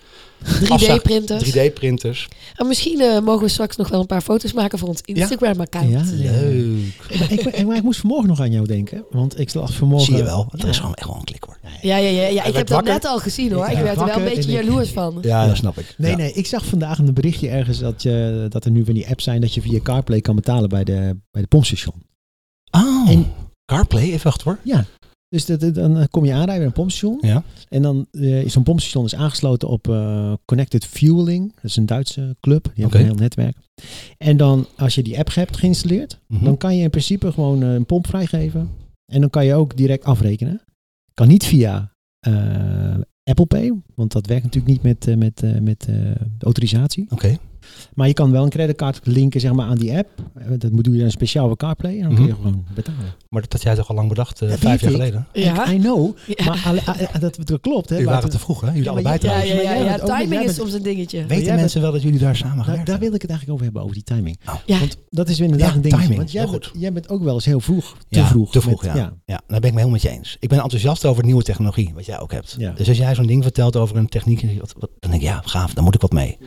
3D-printers. 0.45 1.57
3D-printers. 1.57 2.29
En 2.55 2.67
misschien 2.67 3.01
eh, 3.01 3.21
mogen 3.21 3.43
we 3.43 3.49
straks 3.49 3.77
nog 3.77 3.89
wel 3.89 4.01
een 4.01 4.07
paar 4.07 4.21
foto's 4.21 4.53
maken 4.53 4.79
voor 4.79 4.89
ons 4.89 5.01
Instagram-account. 5.05 5.91
Ja, 5.91 6.05
ja. 6.17 6.31
Leuk. 6.31 6.95
Maar 7.19 7.33
ik, 7.33 7.67
maar 7.67 7.77
ik 7.77 7.83
moest 7.83 8.01
vanmorgen 8.01 8.29
nog 8.29 8.41
aan 8.41 8.51
jou 8.51 8.67
denken. 8.67 9.05
Want 9.11 9.39
ik 9.39 9.55
las 9.55 9.73
vanmorgen... 9.75 10.07
Zie 10.07 10.17
je 10.17 10.23
wel. 10.23 10.49
Er 10.59 10.69
is 10.69 10.79
gewoon 10.79 10.95
echt 10.95 11.07
wel 11.07 11.17
een 11.17 11.25
klik 11.25 11.45
hoor. 11.45 11.59
Ja, 11.83 11.97
ja, 11.97 12.09
ja, 12.09 12.27
ja. 12.27 12.45
ik 12.45 12.55
heb 12.55 12.67
dat 12.67 12.69
wakker. 12.69 12.93
net 12.93 13.05
al 13.05 13.19
gezien 13.19 13.53
hoor. 13.53 13.67
Ik 13.67 13.77
Ik 13.77 13.83
werd 13.83 13.99
er 14.01 14.05
wel 14.07 14.17
een 14.17 14.25
beetje 14.25 14.53
jaloers 14.53 14.91
van. 14.91 15.19
Ja, 15.23 15.47
dat 15.47 15.57
snap 15.57 15.79
ik. 15.79 15.95
Nee, 15.99 16.11
Ja. 16.11 16.17
nee, 16.17 16.33
ik 16.33 16.47
zag 16.47 16.65
vandaag 16.65 16.99
een 16.99 17.15
berichtje 17.15 17.49
ergens 17.49 17.79
dat, 17.79 18.03
je, 18.03 18.47
dat 18.49 18.65
er 18.65 18.71
nu 18.71 18.85
weer 18.85 18.95
die 18.95 19.09
apps 19.09 19.25
zijn 19.25 19.41
dat 19.41 19.55
je 19.55 19.61
via 19.61 19.81
CarPlay 19.81 20.21
kan 20.21 20.35
betalen 20.35 20.69
bij 20.69 20.85
de, 20.85 21.17
bij 21.31 21.43
de 21.43 21.49
pompstation. 21.49 21.95
Oh, 22.71 23.11
En- 23.11 23.27
CarPlay, 23.73 24.03
even 24.03 24.25
wachten 24.25 24.45
hoor. 24.51 24.59
Ja. 24.63 24.85
Dus 25.29 25.47
dat, 25.47 25.75
dan 25.75 26.09
kom 26.11 26.25
je 26.25 26.31
aanrijden 26.33 26.57
bij 26.57 26.67
een 26.67 26.73
pompstation. 26.73 27.19
Ja. 27.21 27.43
En 27.69 27.83
dan 27.83 28.07
eh, 28.11 28.43
is 28.43 28.53
zo'n 28.53 28.63
pompstation 28.63 29.05
is 29.05 29.15
aangesloten 29.15 29.69
op 29.69 29.89
eh, 29.89 30.33
Connected 30.45 30.85
Fueling. 30.85 31.55
Dat 31.55 31.65
is 31.65 31.77
een 31.77 31.87
Duitse 31.87 32.37
club. 32.41 32.65
Die 32.75 32.83
hebben 32.83 33.01
een 33.01 33.07
heel 33.07 33.15
netwerk. 33.15 33.57
En 34.19 34.37
dan 34.37 34.67
als 34.77 34.95
je 34.95 35.03
die 35.03 35.19
app 35.19 35.35
hebt 35.35 35.57
geïnstalleerd, 35.57 36.19
Mhm. 36.27 36.45
dan 36.45 36.57
kan 36.57 36.77
je 36.77 36.83
in 36.83 36.91
principe 36.91 37.33
gewoon 37.33 37.63
eh, 37.63 37.73
een 37.73 37.87
pomp 37.87 38.07
vrijgeven. 38.07 38.71
En 39.13 39.21
dan 39.21 39.31
kan 39.31 39.45
je 39.45 39.55
ook 39.55 39.77
direct 39.77 40.05
afrekenen. 40.05 40.61
Kan 41.15 41.29
niet 41.29 41.45
via 41.45 41.95
Apple 43.25 43.47
Pay, 43.47 43.73
want 43.95 44.13
dat 44.13 44.27
werkt 44.27 44.45
natuurlijk 44.45 44.73
niet 44.73 44.83
met, 44.83 45.19
met, 45.19 45.63
met 45.63 45.81
de 45.81 46.15
autorisatie. 46.45 47.07
Oké. 47.11 47.39
Maar 47.95 48.07
je 48.09 48.13
kan 48.15 48.31
wel 48.31 48.43
een 48.43 48.49
creditcard 48.51 49.01
linken 49.03 49.41
zeg 49.41 49.53
maar, 49.53 49.67
aan 49.67 49.77
die 49.77 49.97
app. 49.97 50.09
Eh, 50.35 50.45
Dat 50.59 50.71
moet- 50.73 50.85
doe 50.85 50.95
je 50.95 51.01
dan 51.01 51.11
speciaal 51.11 51.47
voor 51.47 51.57
CarPlay 51.57 51.97
en 51.97 52.03
dan 52.03 52.15
kun 52.15 52.27
je 52.27 52.33
Mhm. 52.33 52.41
gewoon 52.43 52.65
betalen. 52.75 53.15
Maar 53.29 53.43
dat 53.43 53.53
had 53.53 53.63
jij 53.63 53.75
toch 53.75 53.89
al 53.89 53.95
lang 53.95 54.09
bedacht, 54.09 54.43
eh, 54.43 54.49
vijf 54.49 54.63
jaar 54.63 54.91
ik. 54.91 54.97
geleden? 54.97 55.27
Ja. 55.33 55.71
I 55.73 55.79
know, 55.79 56.17
Ja. 56.37 56.45
maar 56.45 56.77
eh, 56.87 57.21
dat, 57.21 57.39
dat 57.45 57.61
klopt. 57.61 57.89
Hè, 57.89 57.95
Jullie 57.97 58.11
waren 58.11 58.31
te 58.31 58.39
vroeg 58.39 58.61
hè? 58.61 58.67
Jullie 58.67 58.83
Ja, 58.83 58.93
maar 58.93 59.05
allebei 59.05 59.47
Ja, 59.49 59.63
ja, 59.63 59.75
ja, 59.75 59.99
Timing 60.19 60.43
is 60.43 60.55
soms 60.55 60.73
een 60.73 60.83
dingetje. 60.83 61.27
Weten 61.27 61.55
mensen 61.55 61.81
wel 61.81 61.93
dat 61.93 62.03
jullie 62.03 62.19
daar 62.19 62.37
samen 62.37 62.57
Daar, 62.57 62.65
gewerkt 62.65 62.87
daar 62.87 62.99
wil 62.99 63.15
ik 63.15 63.23
het 63.23 63.31
eigenlijk 63.31 63.51
over 63.51 63.65
hebben, 63.65 63.83
over 63.83 63.95
die 63.95 64.05
timing. 64.05 64.39
Ja. 64.67 64.79
Want 64.79 64.97
dat 65.11 65.29
is 65.29 65.41
inderdaad 65.41 65.69
Ja, 65.69 65.75
een 65.75 65.81
ding. 65.83 65.95
timing. 65.95 66.17
Want 66.17 66.33
jij 66.33 66.47
bent, 66.51 66.67
goed. 66.67 66.81
jij 66.81 66.93
bent 66.93 67.09
ook 67.09 67.23
wel 67.23 67.35
eens 67.35 67.45
heel 67.45 67.61
vroeg. 67.61 67.97
Te 68.09 68.19
Ja, 68.19 68.27
vroeg. 68.27 68.53
te 68.53 68.61
vroeg, 68.61 68.83
met- 68.85 68.95
ja. 68.95 69.13
Ja, 69.27 69.41
daar 69.47 69.47
ben 69.47 69.57
ik 69.57 69.63
me 69.63 69.69
helemaal 69.69 69.91
met 69.91 70.03
je 70.03 70.09
eens. 70.09 70.37
Ik 70.41 70.49
ben 70.49 70.61
enthousiast 70.63 71.05
over 71.05 71.25
nieuwe 71.25 71.43
technologie, 71.43 71.93
wat 71.95 72.07
jij 72.07 72.21
ook 72.21 72.33
hebt. 72.33 72.59
Dus 72.77 72.89
als 72.89 72.97
jij 72.99 73.15
zo'n 73.15 73.27
ding 73.27 73.43
vertelt 73.43 73.77
over 73.77 73.97
een 73.97 74.09
techniek, 74.09 74.61
wat, 74.61 74.75
wat- 74.79 74.91
dan 75.01 75.11
denk 75.11 75.23
ik, 75.23 75.29
ja, 75.29 75.43
gaaf, 75.45 75.75
daar 75.75 75.85
moet 75.85 75.95
ik 75.95 76.01
wat 76.01 76.13
mee. 76.13 76.39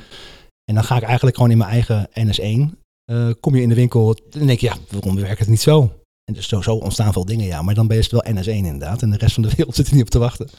En 0.69 0.75
dan 0.75 0.83
ga 0.83 0.95
ik 0.95 1.03
eigenlijk 1.03 1.35
gewoon 1.35 1.51
in 1.51 1.57
mijn 1.57 1.69
eigen 1.69 2.09
NS1, 2.13 2.77
eh, 3.05 3.29
kom 3.39 3.55
je 3.55 3.61
in 3.61 3.69
de 3.69 3.75
winkel, 3.75 4.15
dan 4.29 4.45
denk 4.47 4.59
je, 4.59 4.65
ja, 4.65 4.75
waarom 4.89 5.15
werkt 5.15 5.39
het 5.39 5.47
niet 5.47 5.61
zo? 5.61 5.93
En 6.23 6.33
dus 6.33 6.47
zo, 6.47 6.61
zo 6.61 6.75
ontstaan 6.75 7.13
veel 7.13 7.25
dingen, 7.25 7.45
ja. 7.45 7.61
Maar 7.61 7.75
dan 7.75 7.87
ben 7.87 7.97
je 7.97 8.03
het 8.03 8.11
wel 8.11 8.35
NS1 8.35 8.65
inderdaad. 8.65 9.01
En 9.01 9.09
de 9.09 9.17
rest 9.17 9.33
van 9.33 9.43
de 9.43 9.49
wereld 9.55 9.75
zit 9.75 9.87
er 9.87 9.93
niet 9.93 10.03
op 10.03 10.09
te 10.09 10.19
wachten. 10.19 10.49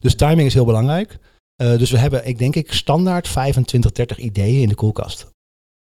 Dus 0.00 0.14
timing 0.14 0.46
is 0.46 0.54
heel 0.54 0.64
belangrijk. 0.64 1.18
Eh, 1.56 1.78
dus 1.78 1.90
we 1.90 1.98
hebben, 1.98 2.26
ik 2.26 2.38
denk 2.38 2.56
ik, 2.56 2.72
standaard 2.72 3.28
25, 3.28 3.92
30 3.92 4.18
ideeën 4.18 4.62
in 4.62 4.68
de 4.68 4.74
koelkast. 4.74 5.26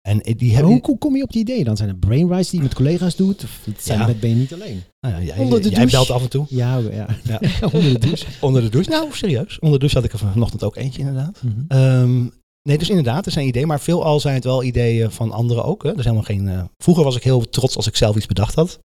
En 0.01 0.19
die 0.19 0.55
hebben... 0.55 0.81
hoe, 0.83 0.99
kom 0.99 1.17
je 1.17 1.23
op 1.23 1.33
die 1.33 1.41
idee? 1.41 1.65
Dan 1.65 1.77
zijn 1.77 1.89
het 1.89 2.01
brainrides 2.01 2.51
die 2.51 2.59
je 2.59 2.65
met 2.67 2.75
collega's 2.75 3.17
doet? 3.17 3.45
Of 3.45 3.61
zijn 3.79 3.99
Ja. 3.99 4.15
ben 4.21 4.31
je 4.31 4.37
niet 4.37 4.53
alleen? 4.53 4.83
Nou 5.01 5.15
ja, 5.15 5.23
jij, 5.23 5.39
Onder 5.39 5.63
de 5.63 5.71
jij 5.71 5.87
belt 5.87 6.11
af 6.11 6.23
en 6.23 6.31
toe. 6.31 6.47
Ja, 6.49 6.77
ja. 6.79 7.07
Ja. 7.25 7.41
onder 7.73 7.93
de 7.93 7.99
douche. 7.99 8.27
Onder 8.47 8.63
de 8.63 8.69
douche. 8.69 8.91
Nou, 8.91 9.09
serieus. 9.13 9.59
Onder 9.59 9.73
de 9.73 9.79
douche 9.79 9.97
had 9.97 10.05
ik 10.05 10.13
er 10.13 10.19
vanochtend 10.19 10.65
ook 10.65 10.77
eentje 10.77 11.01
inderdaad. 11.01 11.43
Mhm. 11.43 11.61
Ehm, 11.69 12.27
nee, 12.63 12.79
dus 12.79 12.89
inderdaad, 12.89 13.27
er 13.27 13.33
zijn 13.33 13.47
ideeën, 13.47 13.67
maar 13.67 13.81
veelal 13.81 14.21
zijn 14.21 14.35
het 14.35 14.45
wel 14.45 14.63
ideeën 14.63 15.11
van 15.11 15.33
anderen 15.33 15.65
ook. 15.65 15.83
Hè. 15.83 15.89
Er 15.91 15.99
is 15.99 16.05
helemaal 16.05 16.25
geen, 16.25 16.49
eh, 16.49 16.63
vroeger 16.83 17.05
was 17.05 17.17
ik 17.17 17.23
heel 17.23 17.49
trots 17.49 17.77
als 17.77 17.87
ik 17.87 17.97
zelf 17.97 18.17
iets 18.17 18.27
bedacht 18.27 18.55
had. 18.55 18.79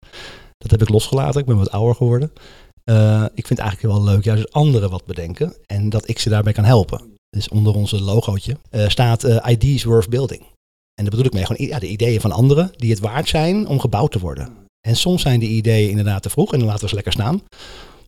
Dat 0.57 0.71
heb 0.71 0.83
ik 0.83 0.89
losgelaten. 0.89 1.41
Ik 1.41 1.47
ben 1.47 1.57
wat 1.57 1.71
ouder 1.71 1.95
geworden. 1.95 2.33
Eh, 2.85 3.25
ik 3.35 3.47
vind 3.47 3.59
het 3.59 3.69
eigenlijk 3.69 3.95
wel 3.95 4.05
leuk 4.05 4.25
juist 4.25 4.53
anderen 4.53 4.91
wat 4.91 5.05
bedenken 5.05 5.57
en 5.67 5.91
dat 5.91 6.09
ik 6.09 6.19
ze 6.19 6.29
daarbij 6.29 6.53
kan 6.53 6.65
helpen. 6.65 7.13
Dus 7.31 7.49
onder 7.49 7.75
onze 7.75 8.01
logootje 8.03 8.57
eh, 8.71 8.89
staat 8.89 9.23
Ideas 9.23 9.85
Worth 9.85 10.09
Building. 10.09 10.41
En 10.95 11.05
daar 11.05 11.11
bedoel 11.11 11.25
ik 11.25 11.33
mee 11.33 11.47
gewoon 11.47 11.67
ja, 11.67 11.79
de 11.79 11.89
ideeën 11.89 12.21
van 12.21 12.33
anderen 12.33 12.71
die 12.77 12.91
het 12.91 13.01
waard 13.01 13.29
zijn 13.29 13.67
om 13.67 13.81
gebouwd 13.81 14.13
te 14.13 14.19
worden. 14.19 14.53
En 14.87 14.97
soms 14.97 15.23
zijn 15.23 15.41
die 15.41 15.49
ideeën 15.49 15.91
inderdaad 15.91 16.23
te 16.23 16.31
vroeg 16.31 16.53
en 16.53 16.59
dan 16.59 16.69
laten 16.69 16.83
we 16.83 16.89
ze 16.89 16.95
lekker 16.95 17.13
staan. 17.13 17.43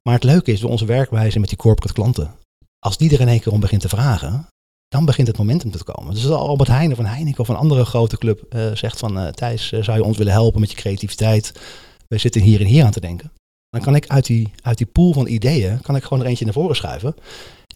Maar 0.03 0.15
het 0.15 0.25
leuke 0.25 0.53
is 0.53 0.61
door 0.61 0.71
onze 0.71 0.85
werkwijze 0.85 1.39
met 1.39 1.49
die 1.49 1.59
corporate 1.59 1.95
klanten. 1.95 2.35
Als 2.79 2.97
die 2.97 3.13
er 3.13 3.21
in 3.21 3.29
één 3.29 3.41
keer 3.41 3.53
om 3.53 3.61
begint 3.61 3.81
te 3.81 3.89
vragen, 3.89 4.47
dan 4.89 5.05
begint 5.05 5.27
het 5.27 5.39
momentum 5.39 5.71
te 5.71 5.85
komen. 5.85 6.15
Dus 6.15 6.27
als 6.27 6.49
Albert 6.49 6.69
Heijn 6.69 6.93
of 6.93 6.99
een 6.99 7.07
Heineken 7.07 7.41
of 7.41 7.49
een 7.49 7.57
andere 7.57 7.85
grote 7.85 8.19
club 8.19 8.43
eh, 8.49 8.75
zegt 8.75 8.99
van 8.99 9.19
eh, 9.19 9.29
Thijs, 9.29 9.73
eh, 9.73 9.83
zou 9.83 9.97
je 9.97 10.05
ons 10.05 10.17
willen 10.17 10.33
helpen 10.33 10.61
met 10.61 10.71
je 10.71 10.77
creativiteit? 10.77 11.53
We 12.09 12.19
zitten 12.19 12.41
hier 12.41 12.61
en 12.61 12.67
hier 12.67 12.85
aan 12.85 12.91
te 12.91 13.01
denken. 13.01 13.33
Dan 13.69 13.81
kan 13.81 13.95
ik 13.95 14.07
uit 14.07 14.27
die, 14.27 14.51
uit 14.63 14.79
die 14.79 14.87
pool 14.87 15.13
van 15.13 15.27
ideeën, 15.27 15.81
kan 15.81 15.97
ik 15.97 16.03
gewoon 16.03 16.21
er 16.21 16.27
eentje 16.29 16.45
naar 16.45 16.55
voren 16.55 16.77
schuiven. 16.77 17.15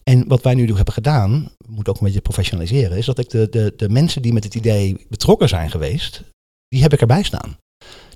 En 0.05 0.29
wat 0.29 0.43
wij 0.43 0.55
nu 0.55 0.75
hebben 0.75 0.95
gedaan, 0.95 1.53
we 1.59 1.73
moeten 1.73 1.93
ook 1.93 2.01
een 2.01 2.07
beetje 2.07 2.21
professionaliseren, 2.21 2.97
is 2.97 3.07
dat 3.07 3.19
ik 3.19 3.31
de, 3.31 3.49
de, 3.51 3.73
de 3.77 3.89
mensen 3.89 4.23
die 4.23 4.33
met 4.33 4.45
het 4.45 4.55
idee 4.55 5.07
betrokken 5.09 5.49
zijn 5.49 5.71
geweest, 5.71 6.23
die 6.69 6.83
heb 6.83 6.93
ik 6.93 7.01
erbij 7.01 7.23
staan. 7.23 7.57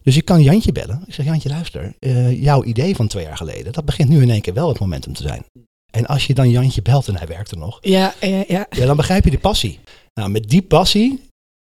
Dus 0.03 0.17
ik 0.17 0.25
kan 0.25 0.43
Jantje 0.43 0.73
bellen. 0.73 1.03
Ik 1.07 1.15
zeg, 1.15 1.27
Jantje, 1.27 1.49
luister, 1.49 1.95
jouw 2.31 2.65
idee 2.65 2.97
van 2.97 3.09
twee 3.09 3.25
jaar 3.25 3.37
geleden, 3.37 3.73
dat 3.73 3.85
begint 3.85 4.09
nu 4.09 4.23
in 4.23 4.31
één 4.31 4.41
keer 4.41 4.55
wel 4.55 4.69
het 4.69 4.79
momentum 4.79 5.13
te 5.13 5.23
zijn. 5.23 5.45
En 5.95 6.07
als 6.07 6.27
je 6.27 6.35
dan 6.35 6.51
Jantje 6.51 6.83
belt 6.83 7.09
en 7.09 7.17
hij 7.17 7.27
werkt 7.27 7.51
er 7.51 7.59
nog, 7.59 7.79
Ja, 7.81 8.15
ja, 8.21 8.45
ja. 8.49 8.67
ja, 8.71 8.87
dan 8.87 8.97
begrijp 8.97 9.25
je 9.25 9.31
die 9.31 9.39
passie. 9.39 9.79
Nou, 10.15 10.31
met 10.31 10.49
die 10.49 10.63
passie, 10.63 11.21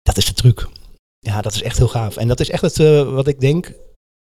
dat 0.03 0.17
is 0.17 0.25
de 0.25 0.33
truc. 0.33 0.69
Ja, 1.19 1.41
dat 1.41 1.55
is 1.55 1.63
echt 1.63 1.79
heel 1.79 1.89
gaaf. 1.89 2.17
En 2.17 2.29
dat 2.29 2.41
is 2.41 2.51
echt 2.51 2.63
het, 2.63 2.79
eh, 2.79 3.13
wat 3.13 3.27
ik 3.27 3.41
denk, 3.41 3.73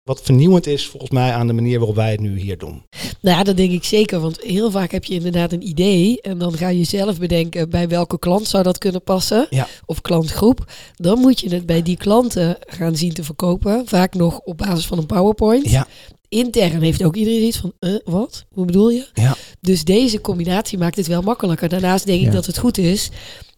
wat 0.04 0.22
vernieuwend 0.22 0.68
is 0.68 0.88
volgens 0.88 1.12
mij 1.12 1.34
aan 1.34 1.48
de 1.48 1.54
manier 1.54 1.78
waarop 1.78 1.96
wij 1.96 2.12
het 2.12 2.20
nu 2.20 2.40
hier 2.40 2.58
doen. 2.58 2.84
Nou 3.22 3.38
ja, 3.38 3.44
dat 3.44 3.58
denk 3.58 3.72
ik 3.72 3.84
zeker. 3.84 4.20
Want 4.20 4.42
heel 4.42 4.72
vaak 4.72 4.92
heb 4.92 5.04
je 5.04 5.14
inderdaad 5.14 5.52
een 5.52 5.68
idee. 5.68 6.22
En 6.22 6.38
dan 6.38 6.54
ga 6.54 6.68
je 6.68 6.84
zelf 6.84 7.20
bedenken 7.20 7.70
bij 7.70 7.88
welke 7.88 8.20
klant 8.20 8.48
zou 8.48 8.64
dat 8.64 8.78
kunnen 8.78 9.04
passen. 9.04 9.48
Ja. 9.50 9.68
Of 9.86 10.02
klantgroep. 10.02 10.72
Dan 10.96 11.20
moet 11.20 11.40
je 11.40 11.50
het 11.50 11.66
bij 11.66 11.82
die 11.82 11.98
klanten 11.98 12.58
gaan 12.60 12.96
zien 12.96 13.14
te 13.14 13.24
verkopen. 13.24 13.88
Vaak 13.88 14.14
nog 14.14 14.40
op 14.40 14.58
basis 14.58 14.86
van 14.86 14.98
een 14.98 15.06
PowerPoint. 15.06 15.70
Ja. 15.70 15.88
Intern 16.36 16.82
heeft 16.82 17.04
ook 17.04 17.16
iedereen 17.16 17.44
iets 17.48 17.58
van, 17.58 17.74
eh, 17.80 17.94
wat? 18.04 18.46
Hoe 18.54 18.66
bedoel 18.66 18.90
je? 18.90 19.08
Ja. 19.14 19.36
Dus 19.62 19.84
deze 19.84 20.22
combinatie 20.22 20.78
maakt 20.78 20.96
het 20.96 21.08
wel 21.08 21.22
makkelijker. 21.22 21.70
Daarnaast 21.70 22.06
denk 22.06 22.22
ik 22.26 22.32
dat 22.32 22.46
het 22.46 22.58
goed 22.58 22.78
is 22.78 23.10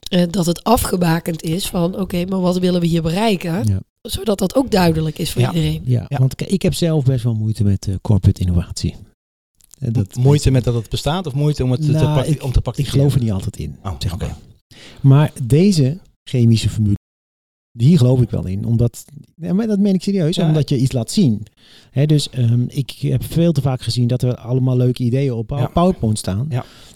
eh, 0.03 0.23
dat 0.29 0.45
het 0.45 0.63
afgebakend 0.63 1.41
is 1.43 1.67
van, 1.67 1.99
oké, 1.99 2.25
maar 2.25 2.39
wat 2.41 2.57
willen 2.59 2.81
we 2.81 2.87
hier 2.87 3.01
bereiken? 3.01 3.63
Ja. 3.67 3.79
Zodat 4.01 4.39
dat 4.39 4.55
ook 4.55 4.71
duidelijk 4.71 5.19
is 5.19 5.31
voor 5.31 5.41
Ja. 5.41 5.53
iedereen. 5.53 5.81
Ja, 5.85 6.05
Ja. 6.09 6.17
want 6.17 6.51
ik 6.51 6.61
heb 6.61 6.73
zelf 6.73 7.03
best 7.05 7.23
wel 7.23 7.33
moeite 7.35 7.63
met 7.63 7.87
eh, 7.87 7.95
corporate 8.01 8.41
innovatie. 8.41 8.95
Dat, 9.79 10.15
moeite 10.15 10.51
met 10.51 10.63
dat 10.63 10.73
het 10.73 10.89
bestaat 10.89 11.27
of 11.27 11.33
moeite 11.33 11.63
om 11.63 11.71
het 11.71 11.81
te, 11.81 11.91
Nou, 11.91 12.25
ik- 12.25 12.43
om 12.43 12.51
te 12.51 12.57
Ik 12.57 12.63
praktiseren? 12.63 12.99
geloof 12.99 13.13
er 13.15 13.21
niet 13.21 13.31
altijd 13.31 13.57
in. 13.57 13.75
Oh, 13.83 13.91
zeg 13.99 14.13
oké. 14.13 14.25
maar. 14.25 14.37
maar 15.01 15.31
deze 15.43 15.97
chemische 16.23 16.69
formule, 16.69 16.95
die 17.75 17.97
geloof 17.97 18.21
ik 18.21 18.29
wel 18.29 18.45
in. 18.45 18.65
Omdat, 18.65 19.05
ja, 19.35 19.53
maar 19.53 19.67
dat 19.67 19.79
meen 19.79 19.93
ik 19.93 20.01
serieus, 20.03 20.35
Ja. 20.35 20.47
omdat 20.47 20.69
je 20.69 20.77
iets 20.77 20.91
laat 20.91 21.11
zien. 21.11 21.45
Hè, 21.91 22.05
dus 22.05 22.29
ehm, 22.29 22.63
ik 22.67 22.91
heb 22.91 23.23
veel 23.23 23.51
te 23.51 23.61
vaak 23.61 23.81
gezien 23.81 24.07
dat 24.07 24.21
er 24.21 24.35
allemaal 24.35 24.77
leuke 24.77 25.03
ideeën 25.03 25.33
op 25.33 25.49
Ja. 25.49 25.67
PowerPoint 25.67 26.17
staan. 26.17 26.47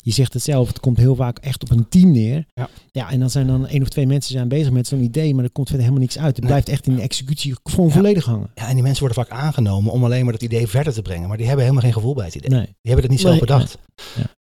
Je 0.02 0.12
zegt 0.13 0.34
het 0.34 0.44
zelf, 0.44 0.68
het 0.68 0.80
komt 0.80 0.98
heel 0.98 1.16
vaak 1.16 1.38
echt 1.40 1.63
op 1.63 1.72
een 1.72 1.88
team 1.90 2.12
neer. 2.12 2.46
Ja. 2.54 2.70
ja 2.92 3.12
en 3.12 3.20
dan 3.20 3.30
zijn 3.30 3.48
dan 3.48 3.68
één 3.68 3.82
of 3.82 3.90
twee 3.90 4.08
mensen 4.08 4.32
zijn 4.32 4.48
bezig 4.48 4.72
met 4.72 4.88
zo'n 4.88 5.02
idee, 5.04 5.34
maar 5.36 5.44
er 5.44 5.52
komt 5.52 5.68
verder 5.68 5.86
helemaal 5.86 6.06
niks 6.06 6.18
uit. 6.18 6.28
Het 6.36 6.40
Nee. 6.40 6.48
blijft 6.48 6.70
echt 6.70 6.88
in 6.88 6.96
de 6.96 7.02
executie 7.02 7.56
gewoon 7.63 7.92
volledig 7.92 8.26
hangen. 8.26 8.50
Ja, 8.56 8.68
en 8.68 8.74
die 8.74 8.84
mensen 8.84 9.04
worden 9.08 9.24
vaak 9.26 9.40
aangenomen 9.40 9.92
om 9.92 10.04
alleen 10.04 10.24
maar 10.24 10.34
dat 10.34 10.42
idee 10.44 10.68
verder 10.68 10.94
te 10.94 11.02
brengen. 11.02 11.28
Maar 11.28 11.38
die 11.38 11.46
hebben 11.46 11.63
helemaal 11.66 11.86
geen 11.86 11.94
gevoel 11.98 12.13
bij 12.13 12.26
het 12.26 12.36
idee. 12.36 12.50
Nee. 12.50 12.66
Die 12.66 12.76
hebben 12.82 13.02
het 13.04 13.12
niet 13.12 13.20
zelf 13.22 13.32
Nee. 13.34 13.42
bedacht. 13.46 13.78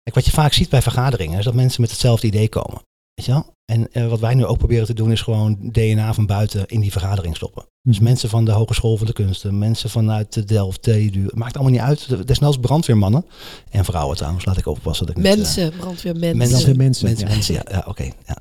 Kijk, 0.03 0.15
wat 0.15 0.25
je 0.25 0.31
vaak 0.31 0.53
ziet 0.53 0.69
bij 0.69 0.83
vergaderingen 0.83 1.39
is 1.39 1.45
dat 1.45 1.55
mensen 1.55 1.81
met 1.81 1.91
hetzelfde 1.91 2.27
idee 2.27 2.49
komen. 2.49 2.81
Weet 3.19 3.27
je 3.27 3.33
wel? 3.33 3.55
En 3.65 3.93
eh, 3.93 4.09
wat 4.09 4.21
wij 4.21 4.35
nu 4.35 4.45
ook 4.45 4.59
proberen 4.59 4.87
te 4.87 4.95
doen 4.95 5.13
is 5.13 5.21
gewoon 5.23 5.57
DNA 5.73 6.15
van 6.15 6.27
buiten 6.27 6.67
in 6.67 6.81
die 6.81 6.93
vergadering 6.93 7.37
stoppen. 7.37 7.65
Dus 7.83 7.95
Mhm. 7.97 8.05
mensen 8.05 8.29
van 8.29 8.45
de 8.45 8.51
Hogeschool 8.53 8.97
van 8.97 9.07
de 9.07 9.13
Kunsten, 9.13 9.59
mensen 9.59 9.91
vanuit 9.91 10.33
de 10.33 10.45
Delft, 10.45 10.83
TU. 10.83 11.23
Het 11.25 11.35
maakt 11.35 11.55
allemaal 11.55 11.73
niet 11.73 11.81
uit. 11.83 12.09
De- 12.09 12.25
Desnoods 12.25 12.57
brandweermannen 12.59 13.25
en 13.71 13.85
vrouwen 13.85 14.17
trouwens. 14.17 14.45
Laat 14.45 14.57
ik 14.59 14.67
oppassen 14.67 15.07
dat 15.07 15.17
ik 15.17 15.23
niet, 15.23 15.33
eh, 15.33 15.39
Mensen, 15.39 15.73
brandweermensen. 15.77 16.37
Mensen. 16.39 16.77
Mensen. 16.77 17.07
Mensen, 17.07 17.27
ja. 17.29 17.33
mensen, 17.35 17.55
ja, 17.55 17.63
ja 17.71 17.85
oké. 17.87 18.03
ja. 18.27 18.37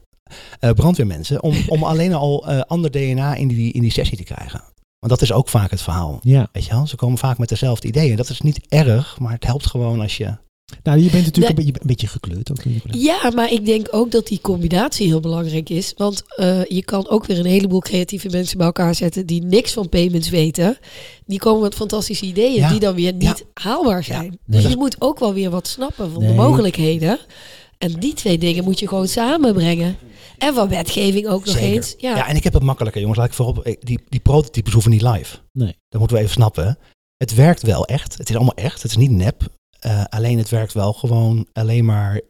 Eh, 0.59 0.71
brandweermensen, 0.71 1.43
om, 1.43 1.55
om 1.67 1.83
alleen 1.83 2.13
al 2.13 2.47
eh, 2.47 2.59
ander 2.61 2.91
DNA 2.91 3.35
in 3.35 3.47
die, 3.47 3.71
in 3.73 3.81
die 3.81 3.91
sessie 3.91 4.17
te 4.17 4.23
krijgen. 4.23 4.61
Want 4.99 5.11
dat 5.11 5.21
is 5.21 5.31
ook 5.31 5.49
vaak 5.49 5.71
het 5.71 5.81
verhaal. 5.81 6.19
Ja, 6.21 6.49
Weet 6.51 6.65
je 6.65 6.71
wel? 6.71 6.87
Ze 6.87 6.95
komen 6.95 7.17
vaak 7.17 7.37
met 7.37 7.49
dezelfde 7.49 7.87
ideeën. 7.87 8.15
Dat 8.15 8.29
is 8.29 8.41
niet 8.41 8.59
erg, 8.67 9.19
maar 9.19 9.31
het 9.33 9.45
helpt 9.45 9.65
gewoon 9.65 10.01
als 10.01 10.17
je... 10.17 10.37
nou 10.83 10.97
je 10.99 11.09
bent 11.09 11.25
natuurlijk 11.25 11.55
Nee. 11.55 11.65
een, 11.65 11.71
beetje, 11.73 11.81
een 11.81 11.87
beetje 11.87 12.07
gekleurd 12.07 12.51
ook. 12.51 12.57
Ja, 12.91 13.31
maar 13.35 13.51
ik 13.51 13.65
denk 13.65 13.87
ook 13.91 14.11
dat 14.11 14.27
die 14.27 14.41
combinatie 14.41 15.07
heel 15.07 15.19
belangrijk 15.19 15.69
is. 15.69 15.93
Want 15.97 16.23
eh, 16.35 16.65
je 16.65 16.83
kan 16.83 17.09
ook 17.09 17.25
weer 17.25 17.39
een 17.39 17.45
heleboel 17.45 17.79
creatieve 17.79 18.29
mensen 18.29 18.57
bij 18.57 18.65
elkaar 18.65 18.95
zetten 18.95 19.25
die 19.25 19.43
niks 19.43 19.73
van 19.73 19.89
payments 19.89 20.29
weten. 20.29 20.77
Die 21.25 21.39
komen 21.39 21.61
met 21.61 21.75
fantastische 21.75 22.25
ideeën 22.25 22.53
Ja. 22.53 22.69
die 22.69 22.79
dan 22.79 22.95
weer 22.95 23.13
niet 23.13 23.23
Ja. 23.53 23.61
haalbaar 23.63 24.03
zijn. 24.03 24.39
Nee. 24.45 24.61
Dus 24.61 24.71
je 24.71 24.77
moet 24.77 24.95
ook 25.01 25.19
wel 25.19 25.33
weer 25.33 25.49
wat 25.49 25.67
snappen 25.67 26.11
van 26.11 26.21
Nee. 26.21 26.29
de 26.31 26.35
mogelijkheden. 26.35 27.19
En 27.77 27.93
die 27.93 28.13
twee 28.13 28.37
dingen 28.37 28.63
moet 28.63 28.79
je 28.79 28.87
gewoon 28.87 29.07
samenbrengen. 29.07 29.97
En 30.37 30.53
van 30.53 30.67
wetgeving 30.69 31.27
ook 31.27 31.45
nog 31.45 31.53
Zeker. 31.57 31.73
eens. 31.75 31.95
Ja. 31.97 32.15
Ja, 32.15 32.27
en 32.27 32.35
ik 32.35 32.43
heb 32.43 32.53
het 32.53 32.63
makkelijker, 32.63 33.01
jongens. 33.01 33.19
Laat 33.19 33.27
ik 33.27 33.33
voorop. 33.33 33.59
eh, 33.59 33.75
Die, 33.79 33.99
die 34.09 34.19
prototypes 34.19 34.73
hoeven 34.73 34.91
niet 34.91 35.01
live. 35.01 35.37
Nee. 35.53 35.75
Dat 35.89 35.99
moeten 35.99 36.17
we 36.17 36.23
even 36.23 36.35
snappen. 36.35 36.65
hè. 36.67 36.71
Het 37.17 37.35
werkt 37.35 37.61
wel 37.61 37.85
echt. 37.85 38.17
Het 38.17 38.29
is 38.29 38.35
allemaal 38.35 38.53
echt. 38.55 38.81
Het 38.81 38.91
is 38.91 38.97
niet 38.97 39.11
nep. 39.11 39.55
Eh, 39.87 40.03
alleen 40.09 40.37
het 40.37 40.49
werkt 40.49 40.73
wel 40.73 40.93
gewoon 40.93 41.47
alleen 41.53 41.85
maar 41.85 42.21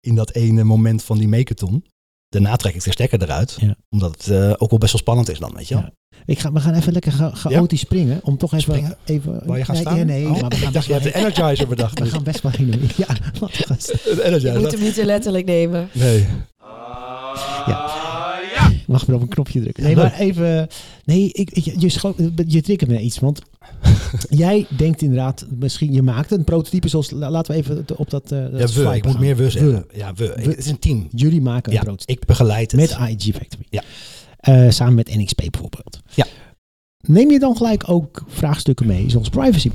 in 0.00 0.14
dat 0.14 0.32
ene 0.34 0.64
moment 0.64 1.04
van 1.04 1.18
die 1.18 1.28
meketon. 1.28 1.84
Daarna 2.28 2.56
trek 2.56 2.74
ik 2.74 2.84
de 2.84 2.90
stekker 2.90 3.22
eruit. 3.22 3.56
Ja. 3.60 3.76
Omdat 3.88 4.10
het 4.12 4.26
eh, 4.28 4.52
ook 4.56 4.70
wel 4.70 4.78
best 4.78 4.92
wel 4.92 5.00
spannend 5.00 5.28
is 5.30 5.38
dan, 5.38 5.54
weet 5.54 5.68
je 5.68 5.74
wel. 5.74 5.82
Ja. 5.84 5.92
Ik 6.24 6.38
ga, 6.38 6.52
we 6.52 6.60
gaan 6.60 6.74
even 6.74 6.92
lekker 6.92 7.12
cha- 7.12 7.34
chaotisch 7.34 7.80
springen. 7.80 8.20
Om 8.24 8.36
toch 8.36 8.52
even... 8.52 8.62
Springen? 8.62 8.96
even 9.04 9.46
Waar 9.46 9.58
je 9.58 9.64
gaat 9.64 9.74
nee, 9.74 9.84
staan? 9.84 9.94
Nee, 9.94 10.04
nee, 10.04 10.24
Oh, 10.24 10.40
maar 10.40 10.48
we 10.50 10.56
ik 10.56 10.62
gaan 10.62 10.72
dacht, 10.72 10.86
je 10.86 10.92
hebt 10.92 11.04
de. 11.04 11.14
Energizer 11.14 11.68
bedacht. 11.68 11.98
We 12.02 12.06
gaan 12.06 12.22
best 12.22 12.40
wel 12.42 12.52
heen. 12.52 12.80
Ja, 12.96 13.06
gaan 13.40 13.76
staan. 13.78 13.96
De 14.04 14.12
Je 14.14 14.22
Energizer. 14.22 14.60
moet 14.60 14.72
hem 14.72 14.80
niet 14.80 14.94
te 14.94 15.04
letterlijk 15.04 15.44
nemen. 15.46 15.88
Nee. 15.92 16.26
Mag 18.86 19.06
maar 19.06 19.16
op 19.16 19.22
een 19.22 19.28
knopje 19.28 19.60
drukken. 19.60 19.82
Nee, 19.82 19.96
maar 19.96 20.18
even... 20.18 20.68
Nee, 21.04 21.32
ik, 21.32 21.58
je, 21.80 21.88
scho- 21.88 22.14
je 22.46 22.62
triggert 22.62 22.90
me 22.90 23.00
iets. 23.00 23.18
Want 23.18 23.40
jij 24.28 24.66
denkt 24.76 25.02
inderdaad... 25.02 25.46
Misschien, 25.58 25.92
je 25.92 26.02
maakt 26.02 26.30
een 26.30 26.44
prototype 26.44 26.88
zoals... 26.88 27.10
la- 27.10 27.30
Laten 27.30 27.52
we 27.54 27.58
even 27.58 27.84
op 27.96 28.10
dat... 28.10 28.32
eh, 28.32 28.38
Ja, 28.58 28.66
we. 28.66 28.94
Ik 28.96 29.04
moet 29.04 29.18
meer 29.18 29.36
we 29.36 29.42
We. 29.44 29.50
zeggen. 29.50 29.84
Ja, 29.94 30.14
we. 30.14 30.32
We. 30.36 30.42
Het 30.42 30.58
is 30.58 30.66
een 30.66 30.78
team. 30.78 31.08
Jullie 31.14 31.40
maken 31.40 31.70
een 31.72 31.78
Ja, 31.78 31.82
prototype. 31.84 32.12
ik 32.12 32.26
begeleid 32.26 32.70
het. 32.70 32.80
Met 32.80 32.92
AIG 32.94 33.22
Factory. 33.22 33.64
Ja. 33.70 33.82
Eh, 34.36 34.70
samen 34.70 34.94
met 34.94 35.14
NXP 35.16 35.36
bijvoorbeeld. 35.50 36.00
Ja. 36.14 36.26
Neem 37.00 37.30
je 37.30 37.38
dan 37.38 37.56
gelijk 37.56 37.88
ook 37.90 38.24
vraagstukken 38.28 38.86
mee, 38.86 39.10
zoals 39.10 39.28
privacy? 39.28 39.70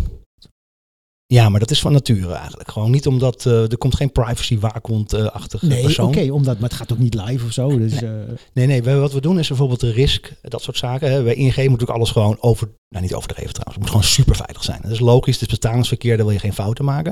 Ja, 1.34 1.50
maar 1.50 1.60
dat 1.60 1.72
is 1.72 1.80
van 1.82 1.92
nature 1.92 2.34
eigenlijk. 2.34 2.72
Gewoon 2.72 2.92
niet 2.92 3.08
omdat 3.08 3.46
eh, 3.46 3.72
er 3.72 3.78
komt 3.78 3.96
geen 3.96 4.12
privacy 4.12 4.60
waakhond-achtige 4.60 5.66
Nee, 5.66 5.78
oké, 5.78 5.86
persoon. 5.86 6.30
omdat, 6.32 6.60
maar 6.60 6.70
het 6.70 6.78
gaat 6.78 6.92
ook 6.92 6.98
niet 6.98 7.14
live 7.14 7.46
of 7.46 7.52
zo. 7.52 7.78
Dus, 7.78 8.02
eh, 8.02 8.10
Nee, 8.54 8.66
nee, 8.68 8.84
we- 8.84 8.96
wat 8.96 9.14
we 9.14 9.22
doen 9.22 9.40
is 9.40 9.48
bijvoorbeeld 9.48 9.80
de 9.80 9.92
risk, 9.92 10.34
dat 10.42 10.62
soort 10.62 10.78
zaken. 10.78 11.12
Hè. 11.12 11.24
Bij 11.24 11.34
ING 11.36 11.46
moet 11.56 11.56
natuurlijk 11.66 11.90
alles 11.90 12.12
gewoon 12.12 12.38
over, 12.40 12.70
nou 12.90 13.04
niet 13.04 13.14
overdreven 13.14 13.54
trouwens, 13.54 13.76
het 13.76 13.80
moet 13.80 13.90
gewoon 13.90 14.04
super 14.04 14.36
veilig 14.36 14.64
zijn. 14.64 14.80
Dat 14.82 14.92
is 14.92 15.00
logisch, 15.00 15.40
het 15.40 15.50
is 15.52 15.58
betalingsverkeer, 15.58 16.16
daar 16.18 16.26
wil 16.26 16.34
je 16.36 16.40
geen 16.42 16.54
fouten 16.54 16.86
maken. 16.86 17.12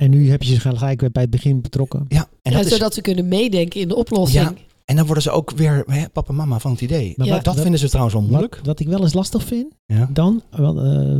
en 0.00 0.10
nu 0.10 0.30
heb 0.30 0.42
je 0.42 0.54
ze 0.54 0.60
gelijk 0.60 1.12
bij 1.12 1.22
het 1.22 1.30
begin 1.30 1.60
betrokken. 1.60 2.04
Ja, 2.08 2.28
en, 2.42 2.50
Ja, 2.52 2.56
dat 2.56 2.66
is, 2.66 2.72
zodat 2.72 2.94
ze 2.94 3.00
kunnen 3.00 3.28
meedenken 3.28 3.80
in 3.80 3.88
de 3.88 3.96
oplossing. 3.96 4.44
Ja. 4.44 4.54
en 4.84 4.96
dan 4.96 5.04
worden 5.04 5.22
ze 5.22 5.30
ook 5.30 5.50
weer 5.50 5.82
hè, 5.86 6.08
papa 6.08 6.28
en 6.28 6.34
mama 6.36 6.58
van 6.58 6.70
het 6.70 6.80
idee. 6.80 7.12
Maar 7.16 7.26
Ja. 7.26 7.34
wat, 7.34 7.44
Dat 7.44 7.60
vinden 7.60 7.80
ze 7.80 7.86
trouwens 7.88 8.14
wel 8.16 8.24
moeilijk. 8.26 8.56
Wat, 8.56 8.66
wat 8.66 8.80
ik 8.80 8.88
wel 8.88 9.00
eens 9.00 9.12
lastig 9.12 9.44
vind, 9.44 9.74
Ja. 9.86 10.08
dan, 10.12 10.42
wel, 10.50 10.78
eh, 10.84 11.16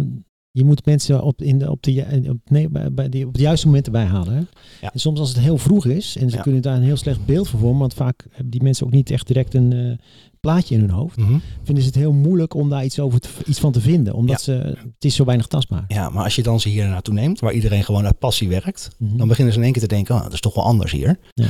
je 0.50 0.64
moet 0.64 0.86
mensen 0.86 1.22
op, 1.22 1.42
in 1.42 1.58
de, 1.58 1.70
op, 1.70 1.82
de, 1.82 1.92
ju- 1.92 2.28
op, 2.28 2.38
nee, 2.50 2.68
bij, 2.90 3.08
die, 3.08 3.26
op 3.26 3.34
de 3.34 3.40
juiste 3.42 3.66
momenten 3.66 3.92
bijhalen. 3.92 4.32
Hè? 4.34 4.40
Ja. 4.80 4.92
En 4.92 5.00
soms 5.00 5.18
als 5.20 5.28
het 5.28 5.38
heel 5.38 5.58
vroeg 5.58 5.86
is 5.86 6.16
en 6.16 6.30
ze 6.30 6.36
Ja. 6.36 6.42
kunnen 6.42 6.62
daar 6.62 6.76
een 6.76 6.82
heel 6.82 6.96
slecht 6.96 7.26
beeld 7.26 7.48
van 7.48 7.58
vormen, 7.60 7.78
want 7.78 7.94
vaak 7.94 8.26
hebben 8.30 8.50
die 8.50 8.62
mensen 8.62 8.86
ook 8.86 8.92
niet 8.92 9.10
echt 9.10 9.26
direct 9.26 9.54
een 9.54 9.72
eh, 9.72 9.92
plaatje 10.40 10.74
in 10.74 10.80
hun 10.80 10.90
hoofd, 10.90 11.16
Mhm. 11.16 11.38
vinden 11.62 11.82
ze 11.84 11.88
het 11.90 11.98
heel 11.98 12.12
moeilijk 12.12 12.54
om 12.54 12.68
daar 12.68 12.84
iets, 12.84 12.98
over 13.00 13.20
te, 13.20 13.28
iets 13.46 13.60
van 13.60 13.72
te 13.72 13.80
vinden, 13.80 14.14
omdat 14.14 14.40
ze, 14.40 14.52
het 14.52 15.04
is 15.04 15.14
zo 15.14 15.24
weinig 15.24 15.46
tastbaar. 15.46 15.84
Ja, 15.88 16.08
maar 16.10 16.24
als 16.24 16.34
je 16.36 16.42
dan 16.42 16.60
ze 16.60 16.68
hier 16.68 16.88
naartoe 16.88 17.14
neemt, 17.14 17.40
waar 17.40 17.52
iedereen 17.52 17.84
gewoon 17.84 18.04
uit 18.06 18.18
passie 18.18 18.48
werkt, 18.48 18.90
Mhm. 18.98 19.16
dan 19.16 19.28
beginnen 19.28 19.52
ze 19.52 19.58
in 19.58 19.64
één 19.64 19.72
keer 19.74 19.82
te 19.82 19.88
denken, 19.88 20.14
oh, 20.14 20.22
dat 20.22 20.32
is 20.32 20.40
toch 20.40 20.54
wel 20.54 20.64
anders 20.64 20.92
hier. 20.92 21.18
Ja. 21.34 21.46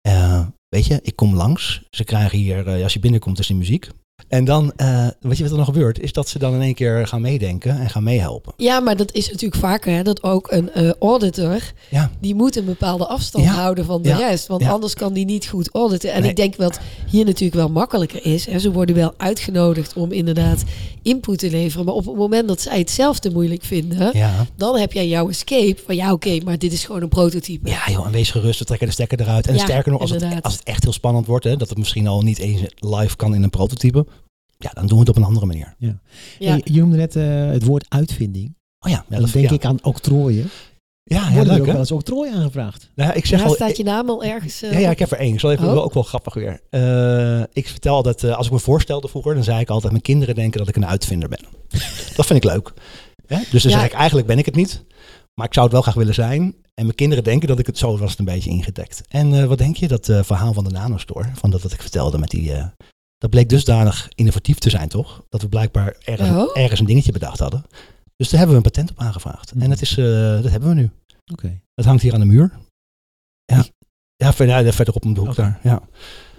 Eh, 0.00 0.46
weet 0.68 0.86
je, 0.86 0.98
ik 1.02 1.16
kom 1.16 1.34
langs. 1.34 1.82
Ze 1.90 2.04
krijgen 2.04 2.38
hier, 2.38 2.66
eh, 2.68 2.82
als 2.82 2.92
je 2.92 2.98
binnenkomt, 3.00 3.38
is 3.38 3.46
die 3.46 3.56
muziek. 3.56 3.88
En 4.28 4.44
dan, 4.44 4.72
eh, 4.76 5.06
weet 5.20 5.36
je 5.36 5.42
wat 5.42 5.52
er 5.52 5.58
nog 5.58 5.66
gebeurt? 5.66 6.00
Is 6.00 6.12
dat 6.12 6.28
ze 6.28 6.38
dan 6.38 6.54
in 6.54 6.60
één 6.60 6.74
keer 6.74 7.06
gaan 7.06 7.20
meedenken 7.20 7.80
en 7.80 7.90
gaan 7.90 8.02
meehelpen. 8.02 8.52
Ja, 8.56 8.80
maar 8.80 8.96
dat 8.96 9.12
is 9.12 9.26
natuurlijk 9.30 9.60
vaker 9.60 9.94
hè, 9.94 10.02
dat 10.02 10.22
ook 10.22 10.50
een 10.50 10.70
eh, 10.72 10.90
auditor, 11.00 11.72
Ja. 11.90 12.10
die 12.20 12.34
moet 12.34 12.56
een 12.56 12.64
bepaalde 12.64 13.06
afstand 13.06 13.44
Ja. 13.44 13.50
houden 13.52 13.84
van 13.84 14.02
de 14.02 14.08
Ja. 14.08 14.16
rest. 14.16 14.46
Want 14.46 14.64
anders 14.64 14.94
kan 14.94 15.12
die 15.12 15.24
niet 15.24 15.46
goed 15.46 15.68
auditen. 15.72 16.12
En 16.12 16.20
Nee. 16.20 16.30
ik 16.30 16.36
denk 16.36 16.56
wat 16.56 16.78
hier 17.10 17.24
natuurlijk 17.24 17.54
wel 17.54 17.68
makkelijker 17.68 18.24
is. 18.26 18.46
Hè, 18.46 18.58
ze 18.58 18.72
worden 18.72 18.94
wel 18.94 19.14
uitgenodigd 19.16 19.94
om 19.94 20.12
inderdaad 20.12 20.62
input 21.02 21.38
te 21.38 21.50
leveren. 21.50 21.84
Maar 21.84 21.94
op 21.94 22.06
het 22.06 22.16
moment 22.16 22.48
dat 22.48 22.60
zij 22.60 22.78
het 22.78 22.90
zelf 22.90 23.18
te 23.18 23.30
moeilijk 23.30 23.62
vinden, 23.64 24.12
dan 24.56 24.78
heb 24.78 24.92
jij 24.92 25.08
jouw 25.08 25.28
escape 25.28 25.76
van 25.86 25.96
ja 25.96 26.12
oké, 26.12 26.38
maar 26.44 26.58
dit 26.58 26.72
is 26.72 26.84
gewoon 26.84 27.02
een 27.02 27.08
prototype. 27.08 27.68
Ja, 27.68 27.80
joh, 27.90 28.06
en 28.06 28.12
wees 28.12 28.30
gerust, 28.30 28.58
we 28.58 28.64
trekken 28.64 28.86
de 28.86 28.92
stekker 28.92 29.20
eruit. 29.20 29.46
En 29.46 29.58
sterker 29.58 29.92
nog, 29.92 30.00
als 30.00 30.10
het, 30.10 30.24
als 30.42 30.52
het 30.52 30.62
echt 30.62 30.82
heel 30.82 30.92
spannend 30.92 31.26
wordt, 31.26 31.44
hè, 31.44 31.56
dat 31.56 31.68
het 31.68 31.78
misschien 31.78 32.06
al 32.06 32.22
niet 32.22 32.38
eens 32.38 32.60
live 32.78 33.16
kan 33.16 33.34
in 33.34 33.42
een 33.42 33.50
prototype, 33.50 34.06
ja, 34.62 34.70
dan 34.74 34.86
doen 34.86 34.94
we 34.94 35.00
het 35.00 35.08
op 35.08 35.16
een 35.16 35.24
andere 35.24 35.46
manier. 35.46 35.74
Ja. 35.78 35.98
Hey, 36.38 36.60
je 36.64 36.80
noemde 36.80 36.96
net 36.96 37.16
eh, 37.16 37.46
het 37.46 37.64
woord 37.64 37.84
uitvinding. 37.88 38.54
Oh 38.86 38.90
ja, 38.90 39.04
ja 39.08 39.18
dan 39.20 39.28
denk 39.32 39.48
ja. 39.48 39.54
ik 39.54 39.64
aan 39.64 39.78
octrooien. 39.84 40.50
Ja, 41.04 41.28
ja, 41.30 41.42
leuk 41.42 41.60
ook 41.60 41.66
hè? 41.66 41.72
wel 41.72 41.80
eens 41.80 41.90
octrooi 41.92 42.30
aangevraagd? 42.34 42.90
Nou, 42.94 43.08
ja, 43.10 43.14
ik 43.14 43.26
zeg 43.26 43.38
Daar 43.38 43.48
al, 43.48 43.54
staat 43.54 43.76
je 43.76 43.82
naam 43.84 44.08
al 44.10 44.24
ergens. 44.24 44.62
eh, 44.62 44.72
Ja, 44.72 44.78
ja, 44.78 44.90
ik 44.90 44.98
heb 44.98 45.10
er 45.10 45.18
één. 45.18 45.32
Ik 45.32 45.40
zal 45.40 45.50
even 45.52 45.66
Oh. 45.66 45.72
wel, 45.72 45.82
ook 45.84 45.94
wel 45.94 46.02
grappig 46.02 46.34
weer. 46.34 46.60
Eh, 46.70 47.42
ik 47.52 47.68
vertel 47.68 47.94
altijd, 47.94 48.24
eh, 48.24 48.36
als 48.36 48.46
ik 48.46 48.52
me 48.52 48.58
voorstelde 48.58 49.08
vroeger, 49.08 49.34
dan 49.34 49.44
zei 49.44 49.60
ik 49.60 49.70
altijd, 49.70 49.92
mijn 49.92 50.04
kinderen 50.04 50.34
denken 50.34 50.58
dat 50.58 50.68
ik 50.68 50.76
een 50.76 50.86
uitvinder 50.86 51.28
ben. 51.28 51.40
dat 52.16 52.26
vind 52.26 52.44
ik 52.44 52.50
leuk. 52.50 52.72
Hè? 53.26 53.38
Dus 53.50 53.62
dan 53.62 53.72
Ja. 53.72 53.78
zeg 53.78 53.86
ik, 53.86 53.92
eigenlijk 53.92 54.26
ben 54.26 54.38
ik 54.38 54.44
het 54.46 54.54
niet. 54.54 54.84
Maar 55.34 55.46
ik 55.46 55.52
zou 55.52 55.64
het 55.64 55.74
wel 55.74 55.82
graag 55.82 55.94
willen 55.94 56.14
zijn. 56.14 56.40
En 56.74 56.84
mijn 56.84 56.94
kinderen 56.94 57.24
denken 57.24 57.48
dat 57.48 57.58
ik 57.58 57.66
het 57.66 57.78
zo 57.78 57.98
was 57.98 58.10
het 58.10 58.18
een 58.18 58.24
beetje 58.24 58.50
ingedekt. 58.50 59.02
En 59.08 59.34
eh, 59.34 59.44
wat 59.44 59.58
denk 59.58 59.76
je? 59.76 59.88
Dat 59.88 60.08
eh, 60.08 60.22
verhaal 60.22 60.52
van 60.52 60.64
de 60.64 60.70
nanostore, 60.70 61.28
van 61.34 61.50
dat 61.50 61.62
wat 61.62 61.72
ik 61.72 61.80
vertelde 61.82 62.18
met 62.18 62.30
die... 62.30 62.52
dat 63.22 63.30
bleek 63.30 63.48
dusdanig 63.48 64.08
innovatief 64.14 64.58
te 64.58 64.70
zijn, 64.70 64.88
toch? 64.88 65.24
Dat 65.28 65.42
we 65.42 65.48
blijkbaar 65.48 65.96
ergens, 66.04 66.28
Oh. 66.28 66.56
ergens 66.56 66.80
een 66.80 66.86
dingetje 66.86 67.12
bedacht 67.12 67.38
hadden. 67.38 67.64
Dus 68.16 68.28
daar 68.28 68.38
hebben 68.38 68.48
we 68.58 68.64
een 68.64 68.70
patent 68.72 68.90
op 68.90 68.98
aangevraagd. 68.98 69.54
Mhm. 69.54 69.62
En 69.64 69.70
dat, 69.70 69.80
is, 69.80 69.98
eh, 69.98 70.42
dat 70.42 70.50
hebben 70.50 70.68
we 70.68 70.74
nu. 70.74 70.90
Oké. 71.32 71.60
Dat 71.74 71.84
hangt 71.84 72.02
hier 72.02 72.14
aan 72.14 72.20
de 72.20 72.26
muur. 72.26 72.52
Ja, 73.44 73.64
ja, 74.16 74.32
ver, 74.32 74.46
ja 74.46 74.72
verderop 74.72 75.04
om 75.04 75.14
de 75.14 75.20
hoek 75.20 75.34
daar. 75.34 75.60
Ja. 75.62 75.82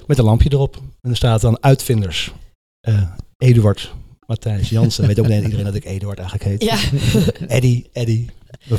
Met 0.07 0.17
een 0.17 0.23
lampje 0.23 0.51
erop. 0.51 0.75
En 1.01 1.09
er 1.09 1.15
staat 1.15 1.41
dan 1.41 1.63
uitvinders. 1.63 2.33
Eh, 2.79 3.11
Eduard, 3.37 3.93
Matthijs, 4.33 4.69
Jansen. 4.69 5.07
Weet 5.07 5.19
ook 5.19 5.27
niet 5.27 5.43
iedereen 5.49 5.65
dat 5.65 5.75
ik 5.75 5.85
Eduard 5.85 6.19
eigenlijk 6.19 6.49
heet. 6.49 6.63
Ja. 6.63 6.77
Eddie, 7.55 7.89
Eddie. 7.93 8.29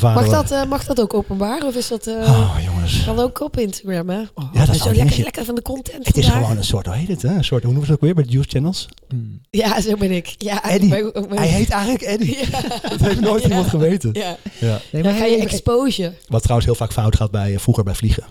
Mag, 0.00 0.28
dat, 0.28 0.50
eh, 0.50 0.64
mag 0.64 0.84
dat 0.84 1.00
ook 1.00 1.14
openbaar? 1.14 1.62
Of 1.66 1.74
is 1.74 1.88
dat... 1.88 2.06
eh, 2.06 2.14
Oh, 2.14 2.56
jongens. 2.64 3.04
Kan 3.04 3.18
ook 3.18 3.40
op 3.40 3.58
Instagram, 3.58 4.08
hè? 4.08 4.20
Oh, 4.34 4.54
dat 4.54 4.68
is 4.68 4.76
zo 4.78 4.84
wel 4.84 4.92
een 4.92 5.04
lekker, 5.04 5.22
lekker 5.22 5.44
van 5.44 5.54
de 5.54 5.62
content 5.62 6.06
Het 6.06 6.16
is 6.16 6.28
gewoon 6.28 6.56
een 6.56 6.64
soort, 6.64 6.86
hoe 6.86 6.94
heet 6.94 7.08
het? 7.08 7.22
Hè? 7.22 7.28
Een 7.34 7.44
soort, 7.44 7.62
hoe 7.62 7.72
noemen 7.72 7.86
ze 7.86 7.92
het 7.92 8.00
ook 8.02 8.06
weer 8.06 8.14
bij 8.14 8.24
de 8.24 8.30
Juice 8.30 8.48
Channels? 8.50 8.88
Mm. 9.14 9.40
Ja, 9.50 9.80
zo 9.80 9.96
ben 9.96 10.10
ik. 10.10 10.34
Ja, 10.38 10.64
Eddie. 10.64 10.88
bij- 10.88 11.10
bij- 11.12 11.38
Hij 11.38 11.48
heet 11.48 11.70
eigenlijk 11.70 12.02
Eddie. 12.02 12.38
Ja. 12.50 12.60
Dat 12.90 13.00
heeft 13.00 13.20
nooit 13.20 13.42
Ja. 13.42 13.48
iemand 13.48 13.68
geweten. 13.68 14.10
Ja. 14.12 14.36
Ja. 14.60 14.80
Nee, 14.92 15.02
maar 15.02 15.14
ga 15.14 15.24
je 15.24 15.36
exposure. 15.36 16.12
Wat 16.28 16.40
trouwens 16.42 16.66
heel 16.66 16.76
vaak 16.78 16.92
fout 16.92 17.16
gaat 17.16 17.30
bij, 17.30 17.52
eh, 17.54 17.58
vroeger 17.58 17.84
bij 17.84 17.94
vliegen. 17.94 18.24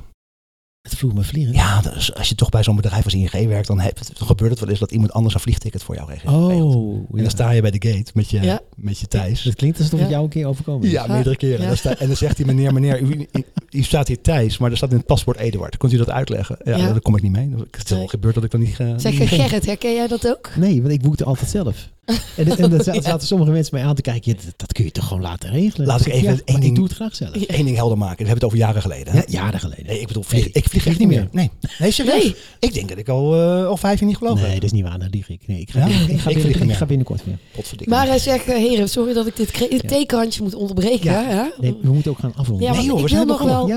Het 0.83 0.95
vroeg 0.95 1.13
me 1.13 1.23
vliegen. 1.23 1.53
Ja, 1.53 1.81
dus 1.81 2.13
als 2.13 2.29
je 2.29 2.35
toch 2.35 2.49
bij 2.49 2.63
zo'n 2.63 2.75
bedrijf 2.75 3.03
als 3.03 3.13
ING 3.13 3.31
werkt, 3.47 3.67
dan, 3.67 3.79
heb, 3.79 3.97
dan 4.17 4.27
gebeurt 4.27 4.49
het 4.51 4.59
wel 4.59 4.69
eens 4.69 4.79
dat 4.79 4.91
iemand 4.91 5.11
anders 5.11 5.33
een 5.33 5.39
vliegticket 5.39 5.83
voor 5.83 5.95
jou 5.95 6.09
regelt. 6.09 6.35
Oh, 6.35 6.95
En 7.11 7.21
dan 7.21 7.29
sta 7.29 7.51
je 7.51 7.61
bij 7.61 7.71
de 7.71 7.89
gate 7.89 8.11
met 8.13 8.29
je, 8.29 8.41
Ja. 8.41 8.59
met 8.75 8.99
je 8.99 9.07
Thijs. 9.07 9.43
Dat 9.43 9.55
klinkt 9.55 9.77
alsof 9.77 9.91
het 9.99 10.01
Ja. 10.01 10.09
jou 10.09 10.23
een 10.23 10.29
keer 10.29 10.45
overkomen 10.47 10.85
is. 10.87 10.91
Ja, 10.91 11.07
meerdere 11.07 11.35
keren. 11.35 11.61
Ja. 11.61 11.67
Dan 11.67 11.77
sta- 11.77 11.97
en 11.97 12.07
dan 12.07 12.15
zegt 12.15 12.37
die 12.37 12.45
meneer, 12.45 12.73
meneer, 12.73 13.01
u, 13.01 13.27
u, 13.31 13.43
u 13.71 13.83
staat 13.83 14.07
hier 14.07 14.21
Thijs, 14.21 14.57
maar 14.57 14.71
er 14.71 14.77
staat 14.77 14.91
in 14.91 14.97
het 14.97 15.05
paspoort 15.05 15.37
Eduard. 15.37 15.77
Kunt 15.77 15.93
u 15.93 15.97
dat 15.97 16.09
uitleggen? 16.09 16.57
Ja, 16.63 16.77
Ja. 16.77 16.87
dan 16.87 17.01
kom 17.01 17.15
ik 17.15 17.21
niet 17.21 17.31
mee. 17.31 17.49
Het 17.71 17.83
is 17.83 17.89
Nee. 17.97 18.09
gebeurd 18.09 18.35
dat 18.35 18.43
ik 18.43 18.51
dan 18.51 18.59
niet... 18.59 18.79
eh, 18.79 18.93
Zeg. 18.97 19.29
Gerrit, 19.29 19.65
herken 19.65 19.93
jij 19.93 20.07
dat 20.07 20.27
ook? 20.27 20.49
Nee, 20.55 20.81
want 20.81 20.93
ik 20.93 21.01
boekte 21.01 21.23
altijd 21.23 21.49
zelf. 21.49 21.89
En, 22.37 22.57
en 22.57 22.69
dan 22.69 22.83
zaten 22.83 23.01
Ja. 23.01 23.17
sommige 23.19 23.51
mensen 23.51 23.75
mij 23.75 23.85
aan 23.85 23.95
te 23.95 24.01
kijken. 24.01 24.31
ja, 24.31 24.37
dat, 24.45 24.53
dat 24.57 24.73
kun 24.73 24.83
je 24.85 24.91
toch 24.91 25.07
gewoon 25.07 25.21
laten 25.21 25.49
regelen? 25.49 25.87
Laat 25.87 26.05
ik 26.05 26.13
even 26.13 26.21
ja, 26.21 26.29
één 26.29 26.41
maar 26.45 26.55
ik 26.55 26.61
ding- 26.61 26.75
doe 26.75 26.83
het 26.83 26.93
graag 26.93 27.15
zelf. 27.15 27.35
Eén 27.35 27.65
ding 27.65 27.75
helder 27.77 27.97
maken. 27.97 28.17
Dat 28.25 28.27
hebben 28.27 28.27
we 28.27 28.33
het 28.33 28.43
over 28.43 28.57
jaren 28.57 28.81
geleden. 28.81 29.13
hè? 29.13 29.19
Ja, 29.19 29.25
jaren 29.27 29.59
geleden. 29.59 29.85
Nee, 29.85 29.99
ik 29.99 30.07
bedoel, 30.07 30.23
vlieg, 30.23 30.41
Nee, 30.43 30.51
ik 30.53 30.69
vlieg 30.69 30.85
echt 30.87 30.99
niet 30.99 31.07
meer. 31.07 31.27
Nee, 31.31 31.51
nee 31.79 31.91
serieus. 31.91 32.23
Nee. 32.23 32.35
Ik 32.59 32.73
denk 32.73 32.89
dat 32.89 32.97
ik 32.97 33.09
al, 33.09 33.33
eh, 33.35 33.65
al 33.67 33.77
vijf 33.77 33.99
jaar 33.99 34.07
niet 34.09 34.17
geloof 34.17 34.35
Nee, 34.35 34.43
heb. 34.45 34.53
dat 34.53 34.63
is 34.63 34.71
niet 34.71 34.83
waar. 34.83 34.99
Dan 34.99 35.07
lieg 35.11 35.29
ik. 35.29 35.41
Nee, 35.47 35.59
ik 35.59 35.71
ga, 35.71 35.79
Ja? 35.79 35.85
ik, 35.85 35.91
ga, 35.93 35.99
Ik 36.03 36.07
binnen- 36.07 36.23
vlieg 36.23 36.45
niet 36.45 36.55
ik 36.55 36.63
meer. 36.65 36.75
ga 36.75 36.85
binnenkort 36.85 37.23
weer. 37.25 37.37
Maar 37.85 38.07
hij 38.07 38.19
zegt, 38.19 38.45
eh, 38.45 38.55
heren, 38.55 38.89
sorry 38.89 39.13
dat 39.13 39.27
ik 39.27 39.35
dit 39.35 39.87
tekenhandje 39.87 40.43
moet 40.43 40.53
onderbreken. 40.55 41.11
Ja. 41.11 41.23
hè? 41.23 41.43
Nee, 41.61 41.77
we 41.81 41.91
moeten 41.91 42.11
ook 42.11 42.19
gaan 42.19 42.33
afronden. 42.35 42.65
Ja, 42.65 42.71
nee 42.71 42.79
maar 42.79 42.89
joh, 42.89 42.99
ik 42.99 43.07
we 43.07 43.15
wil 43.15 43.25
nog 43.25 43.41
wel 43.41 43.69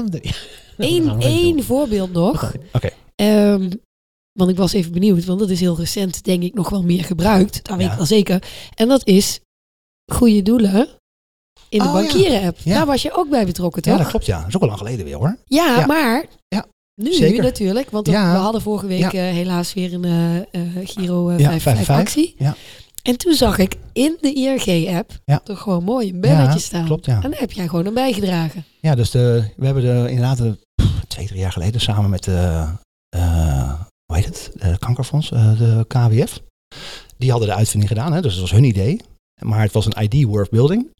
één, 1.18 1.56
we 1.56 1.62
voorbeeld 1.62 2.12
nog. 2.12 2.52
Oké. 2.72 2.88
Want 4.36 4.50
ik 4.50 4.56
was 4.56 4.72
even 4.72 4.92
benieuwd, 4.92 5.24
want 5.24 5.38
dat 5.38 5.50
is 5.50 5.60
heel 5.60 5.76
recent, 5.76 6.24
denk 6.24 6.42
ik, 6.42 6.54
nog 6.54 6.68
wel 6.68 6.82
meer 6.82 7.04
gebruikt. 7.04 7.64
Dat 7.64 7.76
weet 7.76 7.86
Ja. 7.86 7.90
ik 7.92 7.96
wel 7.96 8.06
zeker. 8.06 8.42
En 8.74 8.88
dat 8.88 9.06
is 9.06 9.40
goede 10.12 10.42
doelen 10.42 10.88
in 11.68 11.78
de 11.78 11.84
Oh, 11.84 11.92
bankieren-app. 11.92 12.58
Ja. 12.64 12.74
Daar 12.74 12.86
was 12.86 13.02
je 13.02 13.12
ook 13.16 13.28
bij 13.30 13.46
betrokken, 13.46 13.82
toch? 13.82 13.92
Ja, 13.92 13.98
dat 13.98 14.08
klopt 14.08 14.26
ja. 14.26 14.38
Dat 14.38 14.48
is 14.48 14.54
ook 14.56 14.60
al 14.62 14.66
lang 14.68 14.78
geleden 14.80 15.04
weer 15.04 15.16
hoor. 15.16 15.36
Ja, 15.44 15.86
maar 15.86 16.24
Ja, 16.48 16.66
nu 16.94 17.12
zeker. 17.12 17.42
natuurlijk, 17.42 17.90
want 17.90 18.06
we 18.06 18.16
hadden 18.16 18.62
vorige 18.62 18.86
week 18.86 19.12
eh, 19.12 19.20
helaas 19.22 19.74
weer 19.74 19.94
een 19.94 20.04
eh, 20.52 20.60
Giro 20.84 21.28
eh, 21.28 21.38
Ja, 21.38 21.48
55 21.48 21.60
55, 21.60 21.94
actie. 21.96 22.34
ja. 22.38 22.56
En 23.02 23.16
toen 23.16 23.34
zag 23.34 23.58
ik 23.58 23.76
in 23.92 24.16
de 24.20 24.32
IRG-app 24.34 25.10
Ja. 25.24 25.38
toch 25.44 25.60
gewoon 25.60 25.84
mooi 25.84 26.08
een 26.10 26.20
belletje 26.20 26.42
Ja, 26.52 26.58
staan. 26.58 26.84
klopt, 26.84 27.04
ja. 27.06 27.22
En 27.22 27.30
daar 27.30 27.40
heb 27.40 27.52
jij 27.52 27.68
gewoon 27.68 27.86
aan 27.86 27.94
bijgedragen. 27.94 28.64
Ja, 28.80 28.94
dus 28.94 29.10
de, 29.10 29.44
we 29.56 29.64
hebben 29.64 29.82
de, 29.82 30.10
inderdaad 30.10 30.38
de, 30.38 30.58
twee, 31.08 31.26
drie 31.26 31.38
jaar 31.40 31.52
geleden 31.52 31.80
samen 31.80 32.10
met 32.10 32.24
de, 32.24 32.66
hoe 34.06 34.16
heet 34.16 34.24
het, 34.24 34.50
de 34.54 34.78
kankerfonds, 34.78 35.30
eh, 35.32 35.58
de 35.58 35.84
KWF. 35.88 36.40
Die 37.16 37.30
hadden 37.30 37.48
de 37.48 37.54
uitvinding 37.54 37.92
gedaan, 37.92 38.12
hè, 38.12 38.20
dus 38.20 38.32
dat 38.32 38.40
was 38.40 38.50
hun 38.50 38.64
idee. 38.64 39.00
Maar 39.42 39.60
het 39.60 39.72
was 39.72 39.86
een 39.86 40.02
ID 40.02 40.24
worth 40.24 40.50
building. 40.50 40.94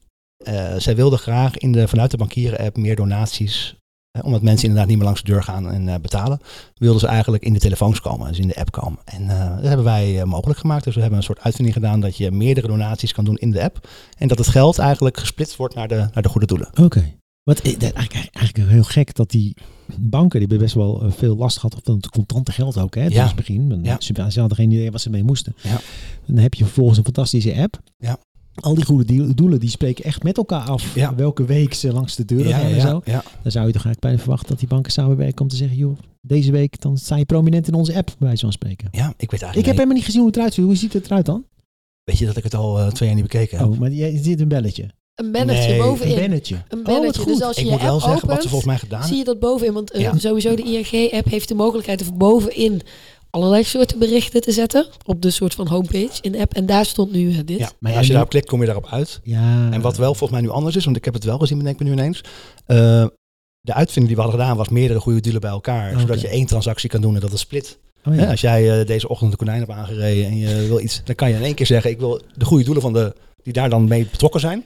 Eh, 0.45 0.75
zij 0.77 0.97
wilden 0.97 1.19
graag 1.19 1.57
in 1.57 1.73
de, 1.73 1.89
vanuit 1.89 2.11
de 2.11 2.17
bankieren-app 2.17 2.77
meer 2.77 2.97
donaties 2.97 3.77
omdat 4.23 4.43
mensen 4.43 4.69
inderdaad 4.69 4.89
niet 4.89 4.97
meer 4.97 5.07
langs 5.07 5.23
de 5.23 5.33
deur 5.33 5.43
gaan 5.43 5.71
en 5.71 5.89
eh, 5.89 5.95
betalen, 6.01 6.41
wilden 6.75 7.01
ze 7.01 7.07
eigenlijk 7.07 7.43
in 7.43 7.53
de 7.53 7.59
telefoons 7.59 8.01
komen, 8.01 8.29
dus 8.29 8.39
in 8.39 8.49
de 8.49 8.57
app 8.57 8.71
komen. 8.71 8.99
En 9.05 9.31
eh, 9.31 9.55
dat 9.57 9.65
hebben 9.65 9.85
wij 9.85 10.21
eh, 10.21 10.25
mogelijk 10.25 10.59
gemaakt. 10.59 10.85
Dus 10.85 10.95
we 10.95 11.01
hebben 11.01 11.19
een 11.19 11.25
soort 11.25 11.41
uitvinding 11.41 11.77
gedaan 11.77 12.01
dat 12.01 12.17
je 12.17 12.31
meerdere 12.31 12.67
donaties 12.67 13.13
kan 13.13 13.25
doen 13.25 13.37
in 13.37 13.51
de 13.51 13.63
app. 13.63 13.89
En 14.19 14.29
dat 14.29 14.39
het 14.39 14.49
geld 14.49 14.79
eigenlijk 14.79 15.17
gesplitst 15.17 15.57
wordt 15.57 15.75
naar 15.75 15.89
de, 15.89 16.09
naar 16.13 16.23
de 16.23 16.29
goede 16.29 16.47
doelen. 16.47 16.69
Oké. 16.81 17.15
Wat 17.47 17.61
eh, 17.61 17.71
eigenlijk, 17.83 18.13
eigenlijk 18.33 18.71
heel 18.71 18.83
gek 18.83 19.15
dat 19.15 19.31
die 19.31 19.57
banken, 19.97 20.31
die 20.39 20.49
hebben 20.49 20.59
best 20.59 20.75
wel 20.75 21.03
eh, 21.03 21.13
veel 21.13 21.37
last 21.37 21.59
gehad 21.59 21.81
van 21.85 21.97
het 21.97 22.09
contante 22.09 22.53
geld 22.53 22.79
ook, 22.79 22.95
hè, 22.95 23.07
Ja. 23.07 23.27
het 23.27 23.35
begin. 23.35 23.81
Ja. 23.83 23.97
Ze, 24.01 24.41
hadden 24.41 24.57
geen 24.57 24.71
idee 24.71 24.91
wat 24.91 25.01
ze 25.01 25.11
mee 25.11 25.23
moesten. 25.23 25.55
Ja. 25.63 25.81
Dan 26.27 26.37
heb 26.37 26.55
je 26.55 26.65
vervolgens 26.65 26.99
een 26.99 27.05
fantastische 27.05 27.55
app. 27.55 27.81
Ja. 27.99 28.19
Al 28.55 28.75
die 28.75 28.85
goede 28.85 29.05
doel- 29.05 29.35
doelen, 29.35 29.61
die 29.61 29.69
spreken 29.71 30.05
echt 30.05 30.23
met 30.23 30.37
elkaar 30.37 30.69
af 30.69 30.95
Ja. 30.95 31.15
welke 31.15 31.45
week 31.45 31.75
ze 31.75 31.93
langs 31.93 32.17
de 32.17 32.25
deur 32.25 32.45
gaan 32.45 32.61
en 32.73 32.81
zo. 32.81 33.01
ja. 33.05 33.23
Dan 33.43 33.53
zou 33.53 33.67
je 33.67 33.73
toch 33.73 33.85
eigenlijk 33.85 34.01
bijna 34.01 34.19
verwachten 34.19 34.49
dat 34.49 34.59
die 34.59 34.69
banken 34.69 34.93
samenwerken 34.93 35.41
om 35.41 35.49
te 35.49 35.57
zeggen, 35.57 35.77
joh, 35.77 35.99
deze 36.21 36.53
week 36.53 36.81
dan 36.81 36.97
sta 36.99 37.17
je 37.17 37.25
prominent 37.25 37.69
in 37.69 37.75
onze 37.75 37.95
app, 37.97 38.07
bij 38.19 38.27
wijze 38.27 38.43
van 38.43 38.53
spreken. 38.53 38.89
Ja, 38.91 39.09
ik 39.09 39.31
weet 39.31 39.43
eigenlijk 39.43 39.57
Ik 39.59 39.65
heb 39.65 39.75
helemaal 39.75 39.95
niet 39.95 40.05
gezien 40.05 40.19
hoe 40.21 40.29
het 40.29 40.37
eruit 40.39 40.55
ziet. 40.55 40.65
Hoe 40.65 40.77
ziet 40.77 40.93
het 40.93 41.05
eruit 41.07 41.27
dan? 41.27 41.45
Weet 42.05 42.19
je 42.19 42.27
dat 42.27 42.37
ik 42.37 42.45
het 42.45 42.55
al 42.55 42.79
eh, 42.81 42.87
twee 42.87 43.09
jaar 43.09 43.19
niet 43.19 43.29
bekeken 43.31 43.59
heb? 43.59 43.67
Oh, 43.67 43.79
maar 43.79 43.93
je 43.93 44.19
zit 44.23 44.41
een 44.41 44.49
belletje. 44.49 44.91
Een 45.17 45.33
bannertje 45.33 45.69
Nee, 45.69 45.79
bovenin. 45.79 46.13
Een 46.19 46.21
bannetje. 46.21 46.57
Een 46.69 46.87
Oh, 46.87 47.01
dus 47.01 47.17
goed. 47.17 47.43
als 47.43 47.57
je 47.57 47.61
ik 47.63 47.67
je 47.67 47.73
moet 47.73 47.83
wel 47.83 48.01
zeggen, 48.01 48.29
wat 48.29 48.43
ze 48.43 48.49
volgens 48.49 48.71
mij 48.71 48.79
gedaan 48.79 49.05
zie 49.07 49.17
je 49.17 49.25
dat 49.25 49.39
bovenin. 49.41 49.73
Want 49.73 49.91
eh, 49.91 50.01
Ja. 50.01 50.19
sowieso 50.19 50.55
de 50.57 50.63
ING-app 50.63 51.29
heeft 51.29 51.49
de 51.49 51.55
mogelijkheid 51.55 52.09
om 52.11 52.19
bovenin 52.19 52.81
allerlei 53.31 53.65
soorten 53.65 53.99
berichten 53.99 54.41
te 54.41 54.53
zetten. 54.53 54.87
Op 55.05 55.23
de 55.23 55.31
soort 55.31 55.55
van 55.55 55.67
homepage 55.69 56.19
in 56.21 56.33
de 56.33 56.39
app. 56.39 56.55
En 56.55 56.67
daar 56.67 56.85
stond 56.87 57.13
nu 57.13 57.31
eh, 57.33 57.39
dit. 57.45 57.59
Ja, 57.59 57.71
maar 57.79 57.91
ja, 57.91 57.97
als 57.97 58.07
je 58.07 58.13
nu- 58.13 58.13
daarop 58.13 58.31
klikt, 58.31 58.49
kom 58.49 58.61
je 58.61 58.67
daarop 58.67 58.87
uit. 58.91 59.21
Ja. 59.23 59.69
En 59.71 59.81
wat 59.81 59.97
wel 59.97 60.15
volgens 60.15 60.31
mij 60.31 60.41
nu 60.41 60.49
anders 60.55 60.77
is, 60.77 60.85
want 60.85 60.97
ik 60.97 61.05
heb 61.05 61.15
het 61.15 61.25
wel 61.25 61.39
gezien, 61.39 61.59
bedenk 61.59 61.81
ik 61.81 61.87
me 61.87 61.95
nu 61.95 61.97
ineens. 62.01 62.21
eh, 62.67 63.07
de 63.61 63.75
uitvinding 63.75 64.07
die 64.07 64.17
we 64.17 64.23
hadden 64.23 64.41
gedaan 64.41 64.57
was 64.57 64.69
meerdere 64.69 65.01
goede 65.01 65.21
doelen 65.21 65.41
bij 65.41 65.51
elkaar. 65.51 66.01
Zodat 66.01 66.21
je 66.21 66.29
één 66.29 66.47
transactie 66.47 66.89
kan 66.89 67.01
doen 67.01 67.15
en 67.15 67.21
dat 67.21 67.33
is 67.33 67.41
split. 67.41 67.79
Oh, 68.09 68.15
ja. 68.17 68.31
als 68.31 68.41
jij 68.41 68.81
eh, 68.81 68.87
deze 68.87 69.09
ochtend 69.09 69.31
de 69.31 69.37
konijn 69.37 69.59
hebt 69.59 69.71
aangereden 69.71 70.25
en 70.27 70.37
je 70.39 70.67
wil 70.67 70.81
iets, 70.81 71.01
dan 71.05 71.15
kan 71.15 71.29
je 71.31 71.35
in 71.37 71.43
één 71.43 71.55
keer 71.55 71.67
zeggen, 71.67 71.91
ik 71.91 71.99
wil 71.99 72.21
de 72.35 72.45
goede 72.45 72.65
doelen 72.65 72.83
van 72.83 72.93
de, 72.93 73.15
die 73.47 73.55
daar 73.55 73.71
dan 73.71 73.89
mee 73.89 74.07
betrokken 74.11 74.41
zijn. 74.41 74.65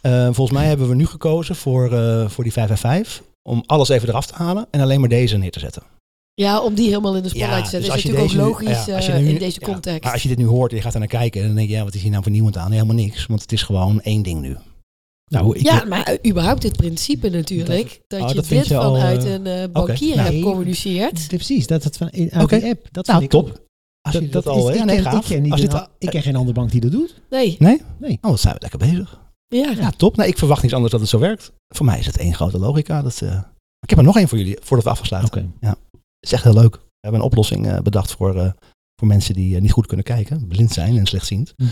Eh, 0.00 0.24
volgens 0.24 0.50
mij 0.50 0.66
hebben 0.66 0.88
we 0.88 0.94
nu 0.94 1.06
gekozen 1.06 1.56
voor, 1.56 1.84
eh, 1.92 2.28
voor 2.28 2.44
die 2.44 2.52
555 2.52 3.22
om 3.42 3.62
alles 3.66 3.88
even 3.88 4.08
eraf 4.08 4.26
te 4.26 4.34
halen 4.34 4.66
en 4.70 4.80
alleen 4.80 5.00
maar 5.00 5.08
deze 5.08 5.36
neer 5.36 5.50
te 5.50 5.58
zetten. 5.58 5.82
Ja, 6.34 6.60
om 6.60 6.74
die 6.74 6.88
helemaal 6.88 7.16
in 7.16 7.22
de 7.22 7.28
spotlight 7.28 7.64
te 7.64 7.70
zetten. 7.70 7.80
dus 7.90 7.98
is 7.98 8.04
natuurlijk 8.04 8.24
ook 8.32 8.32
nu- 8.32 8.38
logisch 8.66 8.84
ja, 8.84 8.96
als 8.96 9.06
je 9.06 9.12
eh, 9.12 9.18
nu- 9.20 9.28
in 9.28 9.38
deze 9.38 9.60
ja, 9.60 9.66
context. 9.72 10.02
maar 10.02 10.12
als 10.12 10.22
je 10.22 10.28
dit 10.28 10.38
nu 10.38 10.46
hoort 10.46 10.70
en 10.70 10.76
je 10.76 10.82
gaat 10.82 10.92
er 10.92 10.98
naar 10.98 11.08
kijken, 11.08 11.46
dan 11.46 11.54
denk 11.54 11.68
je, 11.68 11.74
ja, 11.74 11.84
wat 11.84 11.94
is 11.94 12.02
hier 12.02 12.10
nou 12.10 12.22
vernieuwend 12.22 12.56
aan? 12.56 12.68
Nee, 12.70 12.78
helemaal 12.80 13.02
niks, 13.04 13.26
want 13.26 13.42
het 13.42 13.52
is 13.52 13.62
gewoon 13.62 14.00
één 14.00 14.22
ding 14.22 14.40
nu. 14.40 14.56
Nou, 15.30 15.56
ik 15.56 15.62
ja, 15.64 15.84
maar 15.88 16.16
überhaupt 16.26 16.62
het 16.62 16.76
principe 16.76 17.28
natuurlijk. 17.28 18.00
Dat, 18.06 18.20
Oh, 18.20 18.28
je 18.28 18.34
dat 18.34 18.48
dit 18.48 18.66
je 18.66 18.76
al, 18.78 18.94
vanuit 18.94 19.24
een 19.24 19.72
bankier 19.72 20.16
Nee. 20.16 20.24
hebt 20.24 20.40
communiceert. 20.42 21.28
Precies, 21.28 21.66
dat 21.66 21.84
het 21.84 21.96
van 21.96 22.10
uit 22.12 22.42
Oké. 22.42 22.58
die 22.60 22.68
app. 22.70 22.88
Dat 22.90 23.06
Nou, 23.06 23.18
vind 23.20 23.32
ik 23.34 23.40
top. 23.40 23.62
Als 24.04 24.14
je 24.14 24.28
dat, 24.28 24.44
is- 24.44 24.50
al, 24.50 24.70
ik, 24.70 24.76
ja, 24.76 24.84
nee, 24.84 25.02
ken, 25.02 25.16
ik, 25.16 25.22
ken 25.22 25.42
niet 25.42 25.52
Als 25.52 25.60
een- 25.60 25.66
dit 25.68 25.76
al- 25.80 25.86
ik 25.98 26.10
ken 26.10 26.22
geen 26.22 26.36
andere 26.36 26.54
bank 26.54 26.70
die 26.70 26.80
dat 26.80 26.90
doet. 26.90 27.20
Nee, 27.30 27.56
Nee? 27.58 27.80
Nee. 27.98 28.18
Oh, 28.22 28.30
wat 28.30 28.40
zijn 28.40 28.54
we 28.54 28.60
lekker 28.60 28.78
bezig. 28.78 29.20
ja. 29.48 29.70
Ja, 29.70 29.90
top. 29.90 30.16
Nee, 30.16 30.28
ik 30.28 30.38
verwacht 30.38 30.62
niets 30.62 30.74
anders 30.74 30.92
dat 30.92 31.00
het 31.00 31.10
zo 31.10 31.18
werkt. 31.18 31.52
Voor 31.74 31.86
mij 31.86 31.98
is 31.98 32.06
het 32.06 32.16
één 32.18 32.34
grote 32.34 32.58
logica. 32.58 33.02
Dat, 33.02 33.20
eh, 33.22 33.40
Ik 33.80 33.90
heb 33.90 33.98
er 33.98 34.04
nog 34.04 34.16
één 34.16 34.28
voor 34.28 34.38
jullie, 34.38 34.56
voordat 34.62 34.84
we 34.86 34.90
afsluiten. 35.00 35.54
Oké. 35.60 35.68
Het 35.68 35.76
is 36.20 36.32
echt 36.32 36.44
heel 36.44 36.54
leuk. 36.54 36.74
We 36.74 36.80
hebben 37.00 37.20
een 37.20 37.26
oplossing 37.26 37.66
eh, 37.66 37.78
bedacht 37.78 38.12
voor, 38.12 38.36
eh, 38.40 38.50
voor 38.96 39.08
mensen 39.08 39.34
die 39.34 39.54
eh, 39.56 39.62
niet 39.62 39.72
goed 39.72 39.86
kunnen 39.86 40.04
kijken, 40.04 40.46
blind 40.48 40.72
zijn 40.72 40.98
en 40.98 41.06
slechtziend. 41.06 41.52
Mhm. 41.56 41.68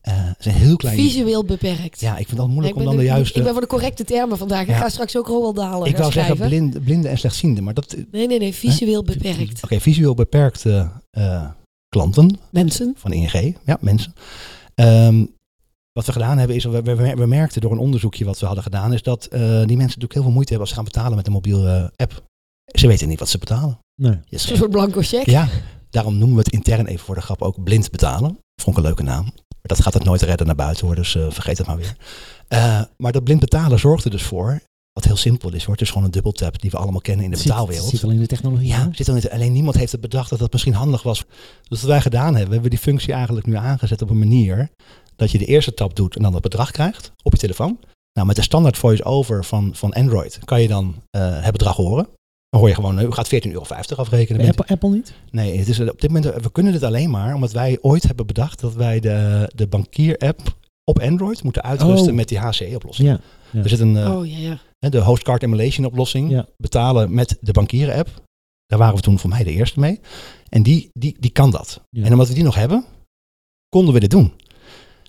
Eh, 0.00 0.14
het 0.16 0.38
is 0.38 0.44
een 0.46 0.52
heel 0.52 0.76
klein... 0.76 0.96
Visueel 0.96 1.44
beperkt. 1.44 2.00
Ja, 2.00 2.16
ik 2.16 2.26
vind 2.28 2.40
Ja, 2.40 2.46
moeilijk 2.46 2.68
ik, 2.68 2.74
om 2.74 2.78
ben 2.78 2.84
dan 2.84 2.96
de 2.96 3.00
de- 3.00 3.14
juiste... 3.16 3.38
ik 3.38 3.44
ben 3.44 3.52
van 3.52 3.62
de 3.62 3.68
correcte 3.68 4.04
termen 4.04 4.38
vandaag. 4.38 4.60
Ik 4.62 4.68
Ja. 4.68 4.76
ga 4.78 4.88
straks 4.88 5.16
ook 5.16 5.26
Roald 5.26 5.56
Dalen 5.56 5.88
Ik 5.88 5.96
wou 5.96 6.12
zeggen 6.12 6.36
blind, 6.36 6.84
blinde 6.84 7.08
en 7.08 7.18
slechtziende, 7.18 7.60
maar 7.60 7.74
dat... 7.74 7.92
Oké, 7.94 8.04
Nee, 8.10 8.26
nee, 8.26 8.38
nee. 8.38 8.54
Visueel 8.54 9.02
beperkt. 9.04 9.60
visueel 9.82 10.14
beperkte 10.14 10.90
eh, 11.10 11.50
klanten 11.90 12.38
Mensen. 12.50 12.94
van 12.96 13.12
ING, 13.12 13.56
ja, 13.64 13.78
mensen. 13.80 14.14
Ehm, 14.74 15.24
wat 15.92 16.06
we 16.06 16.12
gedaan 16.12 16.38
hebben 16.38 16.56
is, 16.56 16.64
we, 16.64 16.82
we, 16.82 17.14
we 17.14 17.26
merkten 17.26 17.60
door 17.60 17.72
een 17.72 17.78
onderzoekje 17.78 18.24
wat 18.24 18.38
we 18.38 18.46
hadden 18.46 18.64
gedaan, 18.64 18.92
is 18.92 19.02
dat 19.02 19.24
eh, 19.24 19.40
die 19.40 19.48
mensen 19.48 19.76
natuurlijk 19.76 20.12
heel 20.12 20.22
veel 20.22 20.32
moeite 20.32 20.52
hebben 20.52 20.60
als 20.60 20.68
ze 20.68 20.74
gaan 20.74 20.84
betalen 20.84 21.16
met 21.16 21.26
een 21.26 21.32
mobiele 21.32 21.92
app. 21.96 22.22
Ze 22.64 22.86
weten 22.86 23.08
niet 23.08 23.18
wat 23.18 23.28
ze 23.28 23.38
betalen. 23.38 23.78
Nee. 24.02 24.18
Je 24.24 24.36
Een 24.50 24.56
soort 24.56 24.70
blanco 24.70 25.00
cheque. 25.00 25.30
Ja, 25.30 25.48
daarom 25.90 26.18
noemen 26.18 26.36
we 26.36 26.42
het 26.42 26.52
intern 26.52 26.86
even 26.86 27.04
voor 27.04 27.14
de 27.14 27.20
grap 27.20 27.42
ook 27.42 27.62
blind 27.62 27.90
betalen. 27.90 28.38
Vond 28.62 28.76
ik 28.76 28.82
een 28.82 28.88
leuke 28.88 29.02
naam. 29.02 29.24
Maar 29.24 29.76
dat 29.76 29.82
gaat 29.82 29.94
het 29.94 30.04
nooit 30.04 30.22
redden 30.22 30.46
naar 30.46 30.56
buiten 30.56 30.86
hoor, 30.86 30.94
dus 30.94 31.14
eh, 31.14 31.30
vergeet 31.30 31.58
het 31.58 31.66
maar 31.66 31.76
weer. 31.76 31.96
Eh, 32.48 32.82
maar 32.96 33.12
dat 33.12 33.24
blind 33.24 33.40
betalen 33.40 33.78
zorgt 33.78 34.04
er 34.04 34.10
dus 34.10 34.22
voor, 34.22 34.60
wat 34.92 35.04
heel 35.04 35.16
simpel 35.16 35.52
is 35.54 35.64
hoor, 35.64 35.72
het 35.72 35.82
is 35.82 35.88
gewoon 35.88 36.04
een 36.04 36.10
dubbeltap 36.10 36.60
die 36.60 36.70
we 36.70 36.76
allemaal 36.76 37.00
kennen 37.00 37.24
in 37.24 37.30
de 37.30 37.36
zit- 37.36 37.46
betaalwereld. 37.46 37.84
Het 37.84 37.94
zit 37.94 38.04
al 38.04 38.10
in 38.10 38.18
de 38.20 38.26
technologie. 38.26 38.68
Ja, 38.68 38.88
zit 38.92 39.06
er 39.06 39.14
niet, 39.14 39.30
alleen 39.30 39.52
niemand 39.52 39.76
heeft 39.76 39.92
het 39.92 40.00
bedacht 40.00 40.30
dat 40.30 40.38
dat 40.38 40.52
misschien 40.52 40.74
handig 40.74 41.02
was. 41.02 41.24
Dus 41.68 41.80
wat 41.80 41.90
wij 41.90 42.00
gedaan 42.00 42.24
hebben, 42.34 42.42
hebben 42.52 42.62
we 42.62 42.68
die 42.68 42.78
functie 42.78 43.12
eigenlijk 43.12 43.46
nu 43.46 43.56
aangezet 43.56 44.02
op 44.02 44.10
een 44.10 44.18
manier 44.18 44.70
dat 45.16 45.30
je 45.30 45.38
de 45.38 45.44
eerste 45.44 45.74
tap 45.74 45.96
doet 45.96 46.16
en 46.16 46.22
dan 46.22 46.32
het 46.32 46.42
bedrag 46.42 46.70
krijgt 46.70 47.12
op 47.22 47.32
je 47.32 47.38
telefoon. 47.38 47.78
Nou, 48.12 48.26
met 48.26 48.36
de 48.36 48.42
standaard 48.42 48.76
voice-over 48.78 49.44
van, 49.44 49.70
van 49.74 49.92
Android 49.92 50.38
kan 50.44 50.62
je 50.62 50.68
dan 50.68 50.94
eh, 51.10 51.42
het 51.42 51.52
bedrag 51.52 51.76
horen. 51.76 52.08
Dan 52.48 52.60
hoor 52.60 52.68
je 52.68 52.74
gewoon, 52.74 52.98
eh, 52.98 53.04
u 53.06 53.10
gaat 53.12 53.28
14,50 53.34 53.40
euro 53.52 53.64
afrekenen. 53.96 54.48
Apple, 54.48 54.66
Apple 54.66 54.90
niet? 54.90 55.12
nee, 55.30 55.58
het 55.58 55.68
is, 55.68 55.80
op 55.80 56.00
dit 56.00 56.10
moment, 56.10 56.42
we 56.42 56.52
kunnen 56.52 56.72
dit 56.72 56.82
alleen 56.82 57.10
maar 57.10 57.34
omdat 57.34 57.52
wij 57.52 57.78
ooit 57.80 58.02
hebben 58.02 58.26
bedacht 58.26 58.60
dat 58.60 58.74
wij 58.74 59.00
de, 59.00 59.50
de 59.54 59.66
bankier-app 59.66 60.56
op 60.84 60.98
Android 61.00 61.42
moeten 61.42 61.62
uitrusten 61.62 62.10
Oh. 62.10 62.14
met 62.16 62.28
die 62.28 62.38
HCE-oplossing. 62.38 63.08
Ja. 63.08 63.20
Ja. 63.50 63.62
Er 63.62 63.68
zit 63.68 63.80
een, 63.80 63.96
eh, 63.96 64.16
Oh 64.16 64.26
ja, 64.26 64.38
ja. 64.38 64.58
De 64.88 65.00
host 65.00 65.22
card 65.22 65.42
emulation 65.42 65.86
oplossing. 65.86 66.30
Ja. 66.30 66.46
Betalen 66.56 67.14
met 67.14 67.36
de 67.40 67.52
bankieren 67.52 67.94
app. 67.94 68.22
Daar 68.66 68.78
waren 68.78 68.94
we 68.94 69.00
toen 69.00 69.18
voor 69.18 69.30
mij 69.30 69.44
de 69.44 69.50
eerste 69.50 69.80
mee. 69.80 70.00
En 70.48 70.62
die, 70.62 70.90
die, 70.92 71.16
die 71.18 71.30
kan 71.30 71.50
dat. 71.50 71.82
Ja. 71.90 72.04
En 72.04 72.12
omdat 72.12 72.28
we 72.28 72.34
die 72.34 72.42
nog 72.42 72.54
hebben, 72.54 72.84
konden 73.68 73.94
we 73.94 74.00
dit 74.00 74.10
doen. 74.10 74.32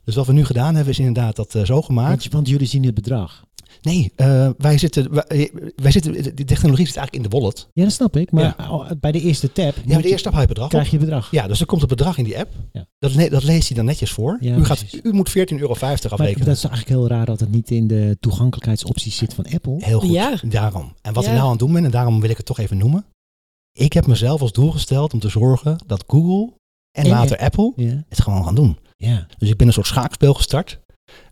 Dus 0.03 0.15
wat 0.15 0.27
we 0.27 0.33
nu 0.33 0.45
gedaan 0.45 0.75
hebben 0.75 0.93
is 0.93 0.99
inderdaad 0.99 1.35
dat 1.35 1.55
eh, 1.55 1.63
zo 1.63 1.81
gemaakt. 1.81 2.21
Want, 2.21 2.33
want 2.33 2.47
jullie 2.47 2.67
zien 2.67 2.85
het 2.85 2.93
bedrag. 2.93 3.45
Nee, 3.81 4.11
eh, 4.15 4.49
wij 4.57 4.77
zitten, 4.77 5.13
wij, 5.13 5.51
wij 5.75 5.91
zitten, 5.91 6.35
die 6.35 6.45
technologie 6.45 6.85
zit 6.85 6.95
eigenlijk 6.95 7.25
in 7.25 7.31
de 7.31 7.37
wallet. 7.37 7.67
Ja, 7.73 7.83
dat 7.83 7.91
snap 7.93 8.15
ik. 8.17 8.31
Maar 8.31 8.55
al- 8.55 8.85
bij 8.99 9.11
de 9.11 9.21
eerste 9.21 9.51
tab 9.51 9.75
Ja, 9.75 9.81
moet 9.93 9.95
de 9.95 10.03
eerste 10.03 10.17
stap 10.17 10.31
haal 10.33 10.41
je 10.41 10.47
bedrag 10.47 10.69
krijg 10.69 10.91
je 10.91 10.97
bedrag. 10.97 11.31
Ja, 11.31 11.47
dus 11.47 11.59
er 11.59 11.65
komt 11.65 11.81
een 11.81 11.87
bedrag 11.87 12.17
in 12.17 12.23
die 12.23 12.39
app. 12.39 12.49
Ja. 12.71 12.85
Dat, 12.99 13.13
le- 13.15 13.29
dat 13.29 13.43
leest 13.43 13.67
hij 13.67 13.77
dan 13.77 13.85
netjes 13.85 14.11
voor. 14.11 14.37
Ja, 14.39 14.55
u, 14.55 14.65
gaat, 14.65 14.85
u 15.03 15.13
moet 15.13 15.29
14,50 15.29 15.33
euro 15.59 15.75
Maar 15.81 15.91
afrekenen. 15.91 16.45
dat 16.45 16.55
is 16.55 16.63
eigenlijk 16.63 16.87
heel 16.87 17.07
raar 17.07 17.25
dat 17.25 17.39
het 17.39 17.51
niet 17.51 17.71
in 17.71 17.87
de 17.87 18.17
toegankelijkheidsopties 18.19 19.17
zit 19.17 19.33
van 19.33 19.45
Apple. 19.53 19.75
Heel 19.79 19.99
goed, 19.99 20.09
Ja. 20.11 20.35
daarom. 20.43 20.93
En 21.01 21.13
wat 21.13 21.23
Ja. 21.23 21.29
ik 21.29 21.35
nou 21.35 21.45
aan 21.45 21.51
het 21.51 21.59
doen 21.59 21.73
ben, 21.73 21.85
en 21.85 21.91
daarom 21.91 22.21
wil 22.21 22.29
ik 22.29 22.37
het 22.37 22.45
toch 22.45 22.59
even 22.59 22.77
noemen. 22.77 23.05
Ik 23.71 23.93
heb 23.93 24.07
mezelf 24.07 24.41
als 24.41 24.51
doel 24.51 24.71
gesteld 24.71 25.13
om 25.13 25.19
te 25.19 25.29
zorgen 25.29 25.77
dat 25.85 26.03
Google 26.07 26.53
en 26.91 27.03
En- 27.03 27.09
later 27.09 27.37
Apple 27.37 27.73
Ja. 27.75 28.03
het 28.09 28.21
gewoon 28.21 28.43
gaan 28.45 28.55
doen. 28.55 28.77
ja. 28.97 29.27
Dus 29.37 29.49
ik 29.49 29.57
ben 29.57 29.67
een 29.67 29.73
soort 29.73 29.87
schaakspel 29.87 30.33
gestart. 30.33 30.79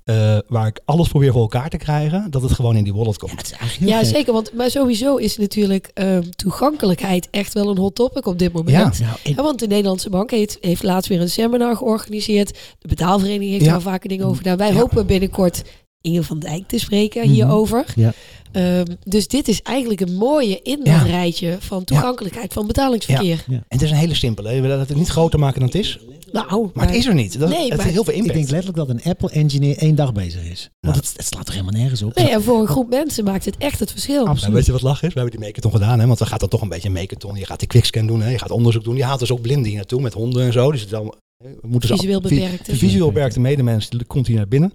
Eh, 0.09 0.37
waar 0.47 0.67
ik 0.67 0.79
alles 0.85 1.07
probeer 1.07 1.31
voor 1.31 1.41
elkaar 1.41 1.69
te 1.69 1.77
krijgen, 1.77 2.31
dat 2.31 2.41
het 2.41 2.51
gewoon 2.51 2.75
in 2.75 2.83
die 2.83 2.93
wallet 2.93 3.17
komt. 3.17 3.53
Ja, 3.79 4.03
zeker. 4.03 4.33
Want, 4.33 4.53
maar 4.53 4.69
sowieso 4.69 5.15
is 5.15 5.37
natuurlijk 5.37 5.91
ehm, 5.93 6.23
toegankelijkheid 6.35 7.27
echt 7.31 7.53
wel 7.53 7.69
een 7.69 7.77
hot 7.77 7.95
topic 7.95 8.25
op 8.25 8.39
dit 8.39 8.53
moment. 8.53 8.97
Ja. 8.97 9.05
Nou, 9.05 9.17
en- 9.23 9.33
Ja, 9.35 9.43
want 9.43 9.59
de 9.59 9.67
Nederlandse 9.67 10.09
Bank 10.09 10.31
heeft, 10.31 10.57
heeft 10.61 10.83
laatst 10.83 11.09
weer 11.09 11.21
een 11.21 11.29
seminar 11.29 11.75
georganiseerd. 11.75 12.57
De 12.79 12.87
betaalvereniging 12.87 13.51
heeft 13.51 13.65
Ja. 13.65 13.71
daar 13.71 13.81
vaker 13.81 14.09
dingen 14.09 14.25
over 14.25 14.37
gedaan. 14.37 14.57
Wij 14.57 14.67
Ja. 14.73 14.79
hopen 14.79 15.05
binnenkort 15.05 15.63
Inge 16.01 16.23
van 16.23 16.39
Dijk 16.39 16.67
te 16.67 16.79
spreken 16.79 17.21
Mhm. 17.23 17.31
hierover. 17.31 17.85
Ja. 17.95 18.13
Ehm, 18.51 18.85
dus 19.03 19.27
dit 19.27 19.47
is 19.47 19.61
eigenlijk 19.61 20.01
een 20.01 20.13
mooie 20.15 20.59
in 20.63 20.77
dat 20.77 20.87
Ja. 20.87 21.01
rijtje 21.01 21.57
van 21.59 21.83
toegankelijkheid 21.83 22.53
van 22.53 22.67
betalingsverkeer. 22.67 23.43
En 23.47 23.63
het 23.67 23.81
is 23.81 23.91
een 23.91 23.97
hele 23.97 24.13
simpele. 24.15 24.49
We 24.53 24.61
willen 24.61 24.79
het 24.79 24.95
niet 24.95 25.07
groter 25.09 25.39
maken 25.39 25.59
dan 25.59 25.69
het 25.69 25.77
is. 25.77 25.99
Nou, 26.31 26.69
Maar 26.73 26.85
het 26.85 26.95
is 26.95 27.05
er 27.05 27.13
niet. 27.13 27.39
Dat, 27.39 27.49
Nee, 27.49 27.59
het 27.59 27.69
maar 27.69 27.79
heeft 27.79 27.93
heel 27.93 28.03
veel 28.03 28.13
ik 28.13 28.19
impact. 28.19 28.37
denk 28.37 28.49
letterlijk 28.49 28.77
dat 28.77 28.89
een 28.89 29.11
Apple-engineer 29.11 29.77
één 29.77 29.95
dag 29.95 30.13
bezig 30.13 30.43
is. 30.49 30.69
Want 30.79 30.95
het, 30.95 31.13
het 31.15 31.25
slaat 31.25 31.45
toch 31.45 31.55
helemaal 31.55 31.79
nergens 31.79 32.01
op? 32.01 32.15
Nee, 32.15 32.29
en 32.29 32.43
voor 32.43 32.59
een 32.59 32.67
groep 32.67 32.89
mensen 32.89 33.23
maakt 33.23 33.45
het 33.45 33.57
echt 33.57 33.79
het 33.79 33.91
verschil. 33.91 34.19
Absoluut. 34.19 34.41
Nou, 34.41 34.53
weet 34.53 34.65
je 34.65 34.71
wat 34.71 34.81
lach 34.81 35.03
is? 35.03 35.13
We 35.13 35.19
hebben 35.19 35.37
die 35.39 35.45
Meketon 35.47 35.71
gedaan, 35.71 35.99
hè? 35.99 36.05
want 36.05 36.19
dan 36.19 36.27
gaat 36.27 36.39
dat 36.39 36.49
toch 36.49 36.61
een 36.61 36.69
beetje 36.69 36.89
een. 36.89 37.35
Je 37.35 37.45
gaat 37.45 37.59
die 37.59 37.67
quickscan 37.67 38.07
doen, 38.07 38.21
hè? 38.21 38.29
je 38.29 38.39
gaat 38.39 38.51
onderzoek 38.51 38.83
doen. 38.83 38.95
Je 38.95 39.03
haalt 39.03 39.19
dus 39.19 39.31
ook 39.31 39.41
blinden 39.41 39.65
hier 39.67 39.75
naartoe 39.75 40.01
met 40.01 40.13
honden 40.13 40.45
en 40.45 40.53
zo. 40.53 40.71
Dus 40.71 40.81
het 40.81 40.89
dan, 40.89 41.13
we 41.37 41.57
moeten 41.67 41.89
ze 41.89 41.95
Visueel 41.95 42.21
vi- 42.21 42.35
beperkte. 42.35 42.75
Visueel 42.75 43.07
beperkte 43.07 43.39
medemens 43.39 43.89
die 43.89 44.03
komt 44.05 44.27
hier 44.27 44.35
naar 44.37 44.47
binnen 44.47 44.73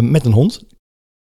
met 0.00 0.24
een 0.24 0.32
hond. 0.32 0.64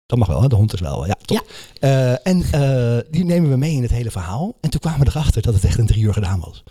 Dat 0.06 0.18
mag 0.20 0.28
wel, 0.28 0.42
hè? 0.42 0.48
de 0.48 0.56
hond 0.56 0.74
is 0.74 0.80
wel, 0.80 1.06
ja, 1.06 1.16
top. 1.26 1.48
Eh, 1.80 2.28
en 2.28 2.44
eh, 2.52 2.98
die 3.12 3.26
nemen 3.26 3.50
we 3.50 3.56
mee 3.58 3.72
in 3.76 3.82
het 3.82 3.92
hele 3.92 4.12
verhaal. 4.12 4.56
En 4.62 4.70
toen 4.70 4.80
kwamen 4.80 5.00
we 5.00 5.06
erachter 5.08 5.42
dat 5.42 5.54
het 5.54 5.64
echt 5.64 5.78
in 5.78 5.86
drie 5.86 6.04
uur 6.04 6.14
gedaan 6.14 6.40
was. 6.40 6.64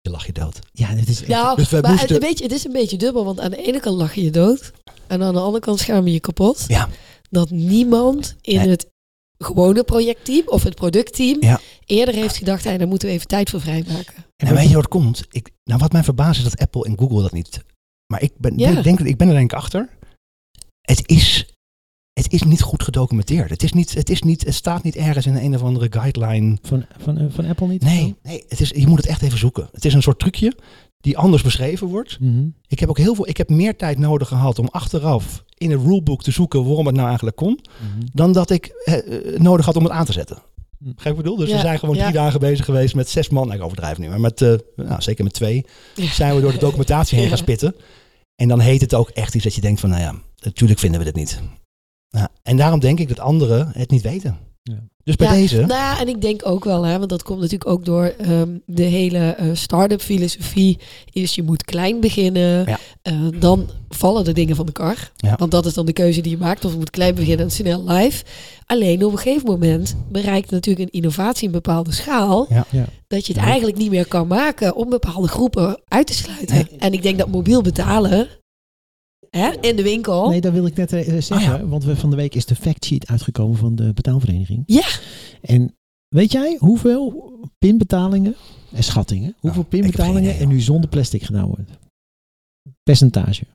Je 0.00 0.10
lach 0.10 0.26
je 0.26 0.32
dood. 0.32 0.58
Ja, 0.72 0.94
dit 0.94 1.08
is 1.08 1.20
echt- 1.20 1.28
Nou, 1.28 1.56
Dus 1.56 1.68
wij 1.70 1.80
maar 1.80 1.90
moesten- 1.90 2.14
het, 2.14 2.22
weet 2.24 2.38
je, 2.38 2.44
het 2.44 2.52
is 2.52 2.64
een 2.64 2.72
beetje 2.72 2.96
dubbel. 2.96 3.24
Want 3.24 3.40
aan 3.40 3.50
de 3.50 3.66
ene 3.66 3.80
kant 3.80 3.96
lach 3.96 4.14
je 4.14 4.22
je 4.24 4.30
dood. 4.30 4.72
En 5.06 5.22
aan 5.22 5.34
de 5.34 5.40
andere 5.40 5.64
kant 5.64 5.78
schaam 5.78 6.06
je 6.06 6.12
je 6.12 6.20
kapot. 6.20 6.64
Ja. 6.66 6.88
Dat 7.30 7.50
niemand 7.50 8.36
in 8.40 8.56
Nee. 8.56 8.68
het 8.68 8.86
gewone 9.38 9.84
projectteam 9.84 10.42
of 10.48 10.62
het 10.62 10.74
productteam 10.74 11.36
Ja. 11.42 11.60
eerder 11.84 12.14
heeft 12.14 12.36
gedacht, 12.36 12.64
hey, 12.64 12.78
daar 12.78 12.88
moeten 12.88 13.08
we 13.08 13.14
even 13.14 13.26
tijd 13.26 13.50
voor 13.50 13.60
vrijmaken. 13.60 14.14
En 14.36 14.54
weet 14.54 14.68
je 14.68 14.74
wat 14.74 14.88
komt? 14.88 15.24
Ik, 15.30 15.50
nou, 15.64 15.80
wat 15.80 15.92
mij 15.92 16.04
verbaast 16.04 16.38
is 16.38 16.44
dat 16.44 16.58
Apple 16.58 16.84
en 16.84 16.98
Google 16.98 17.22
dat 17.22 17.32
niet. 17.32 17.64
Maar 18.06 18.22
ik 18.22 18.32
ben, 18.38 18.58
Ja. 18.58 18.70
denk, 18.72 18.84
denk, 18.84 19.00
ik 19.00 19.16
ben 19.16 19.28
er 19.28 19.34
denk 19.34 19.50
ik 19.52 19.56
achter. 19.58 19.88
Het 20.86 21.02
is 21.08 21.46
het 22.12 22.32
is 22.32 22.42
niet 22.42 22.62
goed 22.62 22.82
gedocumenteerd. 22.82 23.50
Het, 23.50 23.62
is 23.62 23.72
niet, 23.72 23.94
het, 23.94 24.10
is 24.10 24.22
niet, 24.22 24.44
het 24.44 24.54
staat 24.54 24.82
niet 24.82 24.96
ergens 24.96 25.26
in 25.26 25.36
een 25.36 25.54
of 25.54 25.62
andere 25.62 25.86
guideline. 25.90 26.58
Van, 26.62 26.84
van, 26.98 27.18
eh, 27.18 27.24
van 27.28 27.44
Apple 27.44 27.66
niet? 27.66 27.82
Nee, 27.82 28.14
nee 28.22 28.44
het 28.48 28.60
is, 28.60 28.68
je 28.68 28.86
moet 28.86 28.96
het 28.98 29.06
echt 29.06 29.22
even 29.22 29.38
zoeken. 29.38 29.68
Het 29.72 29.84
is 29.84 29.94
een 29.94 30.02
soort 30.02 30.18
trucje 30.18 30.56
die 31.00 31.18
anders 31.18 31.42
beschreven 31.42 31.86
wordt. 31.86 32.20
Mhm. 32.20 32.46
Ik 32.66 32.80
heb 32.80 32.88
ook 32.88 32.98
heel 32.98 33.14
veel, 33.14 33.28
ik 33.28 33.36
heb 33.36 33.48
meer 33.48 33.76
tijd 33.76 33.98
nodig 33.98 34.28
gehad 34.28 34.58
om 34.58 34.68
achteraf 34.70 35.44
in 35.58 35.70
een 35.70 35.82
rulebook 35.82 36.22
te 36.22 36.30
zoeken 36.30 36.64
waarom 36.64 36.86
het 36.86 36.94
nou 36.94 37.06
eigenlijk 37.06 37.36
kon, 37.36 37.60
Mhm. 37.78 38.06
dan 38.12 38.32
dat 38.32 38.50
ik 38.50 38.66
eh, 38.84 38.94
eh, 39.34 39.40
nodig 39.40 39.64
had 39.66 39.76
om 39.76 39.82
het 39.84 39.92
aan 39.92 40.04
te 40.06 40.12
zetten. 40.12 40.38
Hm. 40.78 40.90
Ga 40.96 41.10
ik 41.10 41.16
bedoel? 41.16 41.36
Dus 41.36 41.50
we 41.52 41.58
zijn 41.58 41.78
gewoon 41.78 41.94
ja. 41.94 42.02
drie 42.02 42.14
dagen 42.14 42.40
bezig 42.40 42.64
geweest 42.64 42.94
met 42.94 43.08
zes 43.08 43.28
man. 43.28 43.46
Nou, 43.46 43.58
ik 43.58 43.64
overdrijf 43.64 43.98
nu, 43.98 44.08
maar 44.08 44.20
met, 44.20 44.42
eh, 44.42 44.54
nou, 44.76 45.02
zeker 45.02 45.24
met 45.24 45.32
twee 45.32 45.64
Ja. 45.94 46.08
zijn 46.12 46.34
we 46.34 46.40
door 46.40 46.52
de 46.52 46.58
documentatie 46.58 47.14
heen 47.14 47.24
Ja. 47.24 47.28
gaan 47.32 47.42
spitten. 47.42 47.74
En 48.34 48.48
dan 48.48 48.60
heet 48.60 48.80
het 48.80 48.94
ook 48.94 49.08
echt 49.08 49.34
iets 49.34 49.44
dat 49.44 49.54
je 49.54 49.60
denkt 49.60 49.80
van, 49.80 49.90
nou 49.90 50.02
ja, 50.02 50.14
natuurlijk 50.46 50.80
vinden 50.80 50.98
we 50.98 51.04
dit 51.06 51.14
niet. 51.14 51.40
Ja, 52.08 52.28
en 52.42 52.56
daarom 52.56 52.80
denk 52.80 52.98
ik 53.00 53.08
dat 53.08 53.20
anderen 53.20 53.70
het 53.72 53.90
niet 53.90 54.02
weten. 54.02 54.36
Ja. 54.62 54.82
Dus 55.04 55.16
bij 55.16 55.26
Ja, 55.26 55.32
deze, 55.34 55.56
Nou 55.56 55.68
ja, 55.68 56.00
en 56.00 56.08
ik 56.08 56.20
denk 56.20 56.46
ook 56.46 56.64
wel, 56.64 56.82
hè, 56.84 56.98
want 56.98 57.10
dat 57.10 57.22
komt 57.22 57.40
natuurlijk 57.40 57.70
ook 57.70 57.84
door 57.84 58.04
ehm, 58.04 58.48
de 58.66 58.82
hele 58.82 59.18
eh, 59.18 59.46
start-up 59.52 60.00
filosofie. 60.00 60.78
Is 61.12 61.34
je 61.34 61.42
moet 61.42 61.64
klein 61.64 62.00
beginnen, 62.00 62.66
Ja. 62.66 62.78
eh, 63.02 63.14
dan 63.38 63.68
vallen 63.88 64.24
de 64.24 64.32
dingen 64.32 64.56
van 64.56 64.66
de 64.66 64.72
kar. 64.72 65.12
Ja. 65.16 65.34
Want 65.36 65.50
dat 65.50 65.66
is 65.66 65.74
dan 65.74 65.86
de 65.86 65.92
keuze 65.92 66.20
die 66.20 66.30
je 66.32 66.38
maakt. 66.38 66.64
Of 66.64 66.70
je 66.72 66.78
moet 66.78 66.90
klein 66.90 67.14
beginnen 67.14 67.44
en 67.46 67.50
snel 67.52 67.84
live. 67.88 68.24
Alleen 68.66 69.04
op 69.04 69.12
een 69.12 69.18
gegeven 69.18 69.46
moment 69.50 69.96
bereikt 70.10 70.50
natuurlijk 70.50 70.86
een 70.88 71.00
innovatie 71.00 71.46
een 71.46 71.52
bepaalde 71.52 71.92
schaal. 71.92 72.46
Ja. 72.48 72.66
Ja. 72.70 72.84
Dat 73.06 73.26
je 73.26 73.32
het 73.32 73.42
Ja. 73.42 73.48
eigenlijk 73.48 73.78
niet 73.78 73.90
meer 73.90 74.06
kan 74.08 74.26
maken 74.26 74.76
om 74.76 74.88
bepaalde 74.90 75.28
groepen 75.28 75.82
uit 75.88 76.06
te 76.06 76.14
sluiten. 76.14 76.54
Nee. 76.56 76.78
En 76.78 76.92
ik 76.92 77.02
denk 77.02 77.18
dat 77.18 77.28
mobiel 77.28 77.62
betalen 77.62 78.28
hè, 79.30 79.50
in 79.60 79.76
de 79.76 79.82
winkel. 79.82 80.28
Nee, 80.28 80.40
dat 80.40 80.52
wil 80.52 80.66
ik 80.66 80.76
net 80.76 80.92
eh, 80.92 81.04
zeggen. 81.04 81.36
Oh 81.36 81.42
ja. 81.42 81.66
Want 81.66 81.84
we, 81.84 81.96
van 81.96 82.10
de 82.10 82.16
week 82.16 82.34
is 82.34 82.46
de 82.46 82.56
factsheet 82.56 83.06
uitgekomen 83.06 83.56
van 83.56 83.74
de 83.74 83.92
betaalvereniging. 83.92 84.62
Ja. 84.66 84.86
En 85.40 85.74
weet 86.08 86.32
jij 86.32 86.56
hoeveel 86.58 87.32
pinbetalingen 87.58 88.34
en 88.72 88.84
schattingen, 88.84 89.36
hoeveel 89.40 89.62
Oh, 89.62 89.66
ik 89.66 89.72
heb 89.72 89.80
geen 89.80 89.90
pinbetalingen 89.90 90.38
er 90.38 90.46
nu 90.46 90.60
zonder 90.60 90.90
plastic 90.90 91.22
gedaan 91.22 91.46
wordt? 91.46 91.70
Percentage. 92.82 93.46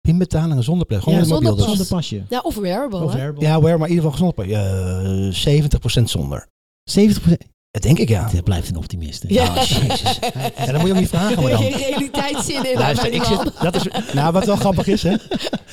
pinbetalingen 0.00 0.64
zonder 0.64 0.86
plek, 0.86 1.02
gewoon 1.02 1.18
Ja, 1.18 1.24
zonder 1.24 1.56
Dus. 1.56 1.64
Zonder 1.64 1.86
pasje. 1.86 2.22
Ja, 2.28 2.40
of 2.40 2.54
wearable. 2.54 3.02
Of 3.04 3.12
wearable. 3.12 3.42
Ja, 3.42 3.60
waar, 3.60 3.78
maar 3.78 3.88
in 3.88 3.94
ieder 3.94 4.10
geval 4.10 4.32
gezond. 4.32 4.48
Uh, 4.48 6.00
70% 6.00 6.04
zonder. 6.04 6.48
70%. 6.90 7.56
Dat 7.78 7.86
denk 7.86 7.98
ik 7.98 8.08
ja. 8.08 8.30
Dat 8.32 8.44
blijft 8.44 8.68
een 8.68 8.76
optimist. 8.76 9.22
hè? 9.22 9.28
Ja. 9.34 9.48
Oh, 9.48 9.62
jezus. 9.62 10.18
Ja, 10.58 10.66
dan 10.66 10.74
moet 10.74 10.86
je 10.86 10.92
ook 10.92 10.98
niet 10.98 11.08
vragen, 11.08 11.42
maar 11.42 11.50
dan. 11.50 11.62
Geen 11.62 11.76
realiteitszin 11.76 12.70
in. 12.72 12.78
Luister, 12.78 13.12
ik 13.12 13.24
zit, 13.24 13.52
dat 13.60 13.76
is, 13.76 13.86
nou, 14.12 14.32
wat 14.32 14.46
wel 14.46 14.56
grappig 14.56 14.86
is, 14.86 15.02
hè? 15.02 15.16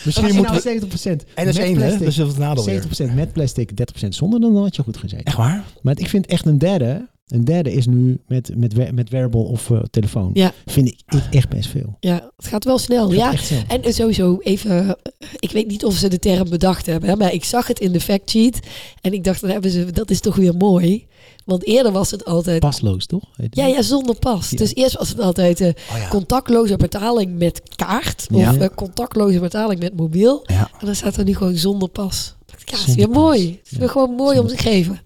Misschien 0.05 0.35
moeten 0.35 0.55
we... 0.55 0.61
nou 0.63 1.19
70% 1.23 1.33
En 1.33 1.45
dat 1.45 1.53
is 1.53 1.57
één, 1.57 1.77
hè? 1.77 1.97
Dat 1.97 2.07
is 2.07 2.17
het 2.17 2.37
nadeel 2.37 2.65
weer. 2.65 2.83
70% 3.11 3.13
met 3.13 3.33
plastic, 3.33 3.71
30% 4.03 4.07
zonder, 4.09 4.39
dan 4.39 4.57
had 4.57 4.75
je 4.75 4.83
goed 4.83 4.97
gezeten. 4.97 5.25
Echt 5.25 5.37
waar? 5.37 5.63
Maar 5.81 5.99
ik 5.99 6.09
vind 6.09 6.25
echt 6.25 6.45
een 6.45 6.57
derde, 6.57 7.07
een 7.25 7.43
derde 7.45 7.73
is 7.73 7.85
nu 7.85 8.19
met, 8.27 8.51
met, 8.55 8.91
met 8.93 9.09
wearable 9.09 9.41
of 9.41 9.69
eh, 9.71 9.79
telefoon. 9.89 10.29
Ja. 10.33 10.51
Vind 10.65 10.87
ik 10.87 10.99
ik 11.07 11.23
echt 11.33 11.49
best 11.49 11.69
veel. 11.69 11.97
Ja, 11.99 12.31
het 12.37 12.47
gaat 12.47 12.63
wel 12.63 12.77
snel. 12.77 13.09
Gaat 13.11 13.47
Ja. 13.47 13.63
En 13.67 13.93
sowieso 13.93 14.37
even, 14.43 14.87
eh, 14.87 14.93
ik 15.39 15.51
weet 15.51 15.67
niet 15.67 15.85
of 15.85 15.93
ze 15.95 16.07
de 16.07 16.19
term 16.19 16.49
bedacht 16.49 16.85
hebben, 16.85 17.09
hè, 17.09 17.15
maar 17.15 17.33
ik 17.33 17.43
zag 17.43 17.67
het 17.67 17.79
in 17.79 17.91
de 17.91 17.99
factsheet 18.01 18.59
en 19.01 19.13
ik 19.13 19.23
dacht, 19.23 19.41
dan 19.41 19.49
hebben 19.49 19.71
ze, 19.71 19.91
dat 19.91 20.09
is 20.09 20.19
toch 20.19 20.35
weer 20.35 20.55
mooi. 20.55 21.07
Want 21.45 21.65
eerder 21.65 21.91
was 21.91 22.11
het 22.11 22.25
altijd, 22.25 22.59
Pasloos, 22.59 23.05
toch? 23.05 23.23
Ja, 23.49 23.65
ja, 23.65 23.81
zonder 23.81 24.15
pas. 24.15 24.49
Ja. 24.49 24.57
Dus 24.57 24.75
eerst 24.75 24.97
was 24.97 25.09
het 25.09 25.19
altijd 25.19 25.61
eh, 25.61 25.67
Oh 25.67 25.97
ja. 25.97 26.07
contactloze 26.07 26.75
betaling 26.77 27.37
met 27.37 27.61
kaart 27.75 28.27
Ja. 28.29 28.49
of 28.51 28.57
eh, 28.57 28.67
contactloze 28.75 29.39
betaling 29.39 29.79
met 29.79 29.95
mobiel. 29.95 30.43
En 30.45 30.67
dan 30.85 30.95
staat 30.95 31.17
er 31.17 31.23
nu 31.23 31.35
gewoon 31.35 31.55
zonder 31.55 31.89
pas. 31.89 32.35
Ja, 32.65 32.77
het 32.77 32.87
is 32.87 32.95
weer 32.95 33.09
mooi. 33.09 33.59
Het 33.63 33.71
is 33.71 33.77
weer 33.77 33.89
gewoon 33.89 34.11
mooi 34.15 34.39
om 34.39 34.47
te 34.47 34.57
geven. 34.57 34.99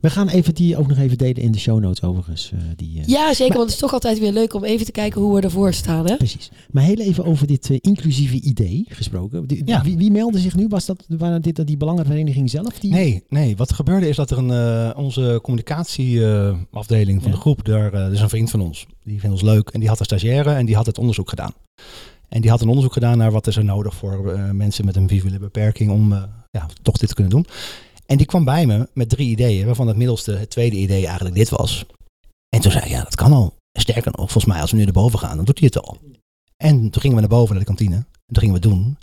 We 0.00 0.10
gaan 0.10 0.28
even 0.28 0.54
die 0.54 0.76
ook 0.76 0.86
nog 0.88 0.98
even 0.98 1.18
delen 1.18 1.42
in 1.42 1.52
de 1.52 1.58
show 1.58 1.80
notes 1.80 2.02
overigens. 2.02 2.50
eh, 2.52 2.58
die, 2.76 3.00
eh, 3.00 3.06
Ja, 3.06 3.28
zeker, 3.28 3.48
Maar- 3.48 3.56
want 3.56 3.60
het 3.62 3.70
is 3.74 3.78
toch 3.78 3.92
altijd 3.92 4.18
weer 4.18 4.32
leuk 4.32 4.54
om 4.54 4.64
even 4.64 4.86
te 4.86 4.92
kijken 4.92 5.20
hoe 5.20 5.34
we 5.34 5.40
ervoor 5.40 5.72
staan. 5.72 6.06
Hè? 6.06 6.16
Precies. 6.16 6.50
Maar 6.70 6.82
heel 6.84 6.96
even 6.98 7.24
over 7.24 7.46
dit 7.46 7.70
eh, 7.70 7.76
inclusieve 7.80 8.40
idee 8.40 8.84
gesproken. 8.88 9.46
Die- 9.46 9.62
Ja. 9.64 9.82
wie, 9.82 9.96
wie 9.96 10.10
meldde 10.10 10.38
zich 10.38 10.56
nu? 10.56 10.68
Was 10.68 10.86
dat 10.86 11.04
waren 11.08 11.42
dit, 11.42 11.66
die 11.66 11.76
belangenvereniging 11.76 12.50
zelf? 12.50 12.78
Die... 12.78 12.90
Nee, 12.90 13.24
nee, 13.28 13.56
wat 13.56 13.68
er 13.70 13.74
gebeurde 13.76 14.08
is 14.08 14.16
dat 14.16 14.30
er 14.30 14.38
een, 14.38 14.50
eh, 14.50 14.98
onze 14.98 15.38
communicatieafdeling 15.42 17.22
van 17.22 17.30
Ja. 17.30 17.36
de 17.36 17.40
groep, 17.42 17.64
daar 17.64 17.92
eh, 17.92 18.00
dat 18.02 18.12
is 18.12 18.20
een 18.20 18.28
vriend 18.28 18.50
van 18.50 18.60
ons, 18.60 18.86
die 19.04 19.20
vindt 19.20 19.34
ons 19.34 19.44
leuk 19.44 19.68
en 19.68 19.80
die 19.80 19.88
had 19.88 19.98
een 19.98 20.04
stagiaire 20.04 20.50
en 20.50 20.66
die 20.66 20.74
had 20.76 20.86
het 20.86 20.98
onderzoek 20.98 21.28
gedaan. 21.28 21.52
En 22.28 22.40
die 22.40 22.50
had 22.50 22.60
een 22.60 22.68
onderzoek 22.68 22.92
gedaan 22.92 23.18
naar 23.18 23.32
wat 23.32 23.46
is 23.46 23.56
er 23.56 23.64
nodig 23.64 23.94
voor 23.94 24.32
eh, 24.32 24.50
mensen 24.50 24.84
met 24.84 24.96
een 24.96 25.08
visuele 25.08 25.38
beperking 25.38 25.90
om 25.90 26.12
eh, 26.12 26.22
ja, 26.50 26.66
toch 26.82 26.96
dit 26.96 27.08
te 27.08 27.14
kunnen 27.14 27.32
doen. 27.32 27.46
En 28.06 28.16
die 28.16 28.26
kwam 28.26 28.44
bij 28.44 28.66
me 28.66 28.88
met 28.92 29.08
drie 29.08 29.28
ideeën, 29.28 29.66
waarvan 29.66 29.86
het 29.86 29.96
middelste, 29.96 30.32
het 30.32 30.50
tweede 30.50 30.76
idee 30.76 31.06
eigenlijk 31.06 31.36
dit 31.36 31.48
was. 31.48 31.86
En 32.48 32.60
toen 32.60 32.72
zei 32.72 32.84
ik, 32.84 32.90
ja, 32.90 33.02
dat 33.02 33.14
kan 33.14 33.32
al. 33.32 33.54
Sterker 33.78 34.12
nog, 34.16 34.30
volgens 34.30 34.44
mij 34.44 34.60
als 34.60 34.70
we 34.70 34.76
nu 34.76 34.84
naar 34.84 34.92
boven 34.92 35.18
gaan, 35.18 35.36
dan 35.36 35.44
doet 35.44 35.58
hij 35.58 35.70
het 35.72 35.82
al. 35.82 35.96
En 36.56 36.90
toen 36.90 37.00
gingen 37.00 37.16
we 37.16 37.20
naar 37.20 37.38
boven 37.38 37.54
naar 37.54 37.64
de 37.64 37.74
kantine. 37.74 37.96
En 37.96 38.32
toen 38.32 38.42
gingen 38.42 38.54
we 38.54 38.68
doen. 38.68 38.98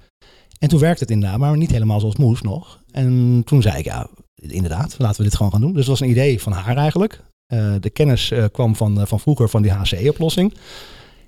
En 0.60 0.70
toen 0.70 0.80
werkte 0.80 1.04
het 1.04 1.12
inderdaad, 1.12 1.40
maar 1.40 1.58
niet 1.58 1.72
helemaal 1.72 2.00
zoals 2.00 2.16
het 2.16 2.24
moest 2.24 2.44
nog. 2.44 2.80
En 2.92 3.42
toen 3.46 3.62
zei 3.62 3.78
ik, 3.78 3.86
ja, 3.86 4.10
inderdaad, 4.36 4.96
laten 4.98 5.18
we 5.18 5.24
dit 5.24 5.36
gewoon 5.36 5.52
gaan 5.52 5.62
doen. 5.62 5.74
Dus 5.74 5.86
dat 5.86 6.00
was 6.00 6.00
een 6.00 6.14
idee 6.14 6.42
van 6.42 6.52
haar 6.52 6.78
eigenlijk. 6.78 7.22
Eh, 7.46 7.74
de 7.80 7.90
kennis 7.90 8.32
eh, 8.32 8.46
kwam 8.52 8.76
van, 8.76 9.00
eh, 9.00 9.06
van 9.06 9.20
vroeger 9.20 9.50
van 9.50 9.62
die 9.62 9.72
HCE-oplossing. 9.72 10.54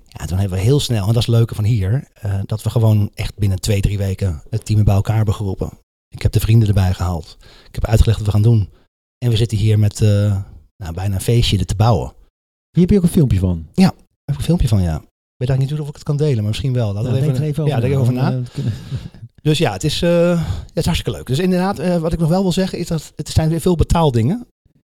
Ja, 0.06 0.24
toen 0.24 0.38
hebben 0.38 0.58
we 0.58 0.64
heel 0.64 0.80
snel, 0.80 1.00
en 1.00 1.12
dat 1.12 1.16
is 1.16 1.26
het 1.26 1.34
leuke 1.34 1.54
van 1.54 1.64
hier, 1.64 2.08
dat 2.46 2.62
we 2.62 2.70
gewoon 2.70 3.10
echt 3.14 3.38
binnen 3.38 3.60
twee, 3.60 3.80
drie 3.80 3.98
weken 3.98 4.42
het 4.50 4.64
team 4.64 4.84
bij 4.84 4.94
elkaar 4.94 5.16
hebben 5.16 5.34
geroepen. 5.34 5.70
Ik 6.08 6.22
heb 6.22 6.32
de 6.32 6.40
vrienden 6.40 6.68
erbij 6.68 6.94
gehaald. 6.94 7.36
Ik 7.68 7.74
heb 7.74 7.84
uitgelegd 7.86 8.18
wat 8.18 8.26
we 8.26 8.32
gaan 8.32 8.42
doen. 8.42 8.70
En 9.18 9.30
we 9.30 9.36
zitten 9.36 9.58
hier 9.58 9.78
met 9.78 10.00
eh, 10.00 10.42
nou, 10.76 10.94
bijna 10.94 11.14
een 11.14 11.20
feestje 11.20 11.64
te 11.64 11.74
bouwen. 11.74 12.12
Hier 12.70 12.80
heb 12.80 12.90
je 12.90 12.96
ook 12.96 13.02
een 13.02 13.08
filmpje 13.08 13.38
van. 13.38 13.66
Daar 13.74 13.92
heb 14.24 14.34
ik 14.34 14.36
een 14.36 14.42
filmpje 14.44 14.68
van, 14.68 14.82
ja. 14.82 14.94
Ik 14.96 15.02
weet 15.36 15.48
eigenlijk 15.48 15.70
niet 15.70 15.80
of 15.80 15.88
ik 15.88 15.94
het 15.94 16.04
kan 16.04 16.16
delen, 16.16 16.36
maar 16.36 16.46
misschien 16.46 16.72
wel. 16.72 16.92
Laten 16.92 17.12
we 17.12 17.20
denk 17.20 17.36
er 17.36 17.42
even 17.42 17.62
over 17.62 17.74
ja, 17.74 17.80
denk 17.80 17.94
er 17.94 18.00
over 18.00 18.12
na. 18.12 18.30
eh, 18.32 18.64
Dus 19.42 19.58
ja, 19.58 19.72
het 19.72 19.84
is, 19.84 20.02
eh, 20.02 20.46
het 20.66 20.76
is 20.76 20.84
hartstikke 20.84 21.18
leuk. 21.18 21.26
Dus 21.26 21.38
inderdaad, 21.38 21.98
wat 22.00 22.12
ik 22.12 22.18
nog 22.18 22.28
wel 22.28 22.42
wil 22.42 22.52
zeggen, 22.52 22.78
is 22.78 22.86
dat 22.86 23.12
het 23.16 23.28
zijn 23.28 23.48
weer 23.48 23.60
veel 23.60 23.74
betaaldingen. 23.76 24.46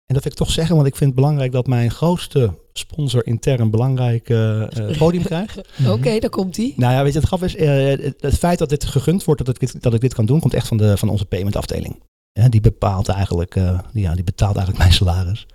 En 0.10 0.16
dat 0.16 0.24
wil 0.24 0.32
ik 0.32 0.38
toch 0.38 0.52
zeggen, 0.52 0.76
want 0.76 0.88
ik 0.88 0.96
vind 0.96 1.10
het 1.10 1.20
belangrijk 1.20 1.52
dat 1.52 1.68
mijn 1.68 1.92
grootste 1.92 2.54
sponsor 2.74 3.26
intern 3.26 3.62
een 3.62 3.70
belangrijk 3.70 4.30
eh, 4.30 4.90
eh, 4.90 4.98
podium 5.04 5.24
krijgt. 5.24 5.62
Oké, 5.88 6.20
daar 6.20 6.30
komt 6.30 6.58
hij. 6.58 6.74
Nou 6.76 6.94
ja, 6.94 7.04
weet 7.04 7.14
je, 7.14 7.20
het 7.20 7.28
grap 7.28 7.44
is, 7.44 7.56
eh, 7.56 7.88
het, 7.88 8.16
het 8.20 8.38
feit 8.38 8.60
dat 8.60 8.70
dit 8.70 8.86
gegund 8.86 9.24
wordt, 9.24 9.46
dat 9.46 9.62
ik 9.62 9.72
dit, 9.72 9.82
dat 9.84 9.94
ik 9.94 10.02
dit 10.02 10.14
kan 10.14 10.26
doen, 10.26 10.40
komt 10.40 10.54
echt 10.54 10.68
van, 10.68 10.78
de, 10.78 10.98
van 10.98 11.10
onze 11.10 11.26
paymentafdeling. 11.26 12.02
Ja, 12.32 12.50
die 12.50 12.62
bepaalt 12.62 13.08
eigenlijk, 13.08 13.56
eh, 13.56 13.80
die, 13.94 14.02
ja, 14.02 14.14
die 14.16 14.24
betaalt 14.24 14.56
eigenlijk 14.56 14.78
mijn 14.86 14.98
salaris. 14.98 15.48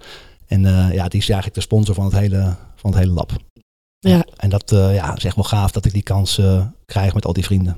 En 0.47 0.67
eh, 0.67 0.95
ja, 0.95 1.09
die 1.09 1.21
is 1.21 1.29
eigenlijk 1.29 1.55
de 1.55 1.61
sponsor 1.61 1.95
van 1.95 2.05
het 2.05 2.15
hele, 2.15 2.57
van 2.75 2.91
het 2.91 3.01
hele 3.01 3.13
lab. 3.13 3.33
Ja. 3.99 4.25
En 4.37 4.51
dat 4.51 4.73
eh, 4.73 4.95
ja, 4.95 5.17
is 5.17 5.25
echt 5.25 5.35
wel 5.35 5.45
gaaf 5.45 5.71
dat 5.71 5.85
ik 5.85 5.93
die 5.93 6.03
kans 6.03 6.39
eh, 6.39 6.67
krijg 6.87 7.15
met 7.15 7.25
al 7.25 7.33
die 7.33 7.45
vrienden. 7.45 7.77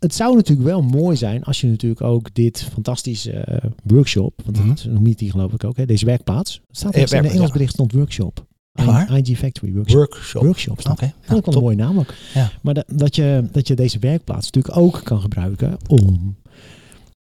Het 0.00 0.14
zou 0.14 0.34
natuurlijk 0.36 0.68
wel 0.68 0.82
mooi 0.82 1.16
zijn 1.16 1.44
als 1.44 1.60
je 1.60 1.66
natuurlijk 1.66 2.00
ook 2.00 2.34
dit 2.34 2.62
fantastische 2.72 3.32
eh, 3.32 3.70
workshop, 3.84 4.40
want 4.44 4.58
Mhm. 4.58 4.68
dat 4.68 4.84
noem 4.84 5.06
je 5.06 5.14
die 5.14 5.30
geloof 5.30 5.52
ik 5.52 5.64
ook, 5.64 5.76
hè, 5.76 5.86
deze 5.86 6.04
werkplaats. 6.04 6.60
Staat 6.70 6.92
ergens 6.94 7.12
in 7.12 7.22
de 7.22 7.28
Engels 7.28 7.46
ja. 7.46 7.52
bericht 7.52 7.72
stond 7.72 7.92
workshop. 7.92 8.46
Waar? 8.72 9.18
IG 9.18 9.38
Factory 9.38 9.72
workshop. 9.72 9.96
Workshop. 9.98 10.42
Workshop. 10.42 10.78
Oké, 10.78 11.12
Dat 11.20 11.28
nou, 11.28 11.40
is 11.46 11.54
een 11.54 11.62
mooie 11.62 11.76
naam 11.76 11.98
ook. 11.98 12.14
Ja. 12.34 12.50
Maar 12.62 12.74
dat, 12.74 12.84
dat, 12.92 13.14
je, 13.16 13.48
dat 13.52 13.68
je 13.68 13.74
deze 13.74 13.98
werkplaats 13.98 14.50
natuurlijk 14.50 14.76
ook 14.76 15.00
kan 15.04 15.20
gebruiken 15.20 15.76
om 15.88 16.36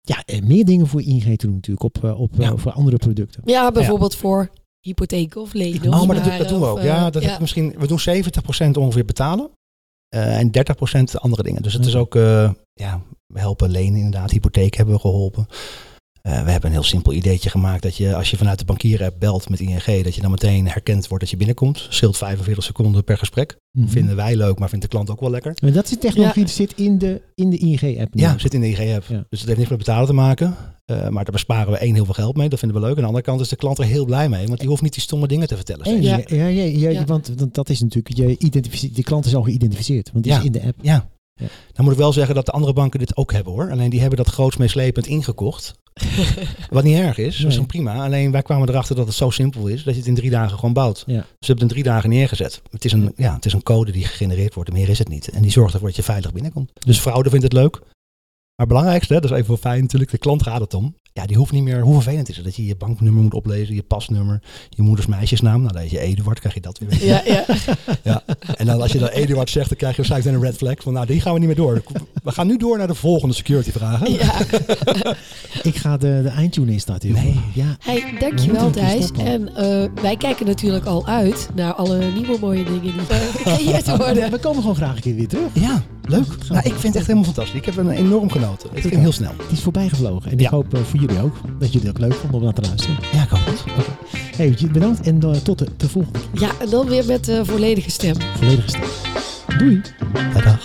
ja, 0.00 0.22
eh, 0.26 0.42
meer 0.42 0.64
dingen 0.64 0.86
voor 0.86 1.02
ING 1.02 1.22
te 1.38 1.46
doen 1.46 1.54
natuurlijk 1.54 1.84
op, 1.84 2.04
eh, 2.04 2.20
op, 2.20 2.32
eh, 2.32 2.38
Ja. 2.44 2.56
voor 2.56 2.72
andere 2.72 2.96
producten. 2.96 3.42
Ja, 3.44 3.70
bijvoorbeeld 3.72 4.14
voor 4.14 4.50
hypotheek 4.80 5.36
of 5.36 5.52
lenen. 5.52 5.92
Oh, 5.94 6.06
maar 6.06 6.22
dat, 6.24 6.38
dat 6.38 6.48
doen 6.48 6.60
we 6.60 6.66
ook. 6.66 6.82
Ja, 6.82 7.10
dat 7.10 7.22
ik 7.22 7.40
misschien, 7.40 7.74
we 7.78 7.86
doen 7.86 7.98
70% 8.00 8.76
ongeveer 8.76 9.04
betalen. 9.04 9.50
Eh, 10.14 10.38
en 10.38 10.50
30% 10.50 11.14
andere 11.20 11.42
dingen. 11.42 11.62
Dus 11.62 11.72
het 11.72 11.86
is 11.86 11.94
Oké. 11.94 12.18
ook, 12.18 12.24
eh, 12.24 12.50
ja, 12.74 13.00
we 13.26 13.38
helpen 13.38 13.70
lenen 13.70 13.96
inderdaad. 13.96 14.30
Hypotheek 14.30 14.74
hebben 14.74 14.94
we 14.94 15.00
geholpen. 15.00 15.46
Eh, 16.24 16.44
we 16.44 16.50
hebben 16.50 16.70
een 16.70 16.76
heel 16.76 16.82
simpel 16.84 17.12
ideetje 17.12 17.50
gemaakt 17.50 17.82
dat 17.82 17.96
je 17.96 18.14
als 18.16 18.30
je 18.30 18.36
vanuit 18.36 18.58
de 18.58 18.64
bankier-app 18.64 19.16
belt 19.18 19.48
met 19.48 19.60
ING, 19.60 20.02
dat 20.02 20.14
je 20.14 20.20
dan 20.20 20.30
meteen 20.30 20.68
herkend 20.68 21.06
wordt 21.08 21.22
dat 21.22 21.30
je 21.30 21.36
binnenkomt. 21.36 21.86
Scheelt 21.90 22.16
45 22.16 22.64
seconden 22.64 23.04
per 23.04 23.18
gesprek. 23.18 23.56
Mhm. 23.70 23.88
Vinden 23.88 24.16
wij 24.16 24.36
leuk, 24.36 24.58
maar 24.58 24.68
vindt 24.68 24.84
de 24.84 24.90
klant 24.90 25.10
ook 25.10 25.20
wel 25.20 25.30
lekker. 25.30 25.56
Maar 25.62 25.72
dat 25.72 25.90
is 25.90 25.96
technologie 25.98 26.44
die 26.44 26.54
zit 26.54 26.72
in 26.76 26.98
de, 26.98 27.22
in 27.34 27.50
de 27.50 27.56
ING-app. 27.56 28.14
Ja, 28.14 28.38
zit 28.38 28.54
in 28.54 28.60
de 28.60 28.68
IG-app. 28.68 29.04
Ja. 29.08 29.24
Dus 29.28 29.38
het 29.38 29.46
heeft 29.46 29.56
niks 29.58 29.70
met 29.70 29.78
betalen 29.78 30.06
te 30.06 30.12
maken. 30.12 30.56
Eh, 30.84 30.96
maar 31.08 31.24
daar 31.24 31.32
besparen 31.32 31.72
we 31.72 31.78
één 31.78 31.94
heel 31.94 32.04
veel 32.04 32.14
geld 32.14 32.36
mee. 32.36 32.48
Dat 32.48 32.58
vinden 32.58 32.80
we 32.80 32.86
leuk. 32.86 32.96
En 32.96 33.04
aan 33.04 33.10
de 33.10 33.16
andere 33.16 33.30
kant 33.30 33.40
is 33.40 33.48
de 33.48 33.56
klant 33.56 33.78
er 33.78 33.84
heel 33.84 34.04
blij 34.04 34.28
mee. 34.28 34.46
Want 34.46 34.58
die 34.60 34.68
hoeft 34.68 34.82
niet 34.82 34.92
die 34.92 35.02
stomme 35.02 35.26
dingen 35.26 35.48
te 35.48 35.56
vertellen. 35.56 35.84
En 35.84 36.02
ja, 36.02 36.20
ja, 36.26 36.46
ja, 36.46 36.88
Ja. 36.90 37.04
want 37.04 37.54
dat 37.54 37.68
is 37.68 37.80
natuurlijk, 37.80 38.16
je 38.16 38.38
identificeert, 38.38 38.96
de 38.96 39.02
klant 39.02 39.26
is 39.26 39.34
al 39.34 39.42
geïdentificeerd, 39.42 40.10
want 40.12 40.24
die 40.24 40.32
Ja. 40.32 40.38
is 40.38 40.44
in 40.44 40.52
de 40.52 40.62
app. 40.62 40.78
Ja. 40.80 41.08
Ja. 41.34 41.46
Dan 41.72 41.84
moet 41.84 41.92
ik 41.94 41.98
wel 42.00 42.12
zeggen 42.12 42.34
dat 42.34 42.46
de 42.46 42.52
andere 42.52 42.72
banken 42.72 42.98
dit 42.98 43.16
ook 43.16 43.32
hebben 43.32 43.52
hoor. 43.52 43.70
Alleen 43.70 43.90
die 43.90 44.00
hebben 44.00 44.18
dat 44.18 44.28
groots 44.28 44.56
meeslepend 44.56 45.06
ingekocht. 45.06 45.74
Wat 46.70 46.84
niet 46.84 46.96
erg 46.96 47.18
is, 47.18 47.36
dat 47.36 47.46
is 47.46 47.52
gewoon 47.52 47.66
prima. 47.66 48.04
Alleen 48.04 48.30
wij 48.30 48.42
kwamen 48.42 48.68
erachter 48.68 48.96
dat 48.96 49.06
het 49.06 49.14
zo 49.14 49.30
simpel 49.30 49.66
is 49.66 49.82
dat 49.82 49.94
je 49.94 50.00
het 50.00 50.08
in 50.08 50.14
drie 50.14 50.30
dagen 50.30 50.58
gewoon 50.58 50.72
bouwt. 50.72 51.04
Ja. 51.06 51.14
Dus 51.14 51.24
we 51.24 51.46
hebben 51.46 51.66
het 51.66 51.76
in 51.76 51.82
drie 51.82 51.92
dagen 51.92 52.08
neergezet. 52.08 52.62
Het 52.70 52.84
is, 52.84 52.92
een, 52.92 53.12
ja, 53.16 53.34
het 53.34 53.46
is 53.46 53.52
een 53.52 53.62
code 53.62 53.92
die 53.92 54.04
gegenereerd 54.04 54.54
wordt, 54.54 54.72
meer 54.72 54.88
is 54.88 54.98
het 54.98 55.08
niet. 55.08 55.28
En 55.28 55.42
die 55.42 55.50
zorgt 55.50 55.72
ervoor 55.72 55.88
dat 55.88 55.96
je 55.96 56.02
veilig 56.02 56.32
binnenkomt. 56.32 56.70
Dus 56.86 57.00
fraude 57.00 57.30
vindt 57.30 57.44
het 57.44 57.52
leuk. 57.52 57.78
Maar 57.80 58.66
het 58.66 58.68
belangrijkste, 58.68 59.14
dat 59.14 59.24
is 59.24 59.30
even 59.30 59.46
wel 59.46 59.56
fijn 59.56 59.80
natuurlijk, 59.80 60.10
de 60.10 60.18
klant 60.18 60.42
gaat 60.42 60.60
het 60.60 60.74
om. 60.74 60.96
Ja, 61.20 61.26
die 61.26 61.36
hoeft 61.36 61.52
niet 61.52 61.62
meer, 61.62 61.80
hoe 61.80 61.94
vervelend 61.94 62.28
is 62.28 62.36
het 62.36 62.44
dat 62.44 62.56
je 62.56 62.64
je 62.66 62.76
banknummer 62.76 63.22
moet 63.22 63.34
oplezen, 63.34 63.74
je 63.74 63.82
pasnummer, 63.82 64.42
je 64.68 64.82
moeders 64.82 65.06
meisjesnaam. 65.06 65.60
Nou, 65.60 65.72
dan 65.72 65.82
heet 65.82 65.90
je 65.90 65.98
Eduard, 66.00 66.38
krijg 66.40 66.54
je 66.54 66.60
dat 66.60 66.78
weer. 66.78 67.04
Ja, 67.04 67.22
ja. 67.24 67.44
Ja. 68.02 68.22
En 68.56 68.66
dan 68.66 68.80
als 68.80 68.92
je 68.92 68.98
dan 68.98 69.08
Eduard 69.08 69.50
zegt, 69.50 69.68
dan 69.68 69.76
krijg 69.78 69.96
je 69.96 70.02
waarschijnlijk 70.02 70.36
een 70.36 70.42
red 70.50 70.56
flag. 70.56 70.74
Van 70.82 70.92
nou, 70.92 71.06
die 71.06 71.20
gaan 71.20 71.32
we 71.32 71.38
niet 71.38 71.46
meer 71.48 71.56
door. 71.56 71.82
We 72.22 72.32
gaan 72.32 72.46
nu 72.46 72.56
door 72.56 72.78
naar 72.78 72.86
de 72.86 72.94
volgende 72.94 73.34
security 73.34 73.70
vragen. 73.70 74.12
ja. 74.12 74.32
Ik 75.62 75.76
ga 75.76 75.96
de, 75.96 76.20
de 76.22 76.28
eindtune 76.28 76.72
instarten. 76.72 77.12
Nee. 77.12 77.40
Ja. 77.54 77.76
Hey, 77.78 78.04
We 78.12 78.16
dankjewel 78.20 78.70
Thijs. 78.70 79.10
En 79.10 79.56
eh, 79.56 79.88
wij 80.02 80.16
kijken 80.16 80.46
natuurlijk 80.46 80.84
al 80.84 81.06
uit 81.06 81.48
naar 81.54 81.72
alle 81.74 81.98
nieuwe 82.14 82.36
mooie 82.40 82.64
dingen 82.64 82.82
die 82.82 82.92
gecreëerd 83.36 83.96
worden. 83.96 84.30
We 84.30 84.38
komen 84.38 84.60
gewoon 84.60 84.76
graag 84.76 84.94
een 84.96 85.02
keer 85.02 85.14
weer 85.14 85.28
terug. 85.28 85.48
Ja, 85.52 85.82
leuk. 86.02 86.26
Nou, 86.48 86.58
ik 86.64 86.72
vind 86.72 86.82
het 86.82 86.94
echt 86.96 87.06
helemaal 87.06 87.24
fantastisch. 87.24 87.54
Ik 87.58 87.64
heb 87.64 87.76
een 87.76 87.90
enorm 87.90 88.30
genoten. 88.30 88.68
Het 88.72 88.80
ging 88.86 89.00
heel 89.00 89.12
snel. 89.12 89.32
Het 89.42 89.52
is 89.52 89.60
voorbij 89.62 89.88
gevlogen. 89.88 90.30
En 90.30 90.38
Ja. 90.38 90.44
ik 90.44 90.50
hoop 90.50 90.74
eh, 90.74 90.80
voor 90.80 91.00
jullie 91.06 91.22
ook 91.22 91.36
dat 91.58 91.72
jullie 91.72 91.88
het 91.88 91.96
ook 91.96 92.02
leuk 92.08 92.14
vonden 92.14 92.38
om 92.38 92.44
naar 92.44 92.54
te 92.54 92.62
luisteren. 92.62 92.96
Ja, 93.12 93.22
ik 93.22 93.28
hoop 93.28 93.46
het. 93.46 93.64
Hey, 94.36 94.56
bedankt 94.72 95.06
en 95.06 95.22
eh, 95.22 95.30
tot 95.30 95.58
de, 95.58 95.66
de 95.76 95.88
volgende 95.88 96.18
keer. 96.18 96.40
Ja, 96.40 96.50
en 96.60 96.70
dan 96.70 96.86
weer 96.86 97.04
met 97.06 97.24
de 97.24 97.44
volledige 97.44 97.90
stem. 97.90 98.14
Volledige 98.36 98.68
stem. 98.68 98.82
Doei. 99.58 99.80
Ja, 100.34 100.40
dag. 100.40 100.62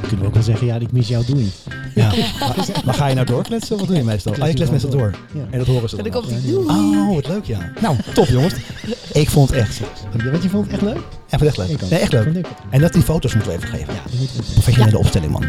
Kunnen 0.00 0.18
we 0.20 0.26
ook 0.26 0.34
wel 0.34 0.42
zeggen, 0.42 0.66
ja, 0.66 0.76
ik 0.76 0.92
mis 0.92 1.08
jou, 1.08 1.24
doei. 1.24 1.50
Ja. 1.94 2.12
Maar, 2.40 2.66
maar 2.84 2.94
ga 2.94 3.06
je 3.06 3.14
nou 3.14 3.26
doorkletsen? 3.26 3.78
Wat 3.78 3.86
doe 3.86 3.96
je 3.96 4.04
meestal? 4.04 4.34
Ah, 4.38 4.48
je 4.48 4.54
klets 4.54 4.70
meestal 4.70 4.90
door. 4.90 5.14
Ja. 5.34 5.40
En 5.50 5.58
dat 5.58 5.66
horen 5.66 5.88
ze 5.88 5.96
En 5.96 6.02
dan 6.02 6.12
dan 6.12 6.22
komt 6.22 6.42
die 6.42 6.50
Ja, 6.52 6.56
doei. 6.56 6.98
Oh, 6.98 7.14
wat 7.14 7.28
leuk 7.28 7.44
ja. 7.44 7.72
Nou, 7.80 7.96
top 8.14 8.26
jongens. 8.26 8.54
Ik 9.12 9.30
vond 9.30 9.48
het 9.50 9.58
echt. 9.58 9.76
Ja, 9.76 10.30
Weet 10.30 10.42
je, 10.42 10.48
vond 10.48 10.64
het 10.64 10.72
echt 10.74 10.82
leuk? 10.82 10.96
ik 10.96 11.38
vond 11.38 11.40
het 11.40 11.48
echt 11.48 11.56
leuk. 11.56 11.68
Ik. 11.68 11.90
Nee, 11.90 12.00
echt 12.00 12.12
Ik 12.12 12.32
leuk. 12.32 12.46
En 12.70 12.80
dat 12.80 12.92
die 12.92 13.02
foto's 13.02 13.34
moeten 13.34 13.52
we 13.52 13.58
even 13.58 13.68
geven. 13.68 13.94
Ja, 13.94 14.00
dat 14.02 14.18
moet 14.18 14.52
Professionele 14.52 14.98
opstelling 14.98 15.32
man. 15.32 15.44